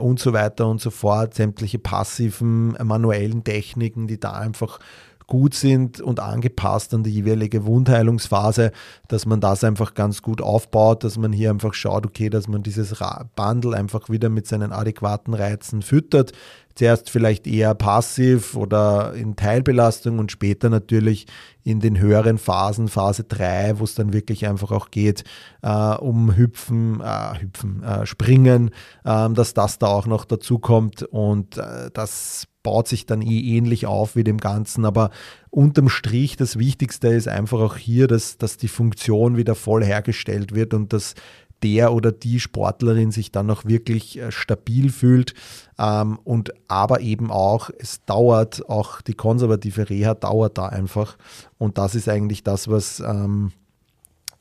und 0.00 0.18
so 0.20 0.32
weiter 0.32 0.66
und 0.68 0.80
so 0.80 0.90
fort, 0.90 1.34
sämtliche 1.34 1.78
passiven 1.78 2.74
äh, 2.76 2.84
manuellen 2.84 3.44
Techniken, 3.44 4.06
die 4.06 4.18
da 4.18 4.32
einfach 4.32 4.78
gut 5.26 5.54
sind 5.54 6.00
und 6.00 6.20
angepasst 6.20 6.92
an 6.92 7.02
die 7.02 7.10
jeweilige 7.10 7.64
Wundheilungsphase, 7.64 8.72
dass 9.08 9.24
man 9.24 9.40
das 9.40 9.64
einfach 9.64 9.94
ganz 9.94 10.20
gut 10.20 10.42
aufbaut, 10.42 11.02
dass 11.02 11.16
man 11.16 11.32
hier 11.32 11.50
einfach 11.50 11.72
schaut, 11.72 12.04
okay, 12.04 12.28
dass 12.28 12.46
man 12.46 12.62
dieses 12.62 12.94
Bundle 13.34 13.74
einfach 13.74 14.10
wieder 14.10 14.28
mit 14.28 14.46
seinen 14.46 14.72
adäquaten 14.72 15.32
Reizen 15.32 15.80
füttert, 15.80 16.32
zuerst 16.74 17.10
vielleicht 17.10 17.46
eher 17.46 17.74
passiv 17.74 18.56
oder 18.56 19.14
in 19.14 19.36
Teilbelastung 19.36 20.18
und 20.18 20.32
später 20.32 20.70
natürlich 20.70 21.26
in 21.62 21.80
den 21.80 21.98
höheren 21.98 22.38
Phasen, 22.38 22.88
Phase 22.88 23.24
3, 23.24 23.78
wo 23.78 23.84
es 23.84 23.94
dann 23.94 24.12
wirklich 24.12 24.46
einfach 24.46 24.70
auch 24.70 24.90
geht, 24.90 25.24
äh, 25.62 25.94
um 25.94 26.36
Hüpfen, 26.36 27.00
äh, 27.00 27.40
Hüpfen, 27.40 27.82
äh, 27.82 28.04
Springen, 28.06 28.70
ähm, 29.04 29.34
dass 29.34 29.54
das 29.54 29.78
da 29.78 29.86
auch 29.86 30.06
noch 30.06 30.24
dazu 30.24 30.58
kommt 30.58 31.02
und 31.02 31.56
äh, 31.56 31.90
das 31.92 32.46
baut 32.62 32.88
sich 32.88 33.06
dann 33.06 33.22
eh 33.22 33.56
ähnlich 33.56 33.86
auf 33.86 34.16
wie 34.16 34.24
dem 34.24 34.38
Ganzen, 34.38 34.84
aber 34.84 35.10
unterm 35.50 35.88
Strich 35.88 36.36
das 36.36 36.58
Wichtigste 36.58 37.08
ist 37.08 37.28
einfach 37.28 37.60
auch 37.60 37.76
hier, 37.76 38.08
dass, 38.08 38.38
dass 38.38 38.56
die 38.56 38.68
Funktion 38.68 39.36
wieder 39.36 39.54
voll 39.54 39.84
hergestellt 39.84 40.54
wird 40.54 40.74
und 40.74 40.92
dass 40.92 41.14
der 41.62 41.92
oder 41.92 42.12
die 42.12 42.40
Sportlerin 42.40 43.10
sich 43.10 43.32
dann 43.32 43.50
auch 43.50 43.64
wirklich 43.64 44.18
äh, 44.18 44.30
stabil 44.30 44.90
fühlt. 44.90 45.34
Ähm, 45.78 46.18
und 46.24 46.52
aber 46.68 47.00
eben 47.00 47.30
auch, 47.30 47.70
es 47.78 48.04
dauert, 48.04 48.68
auch 48.68 49.00
die 49.00 49.14
konservative 49.14 49.88
Reha 49.88 50.14
dauert 50.14 50.58
da 50.58 50.66
einfach. 50.66 51.16
Und 51.58 51.78
das 51.78 51.94
ist 51.94 52.08
eigentlich 52.08 52.42
das, 52.42 52.68
was 52.68 53.00
ähm, 53.00 53.52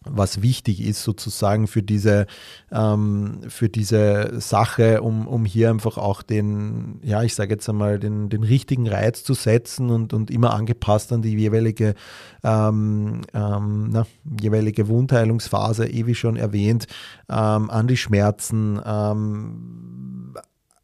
was 0.09 0.41
wichtig 0.41 0.81
ist 0.81 1.03
sozusagen 1.03 1.67
für 1.67 1.83
diese, 1.83 2.27
ähm, 2.71 3.39
für 3.47 3.69
diese 3.69 4.39
Sache, 4.39 5.01
um, 5.01 5.27
um 5.27 5.45
hier 5.45 5.69
einfach 5.69 5.97
auch 5.97 6.21
den, 6.21 6.99
ja, 7.03 7.23
ich 7.23 7.35
sage 7.35 7.53
jetzt 7.53 7.67
einmal, 7.69 7.99
den, 7.99 8.29
den 8.29 8.43
richtigen 8.43 8.87
Reiz 8.87 9.23
zu 9.23 9.33
setzen 9.33 9.89
und, 9.89 10.13
und 10.13 10.31
immer 10.31 10.53
angepasst 10.53 11.11
an 11.13 11.21
die 11.21 11.35
jeweilige, 11.35 11.95
ähm, 12.43 13.21
ähm, 13.33 13.89
na, 13.91 14.05
jeweilige 14.41 14.87
Wundheilungsphase, 14.87 15.87
eh 15.87 16.05
wie 16.05 16.15
schon 16.15 16.35
erwähnt, 16.35 16.87
ähm, 17.29 17.69
an 17.69 17.87
die 17.87 17.97
Schmerzen, 17.97 18.79
ähm, 18.85 20.33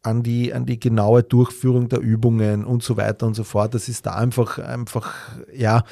an 0.02 0.22
die, 0.22 0.54
an 0.54 0.64
die 0.66 0.80
genaue 0.80 1.22
Durchführung 1.22 1.88
der 1.88 2.00
Übungen 2.00 2.64
und 2.64 2.82
so 2.82 2.96
weiter 2.96 3.26
und 3.26 3.34
so 3.34 3.44
fort. 3.44 3.74
Das 3.74 3.88
ist 3.88 4.06
da 4.06 4.14
einfach, 4.14 4.58
einfach, 4.58 5.14
ja, 5.54 5.84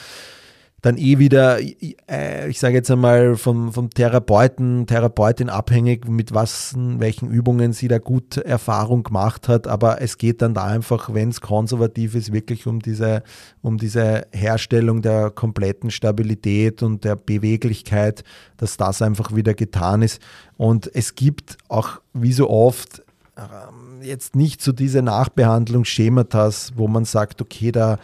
dann 0.80 0.96
eh 0.96 1.18
wieder, 1.18 1.58
äh, 1.60 2.48
ich 2.48 2.60
sage 2.60 2.74
jetzt 2.74 2.90
einmal, 2.90 3.36
vom, 3.36 3.72
vom 3.72 3.90
Therapeuten, 3.90 4.86
Therapeutin 4.86 5.48
abhängig, 5.48 6.08
mit 6.08 6.32
was, 6.32 6.74
welchen 6.76 7.28
Übungen 7.30 7.72
sie 7.72 7.88
da 7.88 7.98
gut 7.98 8.36
Erfahrung 8.36 9.02
gemacht 9.02 9.48
hat. 9.48 9.66
Aber 9.66 10.00
es 10.00 10.18
geht 10.18 10.40
dann 10.40 10.54
da 10.54 10.64
einfach, 10.64 11.12
wenn 11.12 11.30
es 11.30 11.40
konservativ 11.40 12.14
ist, 12.14 12.32
wirklich 12.32 12.68
um 12.68 12.80
diese, 12.80 13.24
um 13.60 13.76
diese 13.76 14.26
Herstellung 14.30 15.02
der 15.02 15.30
kompletten 15.30 15.90
Stabilität 15.90 16.82
und 16.84 17.02
der 17.02 17.16
Beweglichkeit, 17.16 18.22
dass 18.56 18.76
das 18.76 19.02
einfach 19.02 19.34
wieder 19.34 19.54
getan 19.54 20.02
ist. 20.02 20.22
Und 20.56 20.88
es 20.94 21.16
gibt 21.16 21.58
auch, 21.68 22.00
wie 22.12 22.32
so 22.32 22.48
oft, 22.48 23.02
ähm, 23.36 24.02
jetzt 24.02 24.36
nicht 24.36 24.62
so 24.62 24.70
diese 24.70 25.02
Nachbehandlungsschematas, 25.02 26.72
wo 26.76 26.86
man 26.86 27.04
sagt, 27.04 27.42
okay, 27.42 27.72
da 27.72 27.98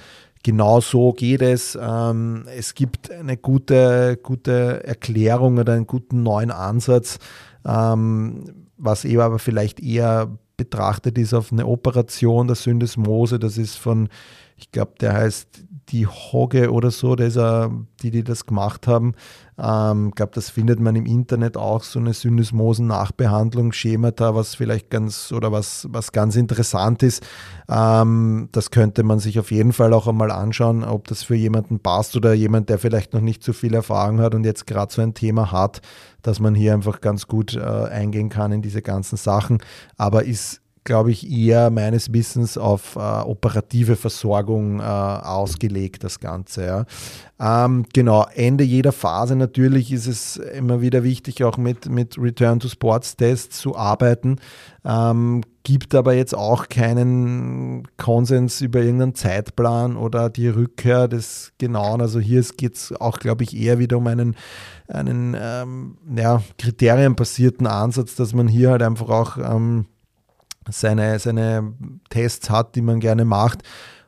genau 0.45 0.80
so 0.80 1.12
geht 1.12 1.42
es. 1.42 1.76
Ähm, 1.80 2.45
es 2.55 2.74
gibt 2.74 3.11
eine 3.11 3.36
gute, 3.36 4.16
gute 4.22 4.84
Erklärung 4.84 5.59
oder 5.59 5.72
einen 5.72 5.88
guten 5.88 6.22
neuen 6.22 6.53
Ansatz, 6.53 7.18
ähm, 7.66 8.45
was 8.76 9.05
eben 9.05 9.22
aber 9.22 9.40
vielleicht 9.40 9.80
eher 9.80 10.38
betrachtet 10.57 11.18
ist 11.18 11.34
auf 11.34 11.51
eine 11.51 11.66
Operation 11.66 12.47
der 12.47 12.55
Syndesmose. 12.55 13.40
Das 13.40 13.59
ist 13.59 13.76
von, 13.76 14.09
ich 14.57 14.70
glaube, 14.70 14.92
der 15.01 15.14
heißt 15.14 15.64
die 15.91 16.07
Hogge 16.07 16.72
oder 16.72 16.91
so, 16.91 17.14
ist, 17.14 17.39
die, 18.03 18.11
die 18.11 18.24
das 18.24 18.47
gemacht 18.47 18.87
haben. 18.87 19.14
Ich 19.57 19.64
ähm, 19.64 20.11
glaube, 20.11 20.32
das 20.35 20.51
findet 20.51 20.80
man 20.80 20.97
im 20.97 21.07
Internet 21.07 21.57
auch, 21.57 21.85
so 21.85 22.01
eine 22.01 22.12
Syndesmosen-Nachbehandlung, 22.12 23.72
Schemata, 23.72 24.35
was 24.35 24.57
vielleicht 24.57 24.91
ganz 24.91 25.30
oder 25.30 25.53
was, 25.53 25.87
was 25.91 26.11
ganz 26.11 26.35
interessant 26.35 27.05
ist. 27.05 27.24
Ähm, 27.68 28.49
das 28.51 28.72
könnte 28.72 29.05
man 29.05 29.20
sich 29.20 29.39
auf 29.39 29.53
jeden 29.53 29.72
Fall 29.72 29.93
auch 29.93 30.09
einmal 30.09 30.32
anschauen, 30.32 30.82
ob 30.82 31.07
das 31.07 31.22
für 31.22 31.37
jemanden 31.37 31.78
passt 31.78 32.16
oder 32.16 32.32
jemand, 32.35 32.68
der 32.68 32.78
vielleicht 32.78 33.12
noch 33.12 33.20
nicht 33.20 33.45
so 33.45 33.53
viel 33.53 33.74
Erfahrung 33.74 34.20
hat 34.20 34.35
und 34.35 34.45
jetzt 34.45 34.66
gerade 34.66 34.93
so 34.93 35.03
ein 35.03 35.14
Thema 35.14 35.53
hat, 35.53 35.80
dass 36.22 36.41
man 36.41 36.57
hier 36.57 36.74
einfach 36.74 37.01
ganz 37.01 37.28
gut 37.28 37.55
äh, 37.55 37.61
eingehen 37.61 38.30
kann 38.30 38.51
in 38.51 38.62
diese 38.62 38.82
ganzen 38.82 39.16
Sachen. 39.16 39.59
Aber 39.97 40.24
ist 40.24 40.64
glaube 40.85 41.11
ich, 41.11 41.30
eher 41.30 41.70
meines 41.70 42.12
Wissens 42.12 42.59
auf 42.59 42.97
äh, 42.97 42.99
operative 42.99 43.97
Versorgung 43.97 44.80
äh, 44.80 44.82
ausgelegt, 44.82 46.05
das 46.05 46.20
Ganze. 46.20 46.66
Ja. 46.66 47.64
Ähm, 47.64 47.87
genau, 47.93 48.26
Ende 48.35 48.64
jeder 48.64 48.93
Phase 48.93 49.35
natürlich 49.35 49.91
ist 49.93 50.07
es 50.07 50.37
immer 50.37 50.82
wieder 50.82 51.03
wichtig, 51.03 51.43
auch 51.43 51.57
mit, 51.57 51.89
mit 51.89 52.18
Return-to-Sports-Tests 52.18 53.59
zu 53.59 53.76
arbeiten. 53.76 54.37
Ähm, 54.85 55.43
gibt 55.64 55.95
aber 55.95 56.12
jetzt 56.12 56.35
auch 56.35 56.68
keinen 56.68 57.89
Konsens 57.97 58.61
über 58.61 58.80
irgendeinen 58.80 59.14
Zeitplan 59.14 59.97
oder 59.97 60.28
die 60.28 60.49
Rückkehr 60.49 61.09
des 61.09 61.53
Genauen. 61.59 62.03
Also 62.03 62.20
hier 62.20 62.43
geht 62.57 62.76
es 62.76 62.93
auch, 63.01 63.18
glaube 63.18 63.45
ich, 63.45 63.57
eher 63.57 63.78
wieder 63.78 63.97
um 63.97 64.07
einen, 64.07 64.37
einen 64.87 65.35
ähm, 65.41 65.97
ja, 66.14 66.43
kriterienbasierten 66.59 67.66
Ansatz, 67.66 68.14
dass 68.14 68.35
man 68.35 68.47
hier 68.47 68.70
halt 68.70 68.82
einfach 68.82 69.09
auch 69.09 69.39
ähm, 69.39 69.87
seine, 70.71 71.19
seine 71.19 71.75
Tests 72.11 72.51
hat, 72.51 72.75
die 72.75 72.83
man 72.83 73.01
gerne 73.01 73.25
macht, 73.25 73.62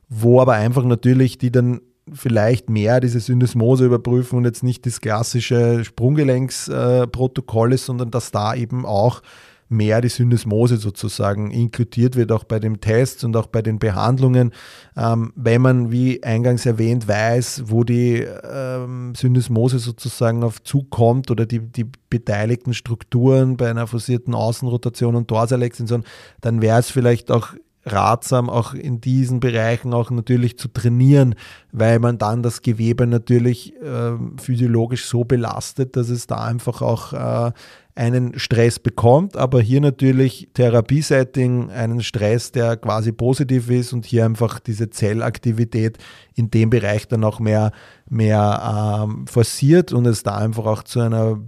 wo 0.09 0.41
aber 0.41 0.55
einfach 0.55 0.85
natürlich 0.85 1.39
die 1.39 1.51
dann 1.51 1.81
vielleicht 2.13 2.71
mehr 2.71 3.01
diese 3.01 3.21
Syndesmose 3.21 3.87
überprüfen 3.87 4.39
und 4.39 4.45
jetzt 4.45 4.63
nicht 4.63 4.87
das 4.87 5.01
klassische 5.01 5.85
Sprunggelenksprotokoll 5.85 7.73
ist, 7.73 7.87
sondern 7.87 8.11
dass 8.11 8.31
da 8.31 8.55
eben 8.55 8.87
auch 8.87 9.23
mehr 9.69 10.01
die 10.01 10.09
Syndesmose 10.09 10.77
sozusagen 10.77 11.51
inkludiert 11.51 12.17
wird, 12.17 12.33
auch 12.33 12.45
bei 12.45 12.59
den 12.59 12.81
Tests 12.81 13.25
und 13.25 13.37
auch 13.37 13.47
bei 13.47 13.62
den 13.62 13.79
Behandlungen. 13.79 14.53
Ähm, 14.97 15.33
wenn 15.35 15.62
man, 15.62 15.91
wie 15.91 16.23
eingangs 16.23 16.67
erwähnt, 16.67 17.09
weiß, 17.09 17.64
wo 17.67 17.85
die 17.85 18.17
ähm, 18.19 19.14
Syndesmose 19.14 19.79
sozusagen 19.79 20.45
auf 20.45 20.62
Zug 20.62 20.91
kommt 20.91 21.31
oder 21.31 21.47
die, 21.47 21.61
die 21.61 21.87
beteiligten 22.11 22.75
Strukturen 22.75 23.57
bei 23.57 23.71
einer 23.71 23.87
forcierten 23.87 24.35
Außenrotation 24.35 25.17
und 25.17 25.31
Dorsalextension, 25.31 26.05
dann 26.41 26.62
wäre 26.62 26.79
es 26.79 26.91
vielleicht 26.91 27.31
auch 27.31 27.55
ratsam, 27.87 28.51
auch 28.51 28.75
in 28.75 29.01
diesen 29.01 29.41
Bereichen 29.41 29.95
auch 29.95 30.11
natürlich 30.11 30.59
zu 30.59 30.69
trainieren, 30.69 31.37
weil 31.71 32.01
man 32.01 32.19
dann 32.19 32.43
das 32.43 32.62
Gewebe 32.62 33.07
natürlich 33.07 33.75
äh, 33.77 34.12
physiologisch 34.39 35.07
so 35.07 35.25
belastet, 35.25 35.97
dass 35.97 36.09
es 36.09 36.27
da 36.27 36.45
einfach 36.45 36.83
auch 36.83 37.12
äh, 37.12 37.53
einen 37.97 38.38
Stress 38.38 38.78
bekommt, 38.78 39.36
aber 39.36 39.61
hier 39.61 39.80
natürlich 39.80 40.51
Therapiesetting, 40.53 41.70
einen 41.70 42.03
Stress, 42.03 42.53
der 42.53 42.76
quasi 42.76 43.11
positiv 43.11 43.70
ist 43.70 43.94
und 43.94 44.05
hier 44.05 44.26
einfach 44.26 44.61
diese 44.61 44.90
Zellaktivität 44.90 45.97
in 46.34 46.51
dem 46.51 46.68
Bereich 46.68 47.09
dann 47.09 47.24
auch 47.24 47.40
mehr, 47.40 47.72
mehr 48.09 49.03
ähm, 49.03 49.26
forciert 49.26 49.94
und 49.94 50.07
es 50.07 50.22
da 50.22 50.36
einfach 50.36 50.66
auch 50.66 50.82
zu 50.82 51.01
einer 51.01 51.40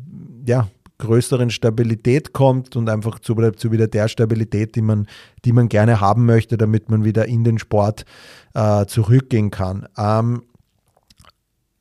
ja, 0.46 0.68
größeren 0.96 1.50
Stabilität 1.50 2.32
kommt 2.32 2.76
und 2.76 2.88
einfach 2.88 3.18
zu, 3.18 3.34
zu 3.52 3.70
wieder 3.70 3.86
der 3.86 4.08
Stabilität, 4.08 4.74
die 4.74 4.82
man, 4.82 5.06
die 5.44 5.52
man 5.52 5.68
gerne 5.68 6.00
haben 6.00 6.24
möchte, 6.24 6.56
damit 6.56 6.88
man 6.88 7.04
wieder 7.04 7.26
in 7.26 7.44
den 7.44 7.58
Sport 7.58 8.06
äh, 8.54 8.86
zurückgehen 8.86 9.50
kann. 9.50 9.86
Ähm, 9.98 10.44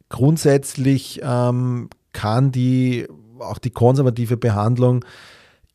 grundsätzlich 0.09 1.21
ähm, 1.23 1.89
kann 2.11 2.51
die 2.51 3.07
auch 3.39 3.57
die 3.57 3.69
konservative 3.69 4.37
Behandlung 4.37 5.03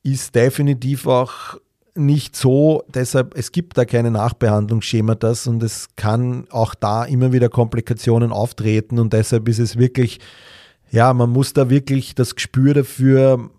ist 0.02 0.34
definitiv 0.34 1.06
auch 1.06 1.56
nicht 1.94 2.36
so, 2.36 2.84
deshalb, 2.88 3.36
es 3.36 3.52
gibt 3.52 3.76
da 3.76 3.84
keine 3.84 4.10
Nachbehandlungsschematas 4.10 5.46
und 5.46 5.62
es 5.62 5.88
kann 5.96 6.46
auch 6.50 6.74
da 6.74 7.04
immer 7.04 7.32
wieder 7.32 7.48
Komplikationen 7.48 8.32
auftreten. 8.32 8.98
Und 8.98 9.12
deshalb 9.12 9.48
ist 9.48 9.58
es 9.58 9.76
wirklich, 9.76 10.18
ja, 10.90 11.12
man 11.12 11.30
muss 11.30 11.52
da 11.52 11.68
wirklich 11.68 12.14
das 12.14 12.34
Gespür 12.34 12.74
dafür 12.74 13.50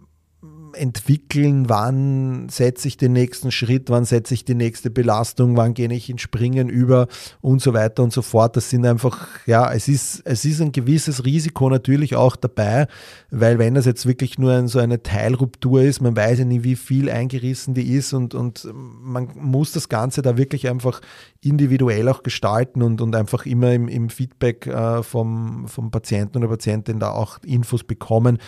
entwickeln, 0.76 1.70
wann 1.70 2.48
setze 2.50 2.88
ich 2.88 2.98
den 2.98 3.14
nächsten 3.14 3.52
Schritt, 3.52 3.90
wann 3.90 4.06
setze 4.06 4.34
ich 4.34 4.46
die 4.46 4.56
nächste 4.56 4.90
Belastung, 4.90 5.58
wann 5.58 5.74
gehe 5.74 5.92
ich 5.92 6.10
ins 6.10 6.22
Springen 6.22 6.70
über 6.70 7.08
und 7.42 7.62
so 7.62 7.74
weiter 7.74 8.04
und 8.04 8.14
so 8.14 8.22
fort. 8.22 8.56
Das 8.58 8.70
sind 8.70 8.86
einfach, 8.86 9.28
ja, 9.46 9.72
es 9.72 9.88
ist, 9.88 10.22
es 10.26 10.46
ist 10.46 10.62
ein 10.62 10.72
gewisses 10.72 11.26
Risiko 11.26 11.70
natürlich 11.70 12.16
auch 12.16 12.36
dabei, 12.36 12.88
weil 13.32 13.60
wenn 13.60 13.76
das 13.76 13.86
jetzt 13.86 14.06
wirklich 14.06 14.38
nur 14.38 14.54
ein, 14.54 14.68
so 14.68 14.80
eine 14.80 15.04
Teilruptur 15.04 15.82
ist, 15.82 16.02
man 16.02 16.16
weiß 16.16 16.40
ja 16.40 16.46
nie, 16.46 16.64
wie 16.64 16.76
viel 16.76 17.10
eingerissen 17.10 17.74
die 17.74 17.94
ist 17.94 18.14
und, 18.14 18.34
und 18.34 18.68
man 18.74 19.30
muss 19.36 19.72
das 19.72 19.90
Ganze 19.90 20.22
da 20.22 20.38
wirklich 20.38 20.70
einfach 20.70 21.02
individuell 21.42 22.08
auch 22.10 22.24
gestalten 22.24 22.82
und, 22.82 23.02
und 23.02 23.16
einfach 23.16 23.46
immer 23.46 23.74
im, 23.74 23.88
im 23.88 24.10
Feedback 24.10 24.68
äh, 24.68 25.04
vom, 25.04 25.68
vom 25.68 25.92
Patienten 25.92 26.38
oder 26.38 26.48
Patientin 26.48 27.00
da 27.00 27.12
auch 27.12 27.40
Infos 27.44 27.84
bekommen 27.84 28.40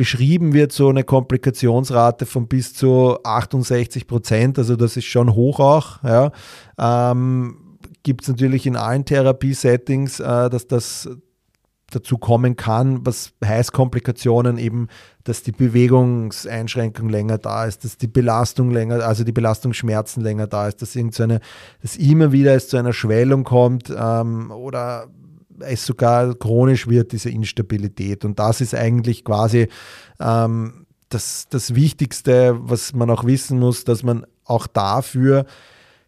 beschrieben 0.00 0.54
wird 0.54 0.72
so 0.72 0.88
eine 0.88 1.04
Komplikationsrate 1.04 2.24
von 2.24 2.48
bis 2.48 2.72
zu 2.72 3.22
68 3.22 4.06
Prozent, 4.06 4.56
also 4.58 4.74
das 4.74 4.96
ist 4.96 5.04
schon 5.04 5.34
hoch 5.34 5.60
auch. 5.60 6.02
Ja. 6.02 6.32
Ähm, 6.78 7.76
Gibt 8.02 8.22
es 8.22 8.28
natürlich 8.28 8.64
in 8.64 8.76
allen 8.76 9.04
Therapiesettings, 9.04 10.20
äh, 10.20 10.48
dass 10.48 10.66
das 10.66 11.06
dazu 11.90 12.16
kommen 12.16 12.56
kann, 12.56 13.04
was 13.04 13.34
heißt 13.44 13.74
Komplikationen 13.74 14.56
eben, 14.56 14.88
dass 15.24 15.42
die 15.42 15.52
Bewegungseinschränkung 15.52 17.10
länger 17.10 17.36
da 17.36 17.66
ist, 17.66 17.84
dass 17.84 17.98
die 17.98 18.06
Belastung 18.06 18.70
länger, 18.70 19.04
also 19.04 19.22
die 19.22 19.32
Belastungsschmerzen 19.32 20.22
länger 20.22 20.46
da 20.46 20.68
ist, 20.68 20.80
dass 20.80 20.96
irgendeine, 20.96 21.40
dass 21.82 21.98
immer 21.98 22.32
wieder 22.32 22.54
es 22.54 22.68
zu 22.68 22.78
einer 22.78 22.94
Schwellung 22.94 23.44
kommt 23.44 23.92
ähm, 23.94 24.50
oder 24.50 25.08
es 25.62 25.86
sogar 25.86 26.34
chronisch 26.34 26.88
wird, 26.88 27.12
diese 27.12 27.30
Instabilität. 27.30 28.24
Und 28.24 28.38
das 28.38 28.60
ist 28.60 28.74
eigentlich 28.74 29.24
quasi 29.24 29.68
ähm, 30.20 30.86
das, 31.08 31.48
das 31.48 31.74
Wichtigste, 31.74 32.56
was 32.60 32.92
man 32.92 33.10
auch 33.10 33.24
wissen 33.24 33.58
muss, 33.58 33.84
dass 33.84 34.02
man 34.02 34.26
auch 34.44 34.66
dafür 34.66 35.46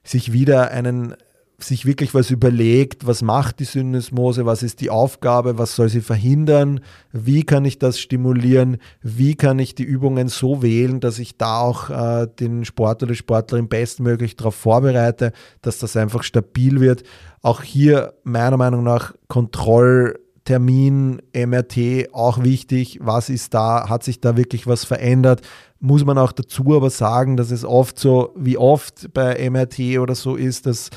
sich 0.04 0.32
wieder 0.32 0.70
einen 0.70 1.14
sich 1.62 1.86
wirklich 1.86 2.14
was 2.14 2.30
überlegt, 2.30 3.06
was 3.06 3.22
macht 3.22 3.60
die 3.60 3.64
Syndesmose, 3.64 4.46
was 4.46 4.62
ist 4.62 4.80
die 4.80 4.90
Aufgabe, 4.90 5.58
was 5.58 5.76
soll 5.76 5.88
sie 5.88 6.00
verhindern, 6.00 6.80
wie 7.12 7.44
kann 7.44 7.64
ich 7.64 7.78
das 7.78 7.98
stimulieren, 7.98 8.78
wie 9.02 9.34
kann 9.34 9.58
ich 9.58 9.74
die 9.74 9.84
Übungen 9.84 10.28
so 10.28 10.62
wählen, 10.62 11.00
dass 11.00 11.18
ich 11.18 11.36
da 11.36 11.60
auch 11.60 11.90
äh, 11.90 12.26
den 12.26 12.64
Sportler 12.64 13.08
oder 13.08 13.14
Sportlerin 13.14 13.68
bestmöglich 13.68 14.36
darauf 14.36 14.54
vorbereite, 14.54 15.32
dass 15.60 15.78
das 15.78 15.96
einfach 15.96 16.22
stabil 16.22 16.80
wird. 16.80 17.02
Auch 17.42 17.62
hier 17.62 18.14
meiner 18.24 18.56
Meinung 18.56 18.82
nach 18.84 19.14
Kontrolltermin, 19.28 21.22
MRT 21.34 22.12
auch 22.12 22.42
wichtig. 22.42 22.98
Was 23.02 23.28
ist 23.28 23.54
da? 23.54 23.88
Hat 23.88 24.04
sich 24.04 24.20
da 24.20 24.36
wirklich 24.36 24.66
was 24.66 24.84
verändert? 24.84 25.42
Muss 25.80 26.04
man 26.04 26.18
auch 26.18 26.32
dazu 26.32 26.76
aber 26.76 26.90
sagen, 26.90 27.36
dass 27.36 27.50
es 27.50 27.64
oft 27.64 27.98
so, 27.98 28.32
wie 28.36 28.56
oft 28.56 29.12
bei 29.12 29.50
MRT 29.50 29.98
oder 29.98 30.14
so 30.14 30.36
ist, 30.36 30.66
dass 30.66 30.90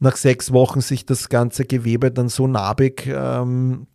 nach 0.00 0.16
sechs 0.16 0.52
Wochen 0.52 0.80
sich 0.80 1.06
das 1.06 1.28
ganze 1.28 1.64
Gewebe 1.64 2.10
dann 2.10 2.28
so 2.28 2.46
narbig, 2.46 3.06
ähm, 3.06 3.86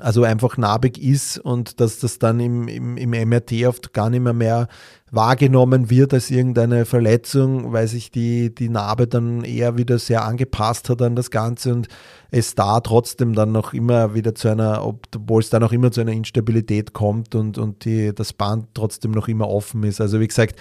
also 0.00 0.24
einfach 0.24 0.56
narbig 0.56 1.02
ist 1.02 1.38
und 1.38 1.80
dass 1.80 1.98
das 1.98 2.18
dann 2.18 2.40
im, 2.40 2.66
im, 2.68 2.96
im 2.96 3.28
MRT 3.28 3.66
oft 3.66 3.92
gar 3.92 4.08
nicht 4.08 4.22
mehr, 4.22 4.32
mehr 4.32 4.68
wahrgenommen 5.10 5.90
wird 5.90 6.14
als 6.14 6.30
irgendeine 6.30 6.86
Verletzung, 6.86 7.72
weil 7.72 7.86
sich 7.86 8.10
die, 8.10 8.54
die 8.54 8.70
Narbe 8.70 9.06
dann 9.06 9.44
eher 9.44 9.76
wieder 9.76 9.98
sehr 9.98 10.24
angepasst 10.24 10.88
hat 10.88 11.02
an 11.02 11.14
das 11.14 11.30
Ganze 11.30 11.74
und 11.74 11.88
es 12.30 12.54
da 12.54 12.80
trotzdem 12.80 13.34
dann 13.34 13.52
noch 13.52 13.74
immer 13.74 14.14
wieder 14.14 14.34
zu 14.34 14.48
einer, 14.48 14.82
obwohl 14.82 15.42
es 15.42 15.50
dann 15.50 15.62
auch 15.62 15.72
immer 15.72 15.92
zu 15.92 16.00
einer 16.00 16.12
Instabilität 16.12 16.94
kommt 16.94 17.34
und, 17.34 17.58
und 17.58 17.84
die, 17.84 18.14
das 18.14 18.32
Band 18.32 18.68
trotzdem 18.72 19.10
noch 19.10 19.28
immer 19.28 19.48
offen 19.48 19.82
ist. 19.82 20.00
Also 20.00 20.18
wie 20.18 20.28
gesagt, 20.28 20.58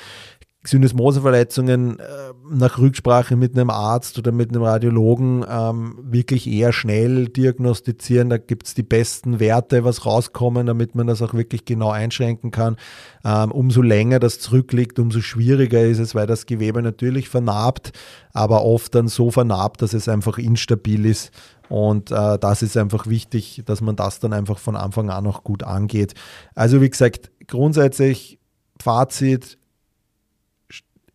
Syndesmoseverletzungen 0.64 1.98
äh, 1.98 2.04
nach 2.52 2.78
Rücksprache 2.78 3.36
mit 3.36 3.58
einem 3.58 3.72
Arzt 3.72 4.20
oder 4.20 4.32
mit 4.32 4.50
einem 4.50 4.62
Radiologen 4.62 5.44
ähm, 5.50 5.98
wirklich 6.04 6.46
eher 6.46 6.72
schnell 6.72 7.30
diagnostizieren. 7.30 8.30
Da 8.30 8.38
gibt 8.38 8.68
es 8.68 8.76
die 8.76 8.84
besten 8.84 9.40
Werte, 9.40 9.84
was 9.84 10.06
rauskommen, 10.06 10.68
damit 10.68 10.94
man 10.94 11.08
das 11.08 11.24
auch 11.24 11.34
wirklich 11.34 11.66
genau 11.66 11.90
einschränken 11.90 12.52
kann. 12.52 12.78
Ähm, 13.26 13.52
umso 13.52 13.82
länger 13.82 14.20
das 14.20 14.40
zurückliegt, 14.40 15.00
umso 15.00 15.22
schwieriger 15.22 15.82
ist 15.82 16.00
es, 16.00 16.14
weil 16.14 16.28
das 16.28 16.46
Gewebe 16.46 16.84
natürlich 16.84 17.28
vernarbt, 17.28 17.92
aber 18.32 18.64
oft 18.64 18.94
dann 18.94 19.08
so 19.08 19.32
vernarbt, 19.32 19.82
dass 19.82 19.94
es 19.94 20.08
einfach 20.08 20.38
instabil 20.38 21.08
ist. 21.08 21.32
Und 21.70 22.12
äh, 22.12 22.38
das 22.38 22.62
ist 22.62 22.78
einfach 22.78 23.08
wichtig, 23.08 23.64
dass 23.66 23.82
man 23.82 23.96
das 23.96 24.20
dann 24.20 24.34
einfach 24.34 24.60
von 24.60 24.76
Anfang 24.76 25.10
an 25.10 25.26
auch 25.26 25.44
gut 25.44 25.64
angeht. 25.64 26.14
Also 26.54 26.82
wie 26.82 26.90
gesagt, 26.90 27.32
grundsätzlich 27.48 28.38
Fazit, 28.80 29.58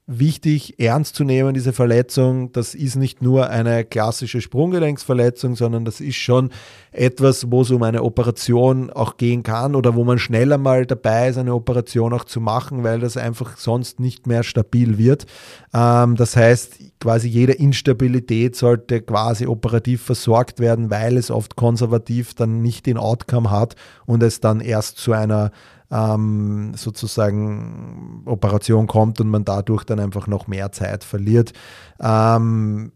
wichtig, 0.09 0.79
ernst 0.79 1.17
zu 1.17 1.25
nehmen, 1.25 1.53
diese 1.53 1.73
Verletzung. 1.73 2.53
Das 2.53 2.75
ist 2.75 2.95
nicht 2.95 3.23
nur 3.23 3.51
eine 3.51 3.85
klassische 3.85 4.41
Sprunggelenksverletzung, 4.41 5.57
sondern 5.57 5.85
das 5.85 6.01
ist 6.01 6.15
schon 6.15 6.51
etwas, 6.93 7.51
wo 7.51 7.63
es 7.63 7.73
um 7.73 7.83
eine 7.83 8.05
Operation 8.05 8.91
auch 8.91 9.17
gehen 9.17 9.43
kann 9.43 9.75
oder 9.75 9.97
wo 9.97 10.05
man 10.05 10.21
schneller 10.21 10.59
mal 10.59 10.87
dabei 10.87 11.29
ist, 11.29 11.39
eine 11.39 11.55
Operation 11.55 12.13
auch 12.13 12.25
zu 12.25 12.41
machen, 12.41 12.85
weil 12.85 13.01
das 13.01 13.17
einfach 13.17 13.57
sonst 13.57 13.99
nicht 13.99 14.29
mehr 14.29 14.45
stabil 14.45 14.97
wird. 14.97 15.27
Ähm, 15.75 16.15
das 16.15 16.37
heißt, 16.37 16.79
quasi 17.01 17.29
jede 17.29 17.53
Instabilität 17.53 18.55
sollte 18.55 19.03
quasi 19.03 19.47
operativ 19.47 20.03
versorgt 20.03 20.61
werden, 20.61 20.89
weil 20.89 21.17
es 21.17 21.33
oft 21.33 21.57
konservativ 21.57 22.35
dann 22.35 22.63
nicht 22.63 22.87
den 22.87 22.97
Outcome 22.97 23.51
hat 23.51 23.75
und 24.07 24.23
es 24.23 24.41
dann 24.41 24.61
erst 24.61 24.99
zu 24.99 25.13
einer 25.13 25.51
ähm, 25.91 26.73
sozusagen 26.75 28.23
Operation 28.27 28.87
kommt 28.87 29.21
und 29.21 29.29
man 29.29 29.45
dadurch 29.45 29.85
dann 29.85 30.01
einfach 30.01 30.27
noch 30.27 30.47
mehr 30.47 30.73
Zeit 30.73 31.05
verliert. 31.05 31.53
Ähm, 32.01 32.93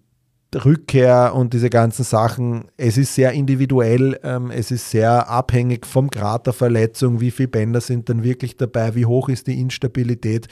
Rückkehr 0.55 1.33
und 1.35 1.53
diese 1.53 1.71
ganzen 1.71 2.05
Sachen, 2.05 2.65
es 2.77 2.99
ist 2.99 3.15
sehr 3.15 3.33
individuell, 3.33 4.19
ähm, 4.25 4.51
es 4.51 4.73
ist 4.73 4.91
sehr 4.91 5.29
abhängig 5.29 5.87
vom 5.87 6.09
Grad 6.09 6.47
der 6.47 6.53
Verletzung, 6.53 7.21
wie 7.21 7.31
viele 7.31 7.49
Bänder 7.49 7.81
sind 7.81 8.09
dann 8.09 8.25
wirklich 8.25 8.57
dabei, 8.57 8.97
wie 8.97 9.07
hoch 9.07 9.29
ist 9.29 9.47
die 9.47 9.61
Instabilität 9.61 10.49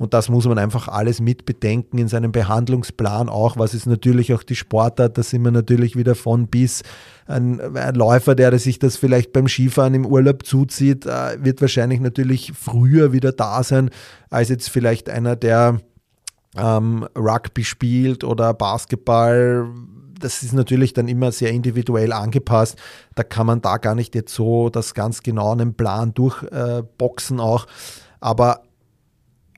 und 0.00 0.14
das 0.14 0.30
muss 0.30 0.46
man 0.46 0.56
einfach 0.56 0.88
alles 0.88 1.20
mit 1.20 1.44
bedenken 1.44 1.98
in 1.98 2.08
seinem 2.08 2.32
Behandlungsplan 2.32 3.28
auch. 3.28 3.58
Was 3.58 3.74
ist 3.74 3.84
natürlich 3.84 4.32
auch 4.32 4.42
die 4.42 4.56
Sportart? 4.56 5.18
Da 5.18 5.22
sind 5.22 5.42
wir 5.42 5.50
natürlich 5.50 5.94
wieder 5.94 6.14
von 6.14 6.46
bis. 6.46 6.82
Ein, 7.26 7.76
ein 7.76 7.94
Läufer, 7.94 8.34
der 8.34 8.58
sich 8.58 8.78
das 8.78 8.96
vielleicht 8.96 9.34
beim 9.34 9.46
Skifahren 9.46 9.92
im 9.92 10.06
Urlaub 10.06 10.46
zuzieht, 10.46 11.04
äh, 11.04 11.44
wird 11.44 11.60
wahrscheinlich 11.60 12.00
natürlich 12.00 12.54
früher 12.58 13.12
wieder 13.12 13.32
da 13.32 13.62
sein, 13.62 13.90
als 14.30 14.48
jetzt 14.48 14.70
vielleicht 14.70 15.10
einer, 15.10 15.36
der 15.36 15.82
ähm, 16.56 17.06
Rugby 17.14 17.64
spielt 17.64 18.24
oder 18.24 18.54
Basketball 18.54 19.68
das 20.18 20.42
ist 20.42 20.52
natürlich 20.52 20.92
dann 20.92 21.08
immer 21.08 21.32
sehr 21.32 21.50
individuell 21.50 22.12
angepasst. 22.12 22.78
Da 23.14 23.22
kann 23.22 23.46
man 23.46 23.62
da 23.62 23.78
gar 23.78 23.94
nicht 23.94 24.14
jetzt 24.14 24.34
so 24.34 24.68
das 24.68 24.92
ganz 24.92 25.22
genau 25.22 25.52
einen 25.52 25.72
Plan 25.72 26.12
durchboxen 26.12 27.38
äh, 27.38 27.42
auch. 27.42 27.66
Aber 28.20 28.60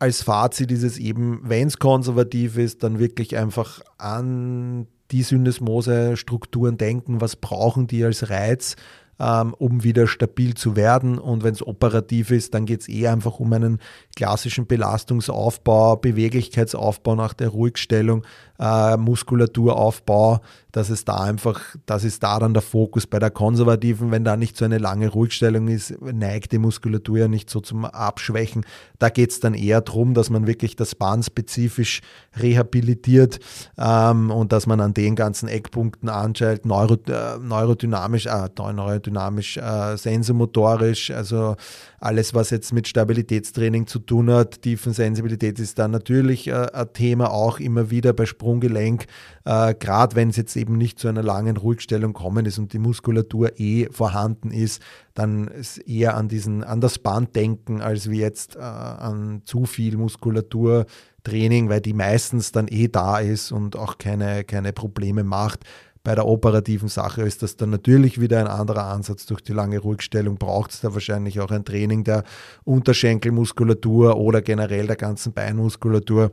als 0.02 0.20
Fazit 0.24 0.72
ist 0.72 0.82
es 0.82 0.98
eben, 0.98 1.42
wenn 1.44 1.68
es 1.68 1.78
konservativ 1.78 2.58
ist, 2.58 2.82
dann 2.82 2.98
wirklich 2.98 3.36
einfach 3.36 3.82
an 3.98 4.88
die 5.12 5.22
Syndesmose-Strukturen 5.22 6.76
denken, 6.76 7.20
was 7.20 7.36
brauchen 7.36 7.86
die 7.86 8.02
als 8.02 8.28
Reiz, 8.28 8.74
ähm, 9.20 9.54
um 9.54 9.84
wieder 9.84 10.08
stabil 10.08 10.54
zu 10.54 10.74
werden. 10.74 11.18
Und 11.18 11.44
wenn 11.44 11.54
es 11.54 11.64
operativ 11.64 12.32
ist, 12.32 12.52
dann 12.52 12.66
geht 12.66 12.80
es 12.80 12.88
eher 12.88 13.12
einfach 13.12 13.38
um 13.38 13.52
einen 13.52 13.78
klassischen 14.16 14.66
Belastungsaufbau, 14.66 15.98
Beweglichkeitsaufbau 15.98 17.14
nach 17.14 17.32
der 17.32 17.50
Ruhigstellung, 17.50 18.24
äh, 18.58 18.96
Muskulaturaufbau, 18.96 20.40
dass 20.72 20.88
es 20.88 21.04
da 21.04 21.18
einfach, 21.18 21.60
das 21.84 22.02
ist 22.02 22.22
da 22.22 22.38
dann 22.38 22.54
der 22.54 22.62
Fokus. 22.62 23.06
Bei 23.06 23.18
der 23.18 23.30
konservativen, 23.30 24.10
wenn 24.10 24.24
da 24.24 24.36
nicht 24.36 24.56
so 24.56 24.64
eine 24.64 24.78
lange 24.78 25.08
Ruhigstellung 25.08 25.68
ist, 25.68 26.00
neigt 26.00 26.52
die 26.52 26.58
Muskulatur 26.58 27.18
ja 27.18 27.28
nicht 27.28 27.50
so 27.50 27.60
zum 27.60 27.84
Abschwächen. 27.84 28.64
Da 28.98 29.10
geht 29.10 29.30
es 29.30 29.40
dann 29.40 29.54
eher 29.54 29.82
darum, 29.82 30.14
dass 30.14 30.30
man 30.30 30.46
wirklich 30.46 30.74
das 30.74 30.94
Band 30.94 31.26
spezifisch 31.26 32.00
rehabilitiert 32.40 33.38
ähm, 33.78 34.30
und 34.30 34.52
dass 34.52 34.66
man 34.66 34.80
an 34.80 34.94
den 34.94 35.14
ganzen 35.14 35.48
Eckpunkten 35.48 36.08
anschaltet, 36.08 36.64
Neuro, 36.64 36.94
äh, 37.06 37.38
neurodynamisch, 37.38 38.26
äh, 38.26 38.48
neurodynamisch, 38.56 39.58
äh, 39.58 39.96
sensomotorisch, 39.96 41.10
also 41.10 41.56
alles, 42.02 42.34
was 42.34 42.50
jetzt 42.50 42.72
mit 42.72 42.88
Stabilitätstraining 42.88 43.86
zu 43.86 44.00
tun 44.00 44.30
hat. 44.30 44.62
Tiefensensibilität 44.62 45.58
ist 45.60 45.78
da 45.78 45.86
natürlich 45.86 46.48
äh, 46.48 46.66
ein 46.72 46.92
Thema, 46.92 47.30
auch 47.30 47.60
immer 47.60 47.90
wieder 47.90 48.12
bei 48.12 48.26
Sprunggelenk, 48.26 49.06
äh, 49.44 49.74
gerade 49.74 50.16
wenn 50.16 50.30
es 50.30 50.36
jetzt 50.36 50.56
eben 50.56 50.76
nicht 50.76 50.98
zu 50.98 51.08
einer 51.08 51.22
langen 51.22 51.56
Ruhigstellung 51.56 52.12
kommen 52.12 52.44
ist 52.46 52.58
und 52.58 52.72
die 52.72 52.78
Muskulatur 52.78 53.58
eh 53.58 53.88
vorhanden 53.90 54.50
ist, 54.50 54.82
dann 55.14 55.46
ist 55.48 55.78
eher 55.78 56.16
an, 56.16 56.28
diesen, 56.28 56.64
an 56.64 56.80
das 56.80 56.98
Band 56.98 57.36
denken, 57.36 57.80
als 57.80 58.10
wie 58.10 58.20
jetzt 58.20 58.56
äh, 58.56 58.60
an 58.60 59.42
zu 59.44 59.64
viel 59.64 59.96
Muskulaturtraining, 59.96 61.68
weil 61.68 61.80
die 61.80 61.94
meistens 61.94 62.50
dann 62.50 62.66
eh 62.68 62.88
da 62.88 63.18
ist 63.18 63.52
und 63.52 63.76
auch 63.76 63.98
keine, 63.98 64.44
keine 64.44 64.72
Probleme 64.72 65.22
macht. 65.22 65.60
Bei 66.04 66.16
der 66.16 66.26
operativen 66.26 66.88
Sache 66.88 67.22
ist 67.22 67.42
das 67.42 67.56
dann 67.56 67.70
natürlich 67.70 68.20
wieder 68.20 68.40
ein 68.40 68.48
anderer 68.48 68.86
Ansatz. 68.86 69.24
Durch 69.26 69.40
die 69.40 69.52
lange 69.52 69.78
Ruhigstellung 69.78 70.36
braucht 70.36 70.72
es 70.72 70.80
da 70.80 70.94
wahrscheinlich 70.94 71.38
auch 71.40 71.52
ein 71.52 71.64
Training 71.64 72.02
der 72.02 72.24
Unterschenkelmuskulatur 72.64 74.16
oder 74.16 74.42
generell 74.42 74.88
der 74.88 74.96
ganzen 74.96 75.32
Beinmuskulatur. 75.32 76.32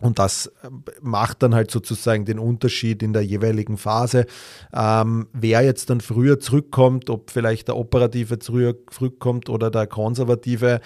Und 0.00 0.18
das 0.18 0.46
äh, 0.46 0.70
macht 1.00 1.42
dann 1.42 1.54
halt 1.54 1.70
sozusagen 1.70 2.24
den 2.24 2.38
Unterschied 2.38 3.02
in 3.02 3.12
der 3.12 3.22
jeweiligen 3.22 3.76
Phase. 3.76 4.26
Ähm, 4.72 5.28
wer 5.32 5.62
jetzt 5.62 5.90
dann 5.90 6.00
früher 6.00 6.40
zurückkommt, 6.40 7.10
ob 7.10 7.30
vielleicht 7.30 7.68
der 7.68 7.76
Operative 7.76 8.38
zurückkommt 8.38 9.48
oder 9.48 9.70
der 9.70 9.86
Konservative, 9.86 10.80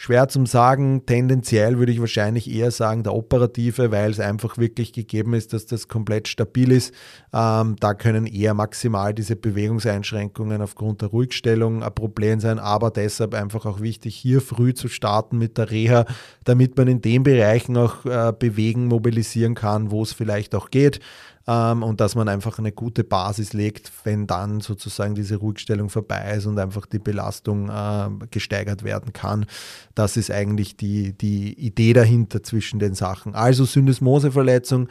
Schwer 0.00 0.28
zum 0.28 0.46
sagen, 0.46 1.06
tendenziell 1.06 1.80
würde 1.80 1.90
ich 1.90 1.98
wahrscheinlich 1.98 2.48
eher 2.48 2.70
sagen 2.70 3.02
der 3.02 3.14
operative, 3.14 3.90
weil 3.90 4.12
es 4.12 4.20
einfach 4.20 4.56
wirklich 4.56 4.92
gegeben 4.92 5.34
ist, 5.34 5.52
dass 5.52 5.66
das 5.66 5.88
komplett 5.88 6.28
stabil 6.28 6.70
ist. 6.70 6.94
Ähm, 7.32 7.74
da 7.80 7.94
können 7.94 8.24
eher 8.24 8.54
maximal 8.54 9.12
diese 9.12 9.34
Bewegungseinschränkungen 9.34 10.62
aufgrund 10.62 11.00
der 11.00 11.08
Ruhigstellung 11.08 11.82
ein 11.82 11.92
Problem 11.92 12.38
sein, 12.38 12.60
aber 12.60 12.92
deshalb 12.92 13.34
einfach 13.34 13.66
auch 13.66 13.80
wichtig, 13.80 14.14
hier 14.14 14.40
früh 14.40 14.72
zu 14.72 14.86
starten 14.86 15.36
mit 15.36 15.58
der 15.58 15.72
Reha, 15.72 16.04
damit 16.44 16.76
man 16.76 16.86
in 16.86 17.02
den 17.02 17.24
Bereichen 17.24 17.76
auch 17.76 18.04
äh, 18.04 18.32
bewegen, 18.38 18.86
mobilisieren 18.86 19.56
kann, 19.56 19.90
wo 19.90 20.04
es 20.04 20.12
vielleicht 20.12 20.54
auch 20.54 20.70
geht 20.70 21.00
ähm, 21.48 21.82
und 21.82 22.00
dass 22.00 22.14
man 22.14 22.28
einfach 22.28 22.58
eine 22.58 22.70
gute 22.70 23.02
Basis 23.02 23.54
legt, 23.54 23.90
wenn 24.04 24.26
dann 24.26 24.60
sozusagen 24.60 25.14
diese 25.14 25.36
Ruhigstellung 25.36 25.88
vorbei 25.88 26.34
ist 26.36 26.44
und 26.44 26.58
einfach 26.58 26.84
die 26.84 26.98
Belastung 26.98 27.70
äh, 27.70 28.10
gesteigert 28.30 28.84
werden 28.84 29.14
kann. 29.14 29.46
Das 29.94 30.18
ist 30.18 30.30
eigentlich 30.30 30.76
die, 30.76 31.14
die 31.16 31.54
Idee 31.54 31.94
dahinter 31.94 32.42
zwischen 32.42 32.78
den 32.78 32.94
Sachen. 32.94 33.34
Also 33.34 33.64
Syndesmoseverletzung 33.64 34.88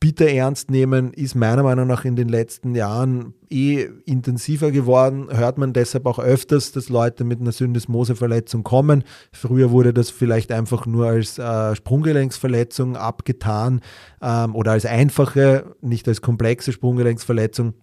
bitte 0.00 0.32
ernst 0.32 0.70
nehmen, 0.70 1.12
ist 1.12 1.34
meiner 1.34 1.62
Meinung 1.62 1.86
nach 1.86 2.06
in 2.06 2.16
den 2.16 2.30
letzten 2.30 2.74
Jahren 2.74 3.34
eh 3.50 3.86
intensiver 4.06 4.70
geworden. 4.70 5.28
Hört 5.30 5.58
man 5.58 5.74
deshalb 5.74 6.06
auch 6.06 6.18
öfters, 6.18 6.72
dass 6.72 6.88
Leute 6.88 7.22
mit 7.22 7.40
einer 7.40 7.52
Syndesmoseverletzung 7.52 8.64
kommen. 8.64 9.04
Früher 9.30 9.70
wurde 9.70 9.92
das 9.92 10.08
vielleicht 10.08 10.52
einfach 10.52 10.86
nur 10.86 11.06
als 11.08 11.38
äh, 11.38 11.76
Sprunggelenksverletzung 11.76 12.96
abgetan 12.96 13.82
ähm, 14.22 14.54
oder 14.56 14.72
als 14.72 14.86
einfache, 14.86 15.76
nicht 15.82 16.08
als 16.08 16.22
komplexe 16.22 16.72
Sprunggelenksverletzung. 16.72 17.74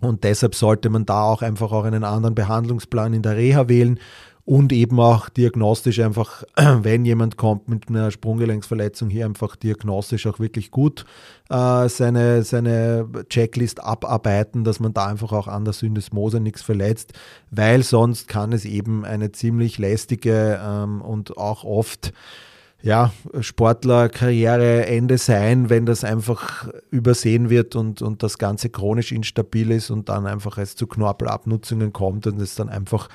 Und 0.00 0.24
deshalb 0.24 0.54
sollte 0.54 0.88
man 0.88 1.04
da 1.04 1.24
auch 1.24 1.42
einfach 1.42 1.72
auch 1.72 1.84
einen 1.84 2.04
anderen 2.04 2.34
Behandlungsplan 2.34 3.12
in 3.12 3.22
der 3.22 3.36
Reha 3.36 3.68
wählen 3.68 3.98
und 4.44 4.72
eben 4.72 4.98
auch 4.98 5.28
diagnostisch 5.28 6.00
einfach, 6.00 6.44
wenn 6.56 7.04
jemand 7.04 7.36
kommt 7.36 7.68
mit 7.68 7.88
einer 7.88 8.10
Sprunggelenksverletzung, 8.10 9.10
hier 9.10 9.26
einfach 9.26 9.56
diagnostisch 9.56 10.26
auch 10.26 10.38
wirklich 10.38 10.70
gut 10.70 11.04
äh, 11.50 11.88
seine, 11.88 12.42
seine 12.42 13.08
Checklist 13.28 13.82
abarbeiten, 13.82 14.64
dass 14.64 14.80
man 14.80 14.92
da 14.92 15.06
einfach 15.06 15.32
auch 15.32 15.48
an 15.48 15.64
der 15.64 15.74
Syndesmose 15.74 16.40
nichts 16.40 16.62
verletzt, 16.62 17.12
weil 17.50 17.82
sonst 17.82 18.28
kann 18.28 18.52
es 18.52 18.64
eben 18.64 19.04
eine 19.04 19.32
ziemlich 19.32 19.78
lästige 19.78 20.60
ähm, 20.62 21.00
und 21.02 21.36
auch 21.36 21.64
oft 21.64 22.12
ja, 22.82 23.12
Sportlerkarriereende 23.38 25.18
sein, 25.18 25.68
wenn 25.68 25.84
das 25.84 26.02
einfach 26.02 26.68
übersehen 26.90 27.50
wird 27.50 27.76
und, 27.76 28.00
und 28.00 28.22
das 28.22 28.38
Ganze 28.38 28.70
chronisch 28.70 29.12
instabil 29.12 29.70
ist 29.70 29.90
und 29.90 30.08
dann 30.08 30.26
einfach 30.26 30.56
es 30.56 30.76
zu 30.76 30.86
Knorpelabnutzungen 30.86 31.92
kommt 31.92 32.26
und 32.26 32.40
es 32.40 32.54
dann 32.54 32.70
einfach 32.70 33.10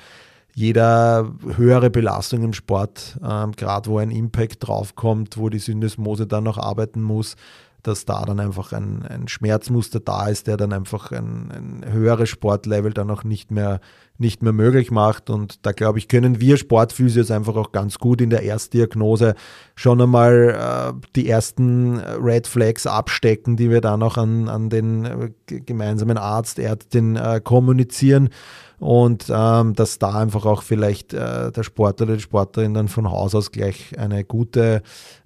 jeder 0.56 1.34
höhere 1.56 1.90
Belastung 1.90 2.42
im 2.42 2.54
Sport, 2.54 3.18
ähm, 3.22 3.52
gerade 3.52 3.90
wo 3.90 3.98
ein 3.98 4.10
Impact 4.10 4.66
draufkommt, 4.66 5.36
wo 5.36 5.50
die 5.50 5.58
Syndesmose 5.58 6.26
dann 6.26 6.44
noch 6.44 6.56
arbeiten 6.56 7.02
muss, 7.02 7.36
dass 7.82 8.06
da 8.06 8.24
dann 8.24 8.40
einfach 8.40 8.72
ein, 8.72 9.04
ein 9.06 9.28
Schmerzmuster 9.28 10.00
da 10.00 10.28
ist, 10.28 10.46
der 10.46 10.56
dann 10.56 10.72
einfach 10.72 11.12
ein, 11.12 11.82
ein 11.84 11.92
höheres 11.92 12.30
Sportlevel 12.30 12.94
dann 12.94 13.10
auch 13.10 13.22
nicht 13.22 13.50
mehr, 13.50 13.80
nicht 14.16 14.42
mehr 14.42 14.54
möglich 14.54 14.90
macht. 14.90 15.28
Und 15.28 15.66
da 15.66 15.72
glaube 15.72 15.98
ich, 15.98 16.08
können 16.08 16.40
wir 16.40 16.56
Sportphysios 16.56 17.30
einfach 17.30 17.54
auch 17.56 17.72
ganz 17.72 17.98
gut 17.98 18.22
in 18.22 18.30
der 18.30 18.42
Erstdiagnose 18.42 19.34
schon 19.74 20.00
einmal 20.00 20.94
äh, 20.96 21.06
die 21.16 21.28
ersten 21.28 21.98
Red 21.98 22.46
Flags 22.46 22.86
abstecken, 22.86 23.58
die 23.58 23.68
wir 23.68 23.82
dann 23.82 24.02
auch 24.02 24.16
an, 24.16 24.48
an 24.48 24.70
den 24.70 25.04
äh, 25.04 25.60
gemeinsamen 25.60 26.16
Arzt, 26.16 26.58
Ärztin 26.58 27.16
äh, 27.16 27.42
kommunizieren 27.44 28.30
und 28.78 29.26
ähm, 29.30 29.74
dass 29.74 29.98
da 29.98 30.14
einfach 30.14 30.44
auch 30.44 30.62
vielleicht 30.62 31.14
äh, 31.14 31.50
der 31.50 31.62
Sportler 31.62 32.06
oder 32.06 32.16
die 32.16 32.22
Sportlerin 32.22 32.74
dann 32.74 32.88
von 32.88 33.10
Haus 33.10 33.34
aus 33.34 33.50
gleich 33.50 33.98
eine 33.98 34.24
gute 34.24 34.82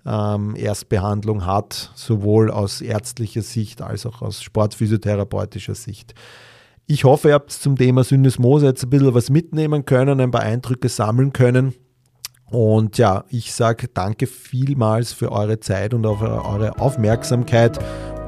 ähm, 0.06 0.54
Erstbehandlung 0.54 1.46
hat, 1.46 1.90
sowohl 1.94 2.50
aus 2.50 2.80
ärztlicher 2.80 3.42
Sicht 3.42 3.82
als 3.82 4.06
auch 4.06 4.22
aus 4.22 4.42
sportphysiotherapeutischer 4.42 5.74
Sicht. 5.74 6.14
Ich 6.86 7.04
hoffe, 7.04 7.28
ihr 7.28 7.34
habt 7.34 7.52
zum 7.52 7.76
Thema 7.76 8.04
Syndesmose 8.04 8.66
jetzt 8.66 8.84
ein 8.84 8.90
bisschen 8.90 9.14
was 9.14 9.30
mitnehmen 9.30 9.84
können, 9.84 10.20
ein 10.20 10.30
paar 10.30 10.42
Eindrücke 10.42 10.88
sammeln 10.88 11.32
können. 11.32 11.74
Und 12.50 12.98
ja, 12.98 13.24
ich 13.28 13.54
sage 13.54 13.86
danke 13.92 14.26
vielmals 14.26 15.12
für 15.12 15.30
eure 15.30 15.60
Zeit 15.60 15.94
und 15.94 16.04
auf 16.04 16.20
eure 16.20 16.80
Aufmerksamkeit 16.80 17.78